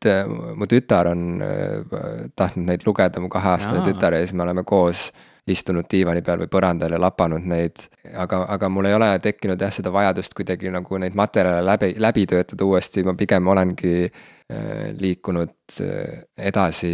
[0.55, 5.07] mu tütar on äh, tahtnud neid lugeda, mu kaheaastane tütar ja siis me oleme koos
[5.51, 7.87] istunud diivani peal või põrandal ja lapanud neid.
[8.13, 12.25] aga, aga mul ei ole tekkinud jah, seda vajadust kuidagi nagu neid materjale läbi, läbi
[12.29, 16.91] töötada uuesti, ma pigem olengi äh, liikunud äh, edasi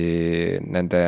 [0.66, 1.04] nende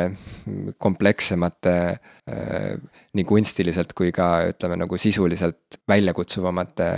[0.78, 2.76] komplekssemate äh,
[3.16, 6.90] nii kunstiliselt kui ka ütleme nagu sisuliselt väljakutsuvamate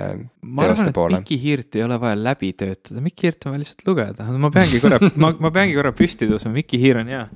[0.42, 1.22] teoste poole.
[1.22, 4.82] Mikki Hiirt ei ole vaja läbi töötada, Mikki Hiirt on vaja lihtsalt lugeda, ma peangi
[4.84, 7.28] korra ma, ma peangi korra püsti tõusma, Mikki Hiir on hea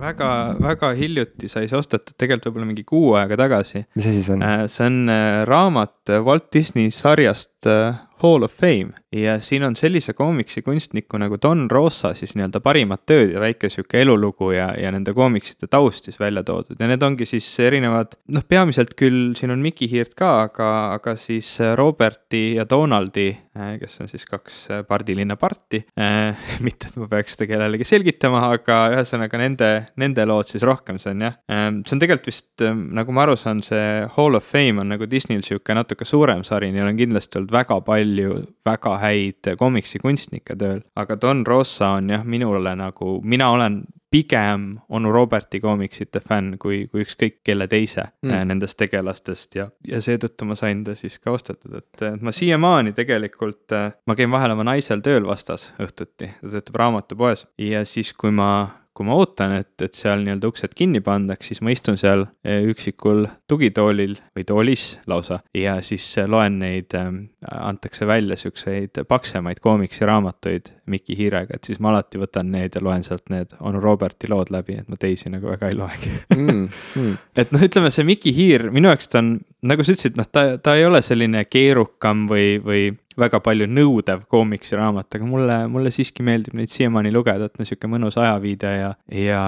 [0.00, 0.30] väga,
[0.62, 3.84] väga hiljuti sai see ostetud, tegelikult võib-olla mingi kuu aega tagasi.
[3.94, 4.44] mis asi see on?
[4.46, 9.74] Äh, see on äh, raamat Walt Disney sarjast äh, Hall of Fame ja siin on
[9.76, 14.68] sellise koomiksi kunstniku nagu Don Rosa siis nii-öelda parimad tööd ja väike sihuke elulugu ja,
[14.78, 19.32] ja nende koomiksite taust siis välja toodud ja need ongi siis erinevad, noh, peamiselt küll
[19.38, 23.26] siin on Mickey Hiirt ka, aga, aga siis Roberti ja Donaldi,
[23.58, 26.38] äh, kes on siis kaks äh, pardilinna parti äh,.
[26.66, 31.16] mitte, et ma peaks seda kellelegi selgitama, aga ühesõnaga nende, nende lood siis rohkem, see
[31.16, 34.46] on jah äh,, see on tegelikult vist, äh, nagu ma aru saan, see Hall of
[34.46, 38.38] Fame on nagu Disneyl sihuke natuke suurem sari, neil on kindlasti olnud väga palju
[38.70, 45.12] väga häid komiksikunstnikke tööl, aga Don Rosa on jah, minule nagu, mina olen pigem onu
[45.12, 48.48] Roberti koomiksite fänn kui, kui ükskõik kelle teise mm.
[48.50, 53.68] Nendest tegelastest ja, ja seetõttu ma sain ta siis ka ostetud, et ma siiamaani tegelikult,
[53.76, 58.34] äh, ma käin vahel oma naisel tööl vastas õhtuti, ta töötab raamatupoes ja siis, kui
[58.34, 58.50] ma
[58.94, 62.64] kui ma ootan, et, et seal nii-öelda uksed kinni pandaks, siis ma istun seal eh,
[62.68, 67.10] üksikul tugitoolil või toolis lausa ja siis eh, loen neid, eh,
[67.54, 73.06] antakse välja siukseid paksemaid koomiksiraamatuid Mikki Hiirega, et siis ma alati võtan need ja loen
[73.06, 76.66] sealt need onu Roberti lood läbi, et ma teisi nagu väga ei loegi mm,.
[76.98, 77.16] Mm.
[77.44, 79.36] et noh, ütleme see Mikki Hiir minu jaoks ta on,
[79.66, 82.88] nagu sa ütlesid, noh, ta, ta ei ole selline keerukam või, või
[83.20, 87.90] väga palju nõudev koomiksiraamat, aga mulle, mulle siiski meeldib neid siiamaani lugeda, et no sihuke
[87.90, 89.42] mõnus ajaviide ja, ja,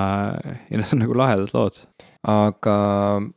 [0.69, 1.81] ja noh, see on nagu lahedad lood.
[2.29, 2.75] Aga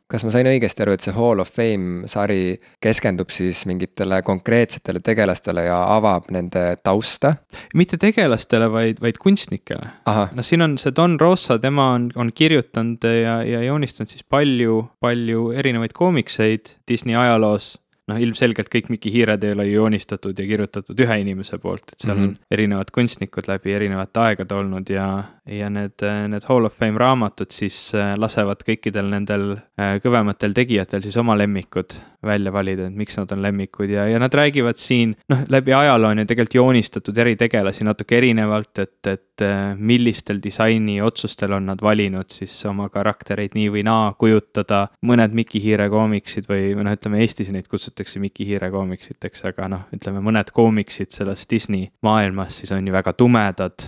[0.06, 5.02] kas ma sain õigesti aru, et see Hall of Fame sari keskendub siis mingitele konkreetsetele
[5.02, 7.34] tegelastele ja avab nende tausta?
[7.74, 9.90] mitte tegelastele, vaid, vaid kunstnikele.
[10.06, 14.84] no siin on see Don Rosa, tema on, on kirjutanud ja, ja joonistanud siis palju,
[15.02, 17.74] palju erinevaid koomikseid Disney ajaloos
[18.10, 22.04] noh, ilmselgelt kõik Mikki Hiired ei ole ju joonistatud ja kirjutatud ühe inimese poolt, et
[22.04, 22.36] seal mm -hmm.
[22.36, 25.06] on erinevad kunstnikud läbi erinevate aegade olnud ja,
[25.46, 31.02] ja need, need Hall of Fame raamatud siis äh, lasevad kõikidel nendel äh, kõvematel tegijatel
[31.02, 35.14] siis oma lemmikud välja valida, et miks nad on lemmikud ja, ja nad räägivad siin,
[35.32, 40.40] noh, läbi ajaloo on ju tegelikult joonistatud eri tegelasi natuke erinevalt, et, et äh, millistel
[40.42, 44.86] disainiotsustel on nad valinud siis oma karaktereid nii või naa kujutada.
[45.06, 49.70] mõned Mikki Hiire koomiksid või, või noh, ütleme Eestis neid kutsutakse Mikki Hiire koomiksiteks, aga
[49.72, 53.86] noh, ütleme mõned koomiksid selles Disney maailmas siis on ju väga tumedad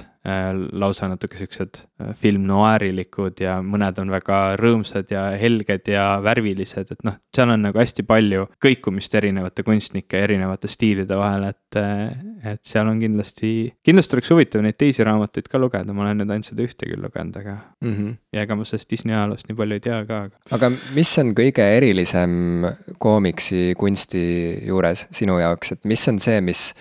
[0.72, 6.92] lausa natuke siuksed äh, film noirilikud ja mõned on väga rõõmsad ja helged ja värvilised,
[6.92, 12.52] et noh, seal on nagu hästi palju kõikumist erinevate kunstnike erinevate stiilide vahel, et, äh,
[12.54, 13.52] et seal on kindlasti,
[13.86, 17.02] kindlasti oleks huvitav neid teisi raamatuid ka lugeda, ma olen nüüd ainult seda ühte küll
[17.04, 17.94] lugenud, aga mm.
[17.94, 18.14] -hmm.
[18.34, 20.46] ja ega ma sellest Disney ajaloost nii palju ei tea ka, aga.
[20.58, 22.66] aga mis on kõige erilisem
[22.98, 24.24] koomiksi kunsti
[24.66, 26.72] juures sinu jaoks, et mis on see, mis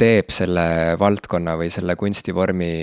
[0.00, 0.66] teeb selle
[0.98, 2.74] valdkonna või selle kunstivormi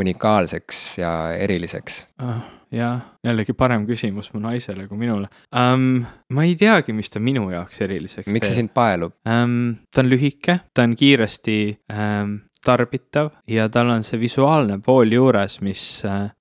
[0.00, 2.40] unikaalseks ja eriliseks ah,?
[2.74, 6.02] jah, jällegi parem küsimus mu naisele kui minule um,.
[6.34, 8.52] ma ei teagi, mis ta minu jaoks eriliseks miks teeb.
[8.52, 9.78] see sind paelub um,?
[9.94, 11.58] ta on lühike, ta on kiiresti
[11.94, 15.82] um, tarbitav ja tal on see visuaalne pool juures, mis,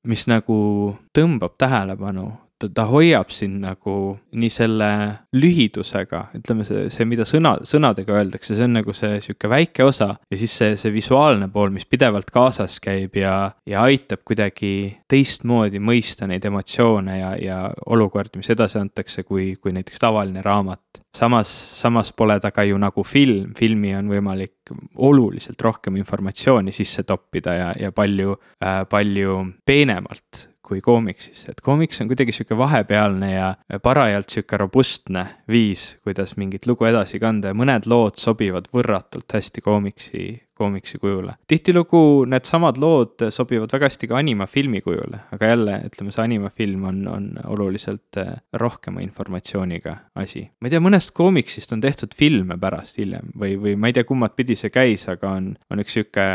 [0.07, 0.57] mis nagu
[1.15, 2.27] tõmbab tähelepanu
[2.59, 3.95] ta, ta hoiab sind nagu
[4.37, 4.89] nii selle
[5.37, 10.13] lühidusega, ütleme see, see, mida sõna, sõnadega öeldakse, see on nagu see sihuke väike osa
[10.17, 13.35] ja siis see, see visuaalne pool, mis pidevalt kaasas käib ja,
[13.69, 14.71] ja aitab kuidagi
[15.09, 21.03] teistmoodi mõista neid emotsioone ja, ja olukordi, mis edasi antakse, kui, kui näiteks tavaline raamat.
[21.15, 21.49] samas,
[21.81, 27.53] samas pole ta ka ju nagu film, filmi on võimalik oluliselt rohkem informatsiooni sisse toppida
[27.53, 33.53] ja, ja palju äh,, palju peenemalt kui koomiksis, et koomiks on kuidagi sihuke vahepealne ja
[33.83, 39.63] parajalt sihuke robustne viis, kuidas mingit lugu edasi kanda ja mõned lood sobivad võrratult hästi
[39.63, 40.25] koomiksi
[40.57, 41.37] koomiksi kujule.
[41.47, 47.01] tihtilugu needsamad lood sobivad väga hästi ka animafilmi kujule, aga jälle, ütleme, see animafilm on,
[47.11, 50.47] on oluliselt eh, rohkema informatsiooniga asi.
[50.61, 54.07] ma ei tea, mõnest koomiksist on tehtud filme pärast hiljem või, või ma ei tea,
[54.07, 56.27] kummat pidi see käis, aga on, on üks sihuke,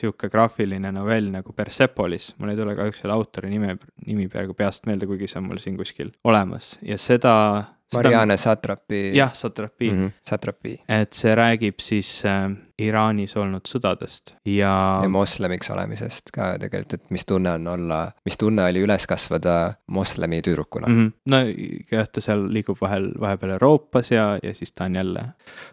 [0.00, 4.86] sihuke graafiline novell nagu Persepolis, mul ei tule kahjuks selle autori nime, nimi praegu peast
[4.88, 7.34] meelde, kuigi see on mul siin kuskil olemas ja seda
[7.94, 9.16] Marianne Satrapi.
[9.16, 9.98] jah, Satrapi mm.
[9.98, 10.10] -hmm.
[10.22, 10.80] Satrapi.
[10.88, 15.00] et see räägib siis äh, Iraanis olnud sõdadest ja.
[15.02, 19.74] ja moslemiks olemisest ka tegelikult, et mis tunne on olla, mis tunne oli üles kasvada
[19.86, 21.06] moslemi tüdrukuna mm.
[21.06, 21.12] -hmm.
[21.26, 21.36] no
[21.96, 25.24] jah, ta seal liigub vahel, vahepeal Euroopas ja, ja siis ta on jälle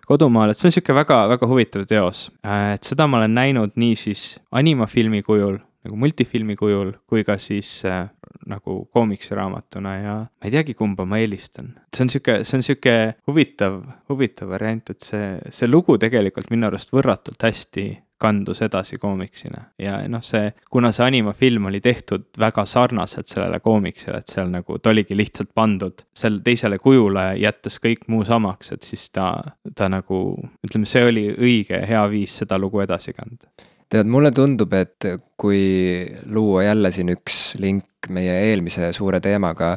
[0.07, 2.31] kodumaal, et see on sihuke väga-väga huvitav teos.
[2.45, 7.37] Äh, et seda ma olen näinud nii siis animafilmi kujul nagu multifilmi kujul kui ka
[7.41, 8.07] siis äh,
[8.49, 11.73] nagu koomiksiraamatuna ja ma ei teagi, kumba ma eelistan.
[11.95, 12.95] see on sihuke, see on sihuke
[13.27, 17.85] huvitav, huvitav variant, et see, see lugu tegelikult minu arust võrratult hästi
[18.21, 24.21] kandus edasi koomiksina ja noh, see, kuna see animafilm oli tehtud väga sarnaselt sellele koomiksile,
[24.21, 28.87] et seal nagu ta oligi lihtsalt pandud selle teisele kujule, jättes kõik muu samaks, et
[28.87, 29.31] siis ta,
[29.75, 30.21] ta nagu
[30.65, 33.51] ütleme, see oli õige ja hea viis seda lugu edasi kanda
[33.89, 35.07] tead, mulle tundub, et
[35.37, 39.75] kui luua jälle siin üks link meie eelmise suure teemaga,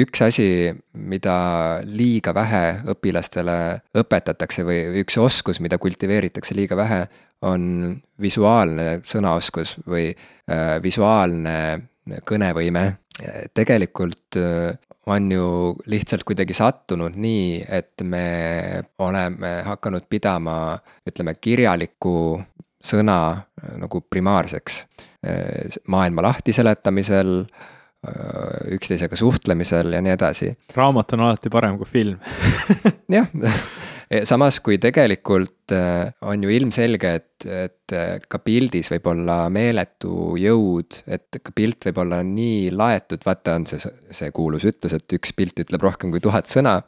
[0.00, 0.48] üks asi,
[0.94, 1.36] mida
[1.86, 3.56] liiga vähe õpilastele
[3.98, 7.02] õpetatakse või üks oskus, mida kultiveeritakse liiga vähe,
[7.46, 11.56] on visuaalne sõnaoskus või äh, visuaalne
[12.26, 12.84] kõnevõime.
[13.54, 14.76] tegelikult äh,
[15.06, 20.78] on ju lihtsalt kuidagi sattunud nii, et me oleme hakanud pidama,
[21.08, 22.14] ütleme, kirjalikku
[22.84, 24.80] sõna äh, nagu primaarseks
[25.26, 30.54] äh, maailma lahtiseletamisel, äh, üksteisega suhtlemisel ja nii edasi.
[30.76, 32.18] raamat on alati parem kui film.
[33.16, 33.28] Jah,
[34.26, 35.72] samas kui tegelikult
[36.26, 37.94] on ju ilmselge, et, et
[38.30, 43.68] ka pildis võib olla meeletu jõud, et ka pilt võib olla nii laetud, vaata, on
[43.70, 46.80] see, see kuulus ütlus, et üks pilt ütleb rohkem kui tuhat sõna.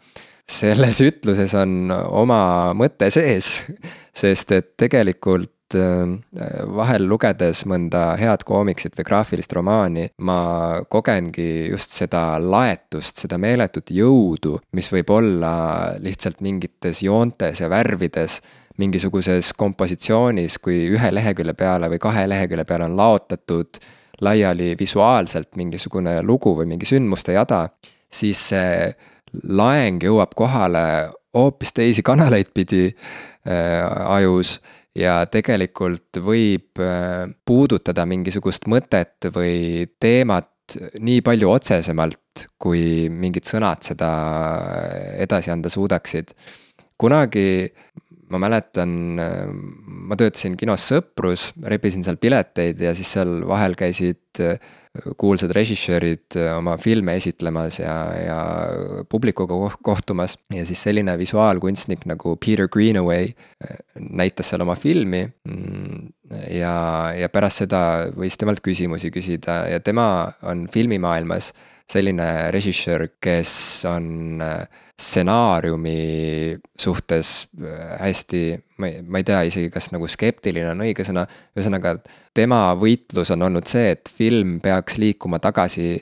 [0.51, 2.43] Selles ütluses on oma
[2.74, 3.60] mõte sees,
[4.23, 11.69] sest et tegelikult et äh, vahel lugedes mõnda head koomiksit või graafilist romaani, ma kogengi
[11.70, 15.55] just seda laetust, seda meeletut jõudu, mis võib olla
[16.03, 18.40] lihtsalt mingites joontes ja värvides
[18.81, 23.81] mingisuguses kompositsioonis, kui ühe lehekülje peale või kahe lehekülje peale on laotatud
[24.23, 27.66] laiali visuaalselt mingisugune lugu või mingi sündmuste jada,
[28.12, 28.93] siis see
[29.49, 30.85] laeng jõuab kohale
[31.35, 34.61] hoopis teisi kanaleid pidi äh, ajus
[34.98, 40.51] ja tegelikult võib äh, puudutada mingisugust mõtet või teemat
[41.02, 44.10] nii palju otsesemalt, kui mingid sõnad seda
[45.20, 46.32] edasi anda suudaksid.
[46.97, 47.73] kunagi
[48.32, 49.19] ma mäletan,
[50.09, 54.40] ma töötasin kinos Sõprus, rebisin seal pileteid ja siis seal vahel käisid
[55.16, 58.39] kuulsad režissöörid oma filme esitlemas ja, ja
[59.09, 60.36] publikuga kohtumas.
[60.52, 63.32] ja siis selline visuaalkunstnik nagu Peter Greenaway
[63.98, 65.23] näitas seal oma filmi.
[66.51, 66.74] ja,
[67.16, 67.82] ja pärast seda
[68.16, 71.52] võis temalt küsimusi küsida ja tema on filmimaailmas
[71.91, 74.41] selline režissöör, kes on
[75.03, 78.43] stsenaariumi suhtes äh, hästi,
[78.79, 81.25] ma ei, ma ei tea isegi, kas nagu skeptiline on õige sõna,
[81.57, 81.97] ühesõnaga
[82.37, 85.97] tema võitlus on olnud see, et film peaks liikuma tagasi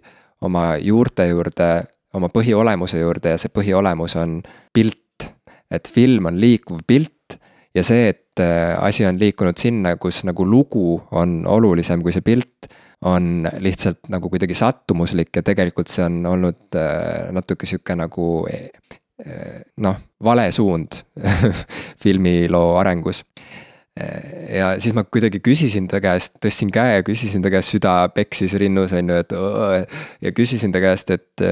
[0.46, 1.70] oma juurte juurde,
[2.16, 4.40] oma põhiolemuse juurde ja see põhiolemus on
[4.74, 4.98] pilt.
[5.70, 7.38] et film on liikuv pilt
[7.74, 12.26] ja see, et äh, asi on liikunud sinna, kus nagu lugu on olulisem kui see
[12.26, 12.59] pilt
[13.04, 19.62] on lihtsalt nagu kuidagi sattumuslik ja tegelikult see on olnud äh, natuke sihuke nagu äh,
[19.80, 21.00] noh, vale suund
[22.02, 23.24] filmiloo arengus.
[24.00, 27.94] Äh, ja siis ma kuidagi küsisin ta käest, tõstsin käe ja küsisin ta käest, süda
[28.14, 29.34] peksis rinnus on ju, et
[30.20, 31.48] ja küsisin ta käest, et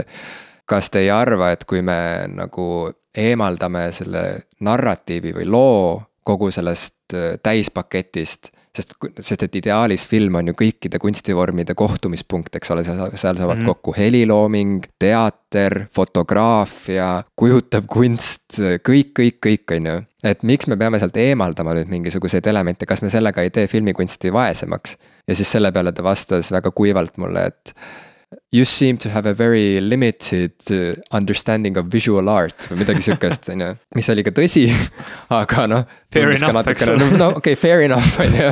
[0.69, 4.25] kas te ei arva, et kui me nagu eemaldame selle
[4.61, 5.81] narratiivi või loo
[6.29, 12.85] kogu sellest täispaketist sest, sest et ideaalis film on ju kõikide kunstivormide kohtumispunkt, eks ole,
[12.85, 13.67] seal saavad mm -hmm.
[13.67, 20.03] kokku helilooming, teater, fotograafia, kujutav kunst, kõik, kõik, kõik, on ju.
[20.25, 24.33] et miks me peame sealt eemaldama nüüd mingisuguseid elemente, kas me sellega ei tee filmikunsti
[24.33, 24.97] vaesemaks?
[25.29, 27.75] ja siis selle peale ta vastas väga kuivalt mulle, et
[28.53, 33.49] You seem to have a very limited uh, understanding of visual art või midagi sihukest,
[33.55, 34.67] on ju, mis oli ka tõsi,
[35.41, 35.87] aga noh.
[36.13, 37.09] Fair enough, eks ole.
[37.23, 38.51] no okei okay,, fair enough, on ju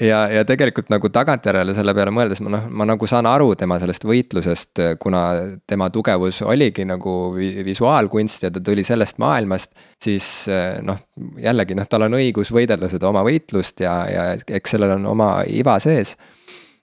[0.00, 3.76] ja, ja tegelikult nagu tagantjärele selle peale mõeldes ma noh, ma nagu saan aru tema
[3.78, 5.20] sellest võitlusest, kuna
[5.68, 9.76] tema tugevus oligi nagu visuaalkunst ja ta tuli sellest maailmast.
[10.02, 10.48] siis
[10.82, 11.04] noh,
[11.38, 15.30] jällegi noh, tal on õigus võidelda seda oma võitlust ja, ja eks sellel on oma
[15.52, 16.16] iva sees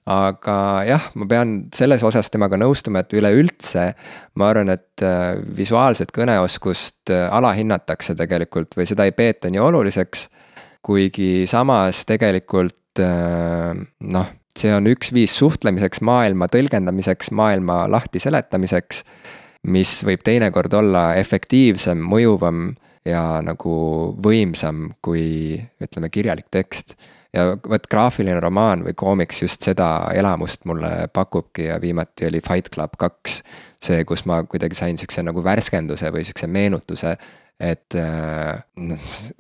[0.10, 0.58] aga
[0.88, 3.86] jah, ma pean selles osas temaga nõustuma, et üleüldse
[4.40, 10.30] ma arvan, et äh, visuaalset kõneoskust äh, alahinnatakse tegelikult või seda ei peeta nii oluliseks.
[10.84, 13.72] kuigi samas tegelikult äh,
[14.02, 19.04] noh, see on üks viis suhtlemiseks, maailma tõlgendamiseks, maailma lahti seletamiseks.
[19.64, 22.74] mis võib teinekord olla efektiivsem, mõjuvam
[23.08, 23.76] ja nagu
[24.20, 26.98] võimsam kui ütleme, kirjalik tekst
[27.34, 32.70] ja vot graafiline romaan või koomiks just seda elamust mulle pakubki ja viimati oli Fight
[32.74, 33.42] Club kaks.
[33.84, 37.18] see, kus ma kuidagi sain siukse nagu värskenduse või siukse meenutuse
[37.60, 38.64] et, äh,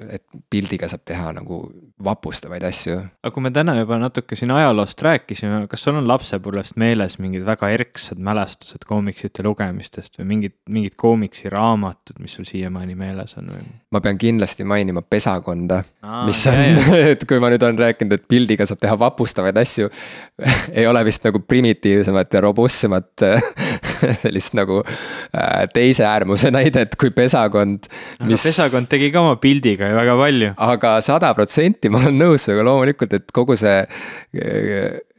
[0.10, 1.60] et pildiga saab teha nagu
[2.03, 2.98] vapustavaid asju.
[3.24, 7.45] aga kui me täna juba natuke siin ajaloost rääkisime, kas sul on lapsepõlvest meeles mingid
[7.48, 13.65] väga erksad mälestused koomiksite lugemistest või mingid, mingid koomiksiraamatud, mis sul siiamaani meeles on või?
[13.94, 15.80] Ma pean kindlasti mainima Pesakonda,
[16.26, 16.64] mis on,
[17.14, 19.90] et kui ma nüüd olen rääkinud, et pildiga saab teha vapustavaid asju
[20.78, 23.26] ei ole vist nagu primitiivsemat ja robustsemat
[24.24, 27.90] sellist nagu äh, teise äärmuse näidet kui Pesakond
[28.26, 28.40] mis....
[28.40, 30.53] aga Pesakond tegi ka oma pildiga ju väga palju.
[30.70, 33.84] aga sada protsenti ma olen nõus sinuga loomulikult, et kogu see,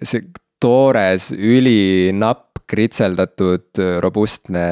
[0.02, 0.26] see
[0.64, 4.66] toores, ülinapp kritseldatud robustne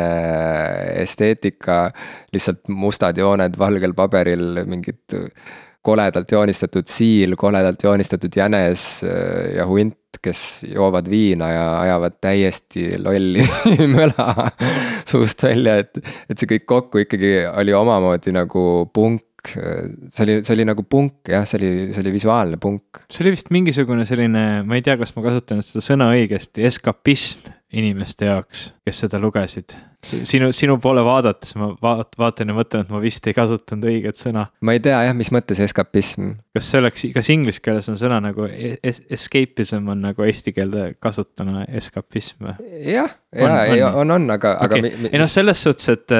[1.03, 1.87] esteetika,
[2.35, 5.19] lihtsalt mustad jooned valgel paberil, mingid
[5.83, 9.03] koledalt joonistatud siil, koledalt joonistatud jänes
[9.57, 13.43] ja hunt, kes joovad viina ja ajavad täiesti lolli
[13.97, 14.51] möla
[15.09, 15.99] suust välja, et,
[16.31, 18.65] et see kõik kokku ikkagi oli omamoodi nagu
[18.95, 23.03] punk see oli, see oli nagu punk jah, see oli, see oli visuaalne punk.
[23.11, 27.51] see oli vist mingisugune selline, ma ei tea, kas ma kasutan seda sõna õigesti, eskapism
[27.73, 29.77] inimeste jaoks, kes seda lugesid
[30.07, 34.19] sinu, sinu poole vaadates ma vaat-, vaatan ja mõtlen, et ma vist ei kasutanud õiget
[34.21, 34.47] sõna.
[34.61, 36.35] ma ei tea jah, mis mõttes eskapism.
[36.57, 40.93] kas see oleks, kas inglise keeles on sõna nagu es escapism on nagu eesti keelde
[41.03, 42.57] kasutana eskapism või?
[42.93, 45.07] jah, ja, ja on, on, aga okay., aga.
[45.13, 46.17] ei noh, selles suhtes, et,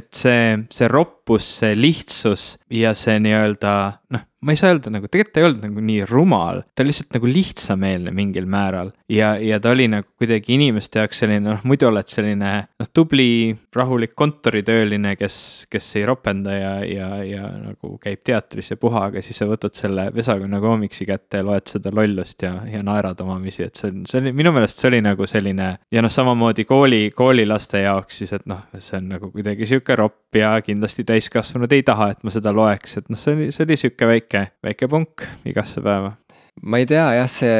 [0.00, 3.76] et see, see roppus, see lihtsus ja see nii-öelda
[4.14, 6.92] noh ma ei saa öelda nagu, tegelikult ta ei olnud nagu nii rumal, ta oli
[6.92, 8.92] lihtsalt nagu lihtsameelne mingil määral.
[9.10, 13.25] ja, ja ta oli nagu kuidagi inimeste jaoks selline, noh muidu oled selline noh, tubli
[13.26, 19.06] tubli, rahulik kontoritööline, kes, kes ei ropenda ja, ja, ja nagu käib teatris ja puha,
[19.10, 23.20] aga siis sa võtad selle Vesakonna koomiksi kätte ja loed seda lollust ja, ja naerad
[23.24, 26.66] omamisi, et see on, see oli minu meelest see oli nagu selline ja noh, samamoodi
[26.68, 31.72] kooli, koolilaste jaoks siis, et noh, see on nagu kuidagi sihuke ropp ja kindlasti täiskasvanud
[31.76, 34.90] ei taha, et ma seda loeks, et noh, see oli, see oli sihuke väike, väike
[34.92, 36.16] punk igasse päeva.
[36.62, 37.56] ma ei tea jah, see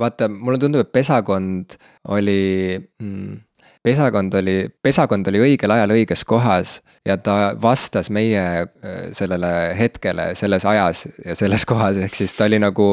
[0.00, 1.76] vaata, mulle tundub, et pesakond
[2.14, 3.38] oli mm,
[3.82, 10.34] pesakond oli, pesakond oli õigel ajal õiges kohas ja ta vastas meie äh, sellele hetkele
[10.38, 12.92] selles ajas ja selles kohas, ehk siis ta oli nagu,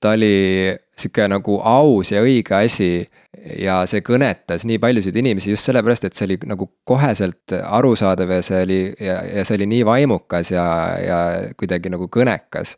[0.00, 3.08] ta oli sihuke nagu aus ja õige asi.
[3.56, 8.42] ja see kõnetas nii paljusid inimesi just sellepärast, et see oli nagu koheselt arusaadav ja
[8.42, 10.64] see oli ja, ja see oli nii vaimukas ja,
[11.00, 11.18] ja
[11.56, 12.74] kuidagi nagu kõnekas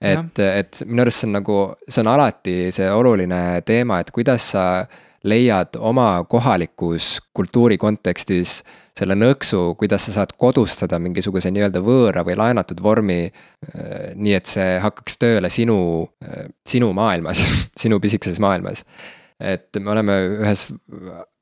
[0.00, 1.58] et, et minu arust see on nagu,
[1.88, 4.64] see on alati see oluline teema, et kuidas sa
[5.24, 8.60] leiad oma kohalikus kultuuri kontekstis
[8.96, 13.22] selle nõksu, kuidas sa saad kodustada mingisuguse nii-öelda võõra või laenatud vormi.
[13.28, 15.78] Äh, nii et see hakkaks tööle sinu,
[16.24, 17.42] äh, sinu maailmas
[17.82, 18.84] sinu pisikeses maailmas.
[19.40, 20.66] et me oleme ühes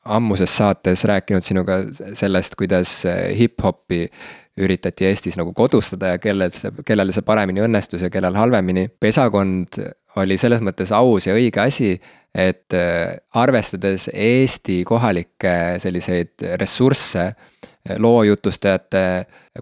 [0.05, 1.81] ammuses saates rääkinud sinuga
[2.15, 4.07] sellest, kuidas äh, hip-hopi
[4.59, 8.89] üritati Eestis nagu kodustada ja kellel see, kellele see paremini õnnestus ja kellel halvemini.
[9.01, 9.81] pesakond
[10.19, 11.93] oli selles mõttes aus ja õige asi,
[12.35, 17.31] et äh, arvestades Eesti kohalikke selliseid ressursse,
[17.99, 19.03] loojutustajate,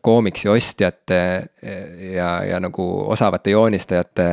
[0.03, 1.19] koomiksi ostjate
[2.11, 4.27] ja, ja nagu osavate joonistajate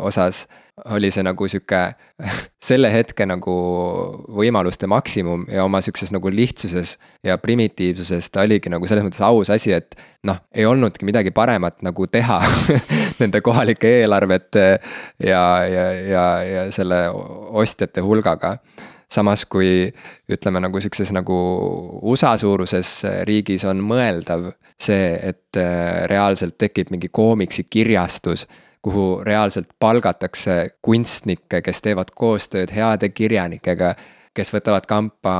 [0.00, 0.46] osas
[0.90, 1.80] oli see nagu sihuke
[2.68, 3.54] selle hetke nagu
[4.34, 6.96] võimaluste maksimum ja oma sihukeses nagu lihtsuses
[7.26, 9.96] ja primitiivsuses ta oligi nagu selles mõttes aus asi, et
[10.26, 12.40] noh, ei olnudki midagi paremat nagu teha
[13.20, 14.66] nende kohalike eelarvete
[15.22, 18.56] ja, ja, ja, ja selle ostjate hulgaga.
[19.12, 19.90] Samas kui
[20.32, 21.36] ütleme nagu sihukeses nagu
[22.08, 25.60] USA suuruses riigis on mõeldav see, et
[26.08, 28.46] reaalselt tekib mingi koomiksikirjastus
[28.82, 33.94] kuhu reaalselt palgatakse kunstnikke, kes teevad koostööd heade kirjanikega,
[34.34, 35.34] kes võtavad kampa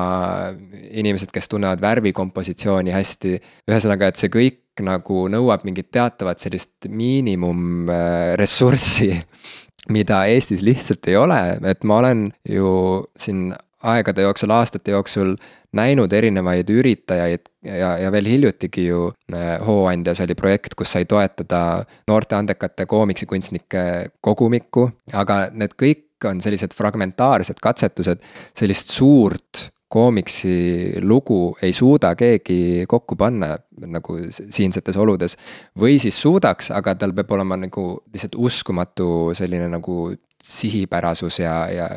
[0.91, 3.41] inimesed, kes tunnevad värvikompositsiooni hästi.
[3.71, 9.25] ühesõnaga, et see kõik nagu nõuab mingit teatavat sellist miinimumressurssi,
[9.97, 15.35] mida Eestis lihtsalt ei ole, et ma olen ju siin aegade jooksul, aastate jooksul
[15.77, 21.83] näinud erinevaid üritajaid ja, ja veel hiljutigi ju äh, Hooandjas oli projekt, kus sai toetada
[22.09, 23.85] noorte andekate koomiksikunstnike
[24.21, 28.23] kogumikku, aga need kõik on sellised fragmentaarsed katsetused,
[28.59, 30.55] sellist suurt koomiksi
[31.05, 33.51] lugu ei suuda keegi kokku panna
[33.93, 35.37] nagu siinsetes oludes.
[35.79, 41.89] või siis suudaks, aga tal peab olema nagu lihtsalt uskumatu selline nagu sihipärasus ja, ja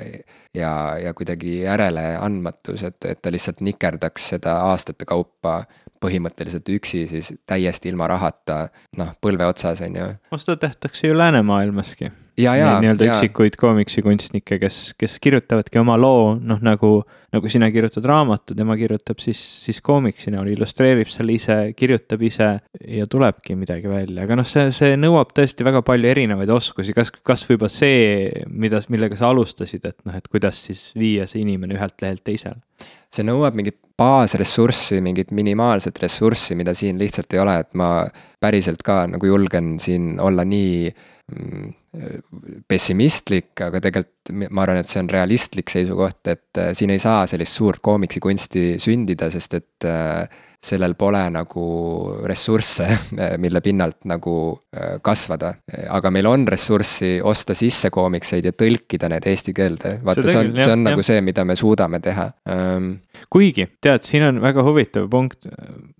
[0.55, 5.63] ja, ja kuidagi järeleandmatus, et, et ta lihtsalt nikerdaks seda aastate kaupa
[6.03, 8.67] põhimõtteliselt üksi siis täiesti ilma rahata,
[8.97, 10.11] noh, põlve otsas, on ju.
[10.31, 16.89] no seda tehtakse ju läänemaailmaski nii-öelda üksikuid koomiksikunstnikke, kes, kes kirjutavadki oma loo, noh nagu,
[17.35, 22.49] nagu sina kirjutad raamatu, tema kirjutab siis, siis koomiksi näol, illustreerib selle ise, kirjutab ise
[22.97, 27.13] ja tulebki midagi välja, aga noh, see, see nõuab tõesti väga palju erinevaid oskusi, kas,
[27.23, 31.45] kas või juba see, mida, millega sa alustasid, et noh, et kuidas siis viia see
[31.45, 32.59] inimene ühelt lehelt teisele?
[33.15, 37.89] see nõuab mingit baasressurssi, mingit minimaalset ressurssi, mida siin lihtsalt ei ole, et ma
[38.43, 41.69] päriselt ka nagu julgen siin olla nii mm,
[42.67, 47.25] pessimistlik, aga tegelikult ma arvan, et see on realistlik seisukoht, et äh, siin ei saa
[47.29, 50.25] sellist suurt koomiksikunsti sündida, sest et äh,
[50.65, 51.65] sellel pole nagu
[52.25, 52.87] ressursse,
[53.43, 54.35] mille pinnalt nagu
[54.73, 55.53] äh, kasvada.
[55.93, 60.53] aga meil on ressurssi osta sisse koomikseid ja tõlkida need eesti keelde, vaata, see on,
[60.57, 62.31] see on jah, nagu see, mida me suudame teha.
[62.49, 62.95] Um,
[63.35, 65.47] kuigi tead, siin on väga huvitav punkt.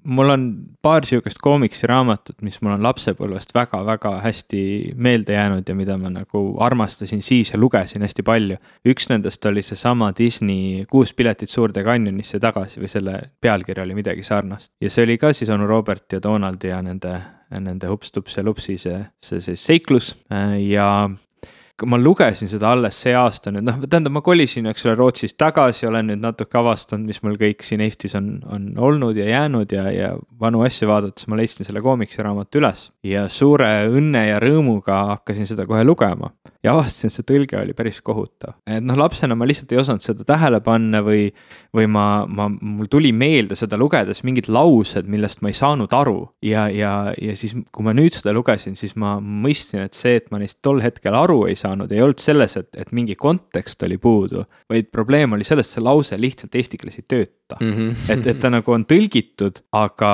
[0.06, 0.44] mul on
[0.82, 4.62] paar sihukest koomiksiraamatut, mis mul on lapsepõlvest väga-väga hästi
[4.96, 8.58] meelde jäänud ja mida ma nagu armastasin siis ja lugesin hästi palju.
[8.88, 14.24] üks nendest oli seesama Disney Kuus piletit Suurde Canyonisse tagasi või selle pealkiri oli midagi
[14.24, 14.72] sarnast.
[14.82, 17.20] ja see oli ka siis onu Robert ja Donald ja nende
[17.60, 20.16] nende Hups-Tups ja Lupsi see, see siis seiklus
[20.70, 21.10] ja
[21.84, 25.84] ma lugesin seda alles see aasta nüüd, noh, tähendab, ma kolisin, eks ole, Rootsist tagasi,
[25.90, 29.90] olen nüüd natuke avastanud, mis mul kõik siin Eestis on, on olnud ja jäänud ja,
[29.92, 32.88] ja vanu asju vaadates ma leidsin selle koomiksiraamatu üles.
[33.04, 36.32] ja suure õnne ja rõõmuga hakkasin seda kohe lugema.
[36.64, 38.56] ja avastasin, et see tõlge oli päris kohutav.
[38.64, 41.28] et noh, lapsena ma lihtsalt ei osanud seda tähele panna või,
[41.76, 46.30] või ma, ma, mul tuli meelde seda lugedes mingid laused, millest ma ei saanud aru.
[46.40, 50.32] ja, ja, ja siis, kui ma nüüd seda lugesin, siis ma mõistsin, et see, et
[50.32, 53.98] ma neist tol hetkel aru ei saanud, ei olnud selles, et, et mingi kontekst oli
[53.98, 54.46] puudu.
[54.70, 57.74] vaid probleem oli selles, et see lause lihtsalt eesti keeles ei tööta mm.
[57.74, 58.12] -hmm.
[58.14, 60.12] et, et ta nagu on tõlgitud, aga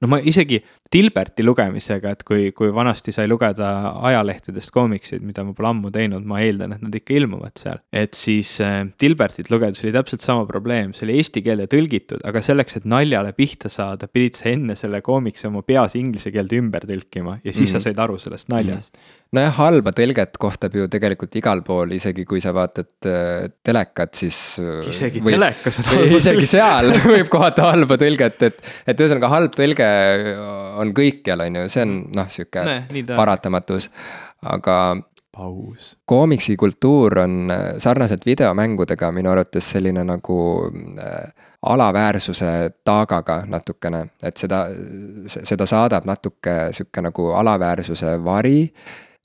[0.00, 0.60] no ma isegi
[0.92, 3.70] Dilberti lugemisega, et kui, kui vanasti sai lugeda
[4.10, 7.80] ajalehtedest koomikseid, mida ma pole ammu teinud, ma eeldan, et nad ikka ilmuvad seal.
[7.92, 12.44] et siis äh, Dilbertit lugedes oli täpselt sama probleem, see oli eesti keelde tõlgitud, aga
[12.44, 16.86] selleks, et naljale pihta saada, pidid sa enne selle koomikse oma peas inglise keelde ümber
[16.88, 17.72] tõlkima ja siis mm -hmm.
[17.72, 17.84] sa mhm.
[17.88, 19.00] said aru sellest naljast mm.
[19.00, 24.14] -hmm nojah, halba tõlget kohtab ju tegelikult igal pool, isegi kui sa vaatad äh, telekat,
[24.18, 24.38] siis.
[24.62, 29.32] Äh, isegi võib, telekas on halba isegi seal võib kohata halba tõlget, et, et ühesõnaga
[29.32, 29.88] halb tõlge
[30.80, 32.64] on kõikjal, on ju, see on noh, sihuke
[33.14, 33.90] paratamatus,
[34.42, 34.78] aga.
[35.34, 35.96] paus.
[36.06, 40.36] koomiksikultuur on äh, sarnaselt videomängudega minu arvates selline nagu
[40.70, 41.32] äh,
[41.62, 44.66] alaväärsuse taagaga natukene, et seda,
[45.26, 48.70] seda saadab natuke sihuke nagu alaväärsuse vari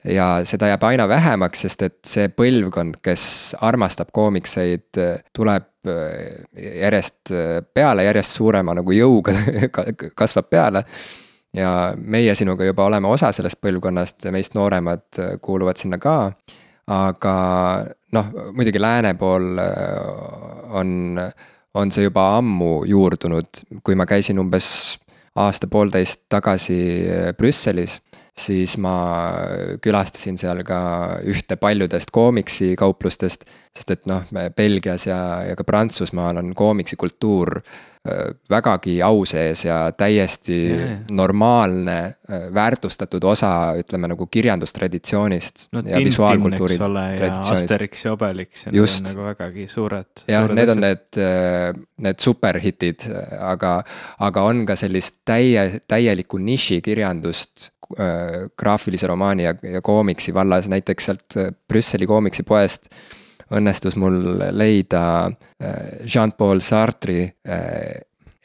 [0.03, 4.99] ja seda jääb aina vähemaks, sest et see põlvkond, kes armastab koomikseid,
[5.35, 9.35] tuleb äh, järjest äh, peale, järjest suurema nagu jõuga
[10.21, 10.85] kasvab peale.
[11.53, 16.31] Ja meie sinuga juba oleme osa sellest põlvkonnast, meist nooremad äh, kuuluvad sinna ka.
[16.89, 17.33] aga
[18.17, 19.59] noh, muidugi lääne pool
[20.73, 21.19] on,
[21.73, 24.97] on see juba ammu juurdunud, kui ma käisin umbes
[25.37, 26.79] aasta-poolteist tagasi
[27.37, 27.99] Brüsselis
[28.39, 28.93] siis ma
[29.83, 30.79] külastasin seal ka
[31.27, 33.45] ühte paljudest koomiksikauplustest.
[33.75, 35.19] sest et noh, Belgias ja,
[35.49, 37.59] ja ka Prantsusmaal on koomiksikultuur
[38.49, 40.99] vägagi au sees ja täiesti yeah.
[41.11, 42.15] normaalne,
[42.53, 45.83] väärtustatud osa, ütleme nagu kirjandustraditsioonist no,.
[45.85, 47.65] ja visuaalkultuuri traditsioonist.
[47.67, 49.03] Asterix ja Obelix ja Just.
[49.03, 50.23] need on nagu vägagi suured.
[50.27, 51.19] jah, need on need,
[52.07, 53.03] need superhitid,
[53.39, 53.81] aga,
[54.19, 61.05] aga on ka sellist täie, täielikku nišikirjandust Äh, graafilise romaani ja, ja koomiksi vallas, näiteks
[61.09, 62.85] sealt äh, Brüsseli koomiksipoest
[63.55, 64.19] õnnestus mul
[64.51, 67.27] leida äh, Jean-Paul Sartre'i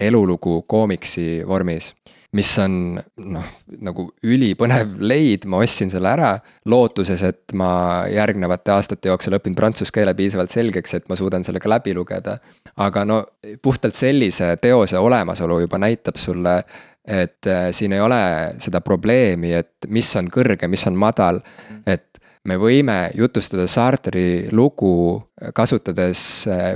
[0.00, 1.92] elulugu koomiksi vormis
[2.34, 2.96] mis on
[3.30, 3.50] noh,
[3.84, 6.32] nagu ülipõnev leid, ma ostsin selle ära
[6.70, 7.68] lootuses, et ma
[8.10, 12.38] järgnevate aastate jooksul õpin prantsuse keele piisavalt selgeks, et ma suudan selle ka läbi lugeda.
[12.76, 13.20] aga no
[13.62, 16.58] puhtalt sellise teose olemasolu juba näitab sulle
[17.04, 18.20] et äh, siin ei ole
[18.58, 21.82] seda probleemi, et mis on kõrge, mis on madal, mm.
[21.86, 25.20] et me võime jutustada Sartre'i lugu
[25.56, 26.74] kasutades äh,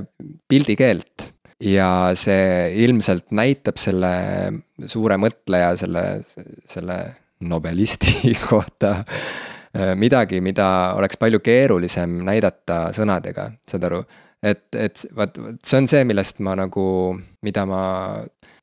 [0.48, 1.32] pildikeelt.
[1.58, 4.12] ja see ilmselt näitab selle
[4.86, 6.04] suure mõtleja, selle,
[6.70, 6.98] selle
[7.40, 14.04] nobelisti kohta äh, midagi, mida oleks palju keerulisem näidata sõnadega, saad aru
[14.42, 16.84] et, et vot, vot see on see, millest ma nagu,
[17.46, 17.82] mida ma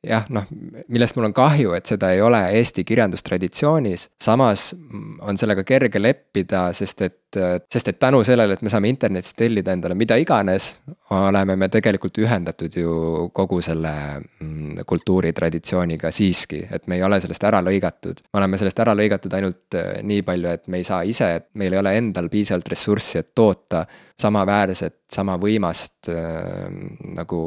[0.06, 0.46] jah, noh,
[0.88, 4.10] millest mul on kahju, et seda ei ole Eesti kirjandustraditsioonis.
[4.22, 4.74] samas
[5.22, 9.74] on sellega kerge leppida, sest et, sest et tänu sellele, et me saame internetist tellida
[9.76, 10.68] endale mida iganes,
[11.16, 12.96] oleme me tegelikult ühendatud ju
[13.36, 18.22] kogu selle mm, kultuuritraditsiooniga siiski, et me ei ole sellest ära lõigatud.
[18.34, 21.50] me oleme sellest ära lõigatud ainult äh, nii palju, et me ei saa ise, et
[21.62, 23.86] meil ei ole endal piisavalt ressurssi, et toota
[24.22, 26.70] samaväärset, sama võimast äh,
[27.18, 27.42] nagu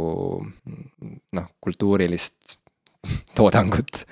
[1.32, 2.58] noh, kultuurilist
[3.38, 4.04] toodangut.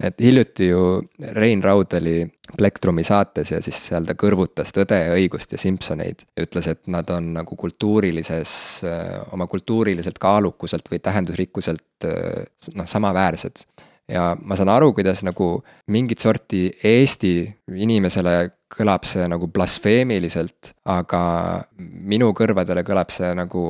[0.00, 1.02] Et hiljuti ju
[1.36, 2.16] Rein Raud oli
[2.56, 6.26] Plektrumi saates ja siis seal ta kõrvutas Tõde ja õigust ja Simsoneid.
[6.40, 8.82] ütles, et nad on nagu kultuurilises,
[9.32, 12.44] oma kultuuriliselt kaalukuselt või tähendusrikkuselt äh,
[12.74, 13.66] noh, samaväärsed
[14.12, 15.54] ja ma saan aru, kuidas nagu
[15.92, 17.34] mingit sorti Eesti
[17.72, 18.36] inimesele
[18.72, 21.22] kõlab see nagu blasfeemiliselt, aga
[21.78, 23.64] minu kõrvadele kõlab see nagu,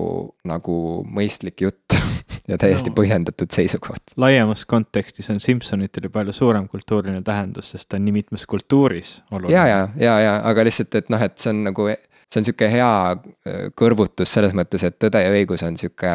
[0.48, 0.76] nagu
[1.10, 1.96] mõistlik jutt
[2.50, 2.96] ja täiesti no.
[3.00, 4.14] põhjendatud seisukoht.
[4.20, 9.18] laiemas kontekstis on Simsonitel ju palju suurem kultuuriline tähendus, sest ta on nii mitmes kultuuris
[9.30, 9.56] oluline.
[9.56, 11.90] ja, ja, ja, ja aga lihtsalt, et noh, et see on nagu
[12.32, 16.12] see on sihuke hea äh, kõrvutus selles mõttes, et Tõde ja õigus on sihuke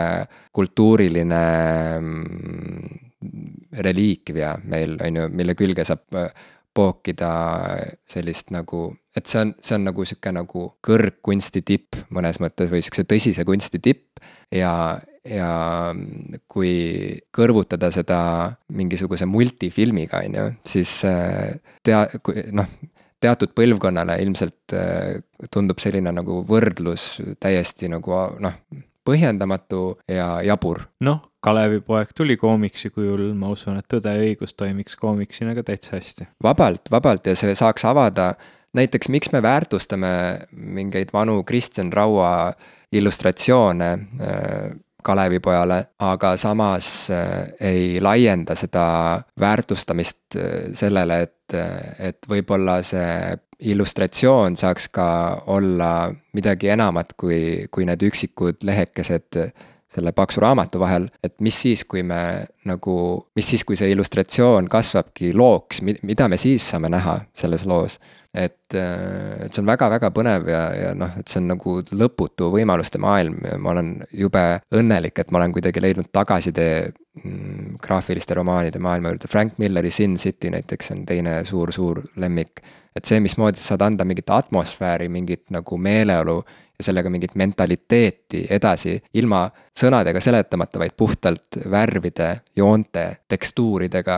[0.55, 1.41] kultuuriline
[1.99, 3.01] mm,
[3.85, 6.31] reliikvia meil, on ju, mille külge saab äh,
[6.77, 7.31] pookida
[8.09, 12.83] sellist nagu, et see on, see on nagu sihuke nagu kõrgkunsti tipp mõnes mõttes või
[12.85, 14.21] sihukese tõsise kunsti tipp.
[14.53, 15.49] ja, ja
[16.47, 16.73] kui
[17.35, 18.19] kõrvutada seda
[18.73, 20.45] mingisuguse multifilmiga, on ju,
[20.75, 22.05] siis äh, tea-,
[22.57, 22.69] noh
[23.23, 25.17] teatud põlvkonnale ilmselt äh,
[25.51, 28.59] tundub selline nagu võrdlus täiesti nagu noh,
[29.07, 29.81] põhjendamatu
[30.11, 30.83] ja jabur.
[31.05, 35.95] noh, Kalevipoeg tuli koomiksi kujul, ma usun, et Tõde ja õigus toimiks koomiksina ka täitsa
[35.95, 36.27] hästi.
[36.43, 38.33] vabalt, vabalt ja see saaks avada
[38.77, 40.09] näiteks miks me väärtustame
[40.51, 42.51] mingeid vanu Kristjan Raua
[42.91, 44.75] illustratsioone äh,
[45.07, 48.85] Kalevipojale, aga samas äh, ei laienda seda
[49.39, 51.55] väärtustamist äh, sellele, et,
[52.03, 53.37] et võib-olla see
[53.71, 55.07] illustratsioon saaks ka
[55.47, 57.39] olla midagi enamat kui,
[57.71, 59.39] kui need üksikud lehekesed
[59.97, 62.21] selle paksu raamatu vahel, et mis siis, kui me
[62.69, 62.97] nagu,
[63.35, 67.97] mis siis, kui see illustratsioon kasvabki looks, mida me siis saame näha selles loos
[68.37, 72.99] et, et see on väga-väga põnev ja, ja noh, et see on nagu lõputu võimaluste
[73.01, 74.43] maailm ja ma olen jube
[74.77, 76.73] õnnelik, et ma olen kuidagi leidnud tagasitee
[77.23, 82.61] mm, graafiliste romaanide maailma juurde, Frank Milleri Sin City näiteks on teine suur-suur lemmik.
[82.97, 86.39] et see, mismoodi sa saad anda mingit atmosfääri, mingit nagu meeleolu
[86.77, 89.43] ja sellega mingit mentaliteeti edasi, ilma
[89.77, 94.17] sõnadega seletamata, vaid puhtalt värvide, joonte, tekstuuridega.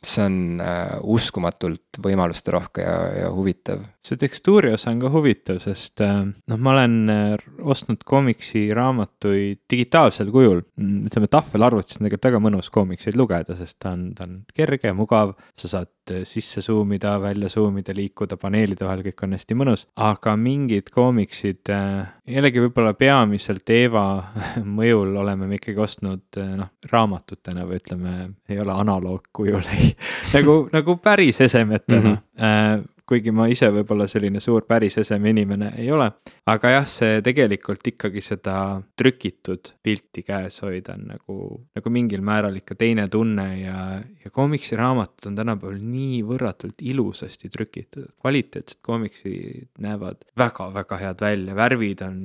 [0.00, 3.82] see on äh, uskumatult võimalusterohke ja, ja huvitav.
[4.00, 10.32] see tekstuuri osa on ka huvitav, sest äh, noh, ma olen äh, ostnud koomiksiraamatuid digitaalsel
[10.32, 10.62] kujul.
[10.80, 14.92] Mm, ütleme, tahvelarvutis on tegelikult väga mõnus koomikseid lugeda, sest ta on, ta on kerge,
[14.96, 15.92] mugav, sa saad
[16.26, 19.84] sisse zoom ida, välja zoom ida, liikuda paneelide vahel, kõik on hästi mõnus.
[19.94, 24.06] aga mingid koomiksid jällegi võib-olla peamiselt Eeva
[24.78, 28.14] mõjul oleme me ikkagi ostnud noh, raamatutena või ütleme,
[28.48, 29.92] ei ole analoogkujul, ei
[30.36, 32.24] nagu, nagu päris esemetena mm.
[32.40, 36.06] -hmm kuigi ma ise võib-olla selline suur päris eseme inimene ei ole.
[36.50, 38.54] aga jah, see tegelikult ikkagi seda
[38.98, 41.38] trükitud pilti käes hoida on nagu,
[41.74, 48.12] nagu mingil määral ikka teine tunne ja, ja koomiksiraamatud on tänapäeval nii võrratult ilusasti trükitud,
[48.22, 52.22] kvaliteetsed koomiksid näevad väga-väga head välja, värvid on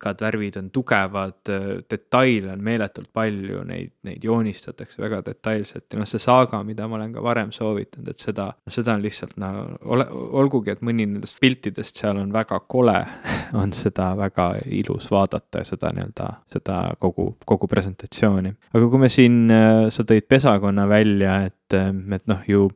[0.00, 1.50] kirkad, värvid on tugevad,
[1.90, 6.96] detaile on meeletult palju, neid, neid joonistatakse väga detailselt ja noh, see saaga, mida ma
[6.96, 9.50] olen ka varem soovitanud, et seda, seda on lihtsalt no
[9.84, 12.96] ole, olgugi, et mõni nendest piltidest seal on väga kole
[13.60, 18.54] on seda väga ilus vaadata ja seda nii-öelda, seda kogu, kogu presentatsiooni.
[18.72, 22.68] aga kui me siin, äh, sa tõid pesakonna välja, et, äh, et noh, ju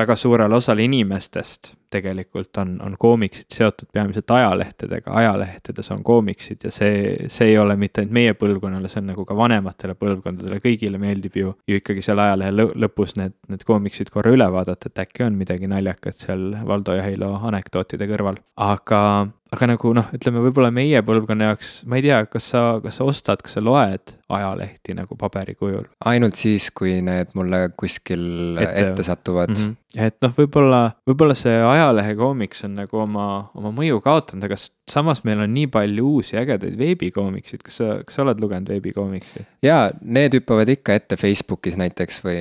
[0.00, 6.70] väga suurel osal inimestest tegelikult on, on koomiksid seotud peamiselt ajalehtedega, ajalehtedes on koomiksid ja
[6.74, 11.00] see, see ei ole mitte ainult meie põlvkonnale, see on nagu ka vanematele põlvkondadele, kõigile
[11.02, 12.54] meeldib ju, ju ikkagi seal ajalehe
[12.84, 17.34] lõpus need, need koomiksid korra üle vaadata, et äkki on midagi naljakat seal Valdo Jahilo
[17.50, 18.38] anekdootide kõrval.
[18.60, 19.02] aga,
[19.54, 23.06] aga nagu noh, ütleme võib-olla meie põlvkonna jaoks, ma ei tea, kas sa, kas sa
[23.08, 25.88] ostad, kas sa loed ajalehti nagu paberi kujul?
[26.06, 29.62] ainult siis, kui need mulle kuskil ette, ette satuvad mm.
[29.64, 30.04] -hmm.
[30.06, 33.26] et noh, võib-olla, võib-olla see ajalehe koomiks on nagu oma,
[33.58, 34.58] oma mõju kaotanud, aga
[34.90, 39.44] samas meil on nii palju uusi ägedaid veebikoomiksid, kas sa, kas sa oled lugenud veebikoomiksi?
[39.64, 42.38] jaa, need hüppavad ikka ette Facebookis näiteks või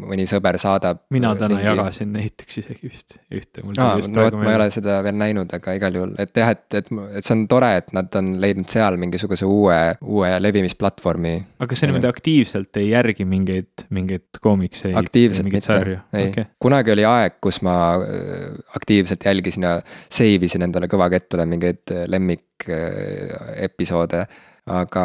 [0.00, 1.02] mõni sõber saadab.
[1.14, 1.68] mina täna mingi...
[1.70, 3.64] jagasin näiteks isegi vist ühte.
[3.78, 6.66] aa, no vot, ma ei ole seda veel näinud, aga igal juhul, et jah, et,
[6.80, 11.78] et, et see on tore, et nad on leidnud seal mingisuguse uue, uue levimisplatvormi aga
[11.78, 14.96] sa niimoodi aktiivselt ei järgi mingeid, mingeid koomikseid?
[14.98, 15.78] aktiivselt mitte,
[16.16, 16.48] ei okay..
[16.62, 19.76] kunagi oli aeg, kus ma äh, aktiivselt jälgisin ja
[20.08, 21.46] save isin endale kõvaga ettule
[21.90, 24.26] mingeid äh, lemmikepisoode
[24.66, 25.02] aga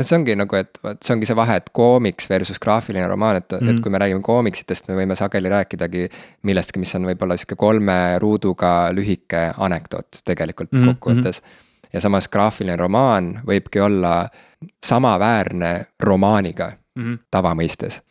[0.00, 3.52] see ongi nagu, et vot see ongi see vahe, et koomiks versus graafiline romaan, et
[3.52, 3.68] mm, -hmm.
[3.68, 3.82] et mhm.
[3.82, 6.08] kui me räägime koomiksitest, me võime sageli rääkidagi
[6.42, 10.94] millestki, mis on võib-olla sihuke kolme ruuduga lühike anekdoot tegelikult mm -hmm.
[10.94, 11.42] kokkuvõttes.
[11.92, 14.28] ja samas graafiline romaan võibki olla
[14.84, 17.18] samaväärne romaaniga mm -hmm.
[17.30, 18.02] tavamõistes.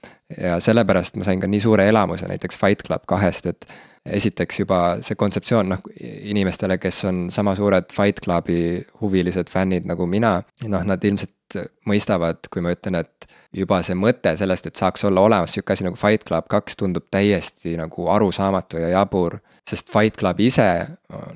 [0.41, 3.65] ja sellepärast ma sain ka nii suure elamuse näiteks Fight Club kahest, et
[4.05, 10.07] esiteks juba see kontseptsioon, noh, inimestele, kes on sama suured Fight Clubi huvilised fännid nagu
[10.09, 15.03] mina, noh, nad ilmselt mõistavad, kui ma ütlen, et juba see mõte sellest, et saaks
[15.07, 19.91] olla olemas sihuke asi nagu Fight Club kaks tundub täiesti nagu arusaamatu ja jabur sest
[19.93, 20.65] Fight Club ise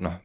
[0.01, 0.15] noh,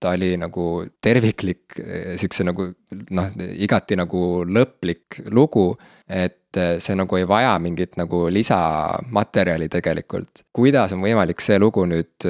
[0.00, 0.64] ta oli nagu
[1.02, 1.78] terviklik,
[2.20, 2.66] siukse nagu
[3.14, 5.70] noh, igati nagu lõplik lugu.
[6.08, 10.44] et see nagu ei vaja mingit nagu lisamaterjali tegelikult.
[10.52, 12.26] kuidas on võimalik see lugu nüüd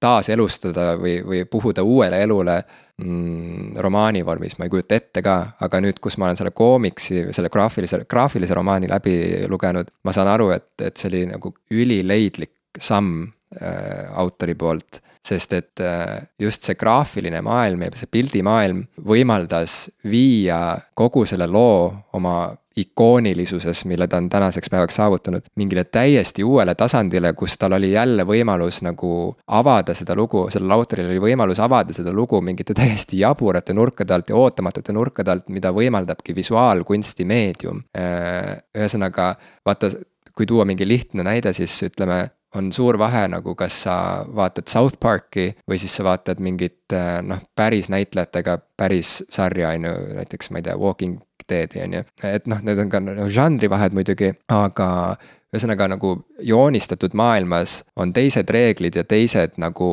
[0.00, 2.56] taaselustada või, või puhuda uuele elule
[2.96, 7.26] mm, romaani vormis, ma ei kujuta ette ka, aga nüüd, kus ma olen selle koomiksi,
[7.36, 9.18] selle graafilise, graafilise romaani läbi
[9.48, 13.28] lugenud, ma saan aru, et, et see oli nagu ülileidlik samm
[14.14, 15.00] autori poolt.
[15.20, 21.90] sest et äh, just see graafiline maailm ja see pildimaailm võimaldas viia kogu selle loo
[22.16, 27.92] oma ikoonilisuses, mille ta on tänaseks päevaks saavutanud, mingile täiesti uuele tasandile, kus tal oli
[27.92, 33.20] jälle võimalus nagu avada seda lugu, sellel autoril oli võimalus avada seda lugu mingite täiesti
[33.20, 37.82] jaburate nurkade alt ja ootamatute nurkade alt, mida võimaldabki visuaalkunsti meedium.
[37.98, 39.34] Äh, ühesõnaga,
[39.66, 39.90] vaata,
[40.34, 42.22] kui tuua mingi lihtne näide, siis ütleme
[42.54, 43.96] on suur vahe nagu, kas sa
[44.36, 49.96] vaatad South Parki või siis sa vaatad mingit noh, päris näitlejatega päris sarja, on ju,
[50.20, 51.20] näiteks ma ei tea, Walking
[51.50, 52.06] Dead'i on ju.
[52.26, 54.88] et noh, need on ka no, žanrivahed muidugi, aga
[55.50, 56.12] ühesõnaga nagu
[56.46, 59.88] joonistatud maailmas on teised reeglid ja teised nagu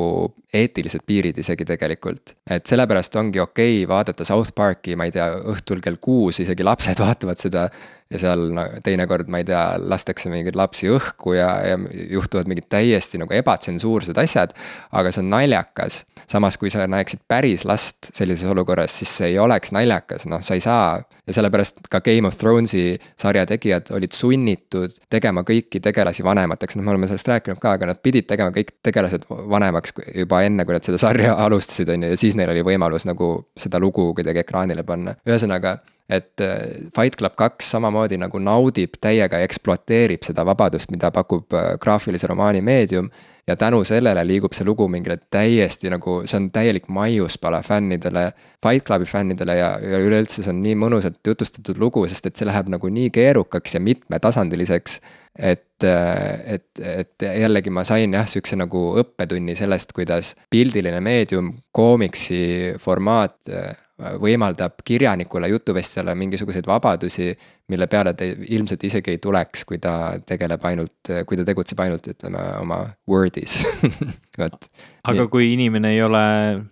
[0.53, 2.35] eetilised piirid isegi tegelikult.
[2.49, 6.63] et sellepärast ongi okei okay vaadata South Parki, ma ei tea, õhtul kell kuus, isegi
[6.63, 7.69] lapsed vaatavad seda.
[8.11, 11.79] Ja seal no, teinekord, ma ei tea, lastakse mingeid lapsi õhku ja, ja
[12.11, 14.53] juhtuvad mingid täiesti nagu ebatsensuursed asjad.
[14.91, 19.39] aga see on naljakas, samas kui sa näeksid päris last sellises olukorras, siis see ei
[19.43, 21.01] oleks naljakas, noh, sa ei saa.
[21.27, 26.87] ja sellepärast ka Game of Thronesi sarja tegijad olid sunnitud tegema kõiki tegelasi vanemateks, noh,
[26.87, 30.77] me oleme sellest rääkinud ka, aga nad pidid tegema kõik tegelased vanemaks juba enne, kui
[30.77, 34.45] nad seda sarja alustasid, on ju, ja siis neil oli võimalus nagu seda lugu kuidagi
[34.45, 35.77] ekraanile panna, ühesõnaga
[36.09, 41.53] et äh, Fight Club kaks samamoodi nagu naudib täiega ja ekspluateerib seda vabadust, mida pakub
[41.53, 43.09] äh, graafilise romaani meedium.
[43.47, 48.83] ja tänu sellele liigub see lugu mingile täiesti nagu, see on täielik maiuspala fännidele, Fight
[48.85, 52.67] Clubi fännidele ja, ja üleüldse see on nii mõnusalt jutustatud lugu, sest et see läheb
[52.67, 54.99] nagu nii keerukaks ja mitmetasandiliseks
[55.37, 62.39] et, et, et jällegi ma sain jah, sihukese nagu õppetunni sellest, kuidas pildiline meedium, koomiksi
[62.81, 67.31] formaat äh, võimaldab kirjanikule, jutuvestjale mingisuguseid vabadusi,
[67.71, 72.05] mille peale ta ilmselt isegi ei tuleks, kui ta tegeleb ainult, kui ta tegutseb ainult,
[72.13, 73.57] ütleme, oma Word'is
[74.39, 74.69] vot.
[75.01, 75.31] aga nii.
[75.33, 76.23] kui inimene ei ole,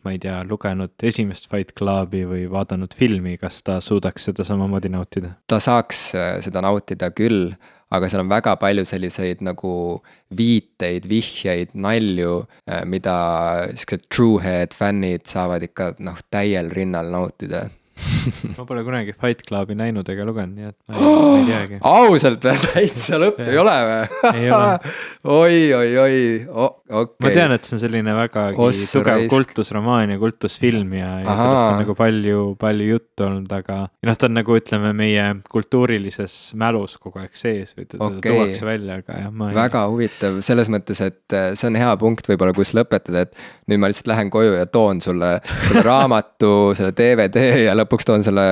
[0.05, 4.93] ma ei tea, lugenud esimest Fight Clubi või vaadanud filmi, kas ta suudaks seda samamoodi
[4.93, 5.33] nautida?
[5.49, 7.55] ta saaks äh, seda nautida küll
[7.93, 10.01] aga seal on väga palju selliseid nagu
[10.35, 13.15] viiteid, vihjeid, nalju, äh, mida
[13.75, 17.67] siuksed truehead fännid saavad ikka noh, täiel rinnal nautida
[18.57, 21.47] ma pole kunagi Fight Clubi näinud ega lugenud, nii et ma ei, oh, ma ei
[21.51, 21.79] teagi.
[21.89, 24.43] ausalt või, täitsa lõpp ei ole või?
[25.39, 29.33] oi, oi, oi, okei ma tean, et see on selline vägagi Ossa tugev raisk.
[29.33, 33.79] kultusromaan ja kultusfilm ja, ja sellest on nagu palju, palju juttu olnud, aga.
[34.09, 38.29] noh, ta on nagu ütleme, meie kultuurilises mälus kogu aeg sees või teda okay.
[38.29, 39.57] tuuakse välja, aga jah, ma ei.
[39.57, 43.35] väga huvitav selles mõttes, et äh, see on hea punkt võib-olla, kus lõpetada, et
[43.71, 45.35] nüüd ma lihtsalt lähen koju ja toon sulle
[45.67, 48.45] selle raamatu, selle DVD ja lõpuks lõpuks toon selle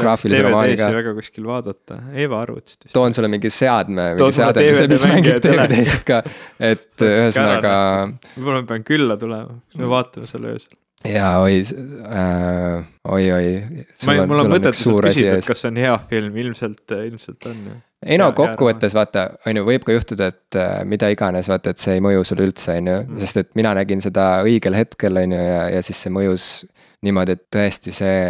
[0.00, 0.90] graafilise romaani ka.
[0.98, 6.20] väga kuskil vaadata, Eva arvutist toon sulle mingi seadme, mingi seade, mis, mängib DVD-sid ka,
[6.60, 7.74] et ühesõnaga.
[8.36, 10.76] võib-olla ma pean külla tulema, me vaatame selle öösel
[11.08, 13.46] jaa, oi äh,, oi, oi.
[14.06, 17.78] ma, mul on mõttetu küsida, et kas see on hea film, ilmselt, ilmselt on ju.
[18.06, 21.82] ei no kokkuvõttes vaata, on ju, võib ka juhtuda, et äh, mida iganes, vaata, et
[21.82, 23.24] see ei mõju sulle üldse, on ju, mm.
[23.24, 26.52] sest et mina nägin seda õigel hetkel, on ju, ja, ja siis see mõjus
[27.02, 28.22] niimoodi, et tõesti see,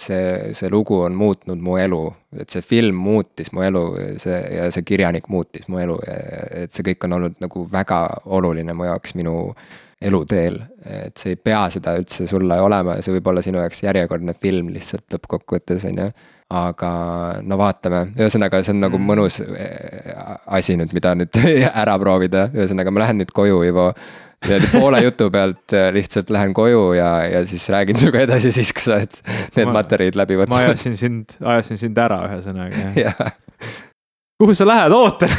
[0.00, 2.02] see, see lugu on muutnud mu elu.
[2.40, 3.82] et see film muutis mu elu,
[4.22, 8.00] see ja see kirjanik muutis mu elu et see kõik on olnud nagu väga
[8.38, 9.36] oluline mu jaoks minu
[10.02, 10.58] eluteel.
[10.84, 14.34] et see ei pea seda üldse sulle olema ja see võib olla sinu jaoks järjekordne
[14.40, 16.10] film lihtsalt lõppkokkuvõttes, on ju
[16.56, 16.90] aga
[17.42, 19.08] no vaatame, ühesõnaga, see on nagu mm.
[19.08, 20.20] mõnus eh,
[20.54, 21.34] asi nüüd, mida nüüd
[21.82, 23.88] ära proovida, ühesõnaga ma lähen nüüd koju, Ivo
[24.44, 28.72] niimoodi poole jutu pealt äh, lihtsalt lähen koju ja, ja siis räägin sinuga edasi siis,
[28.76, 29.20] kui sa oled
[29.56, 30.54] need ma, materjalid läbi võtnud.
[30.54, 33.30] ma ajasin sind, ajasin sind ära ühesõnaga, jah ja.
[34.40, 35.32] kuhu sa lähed, ootan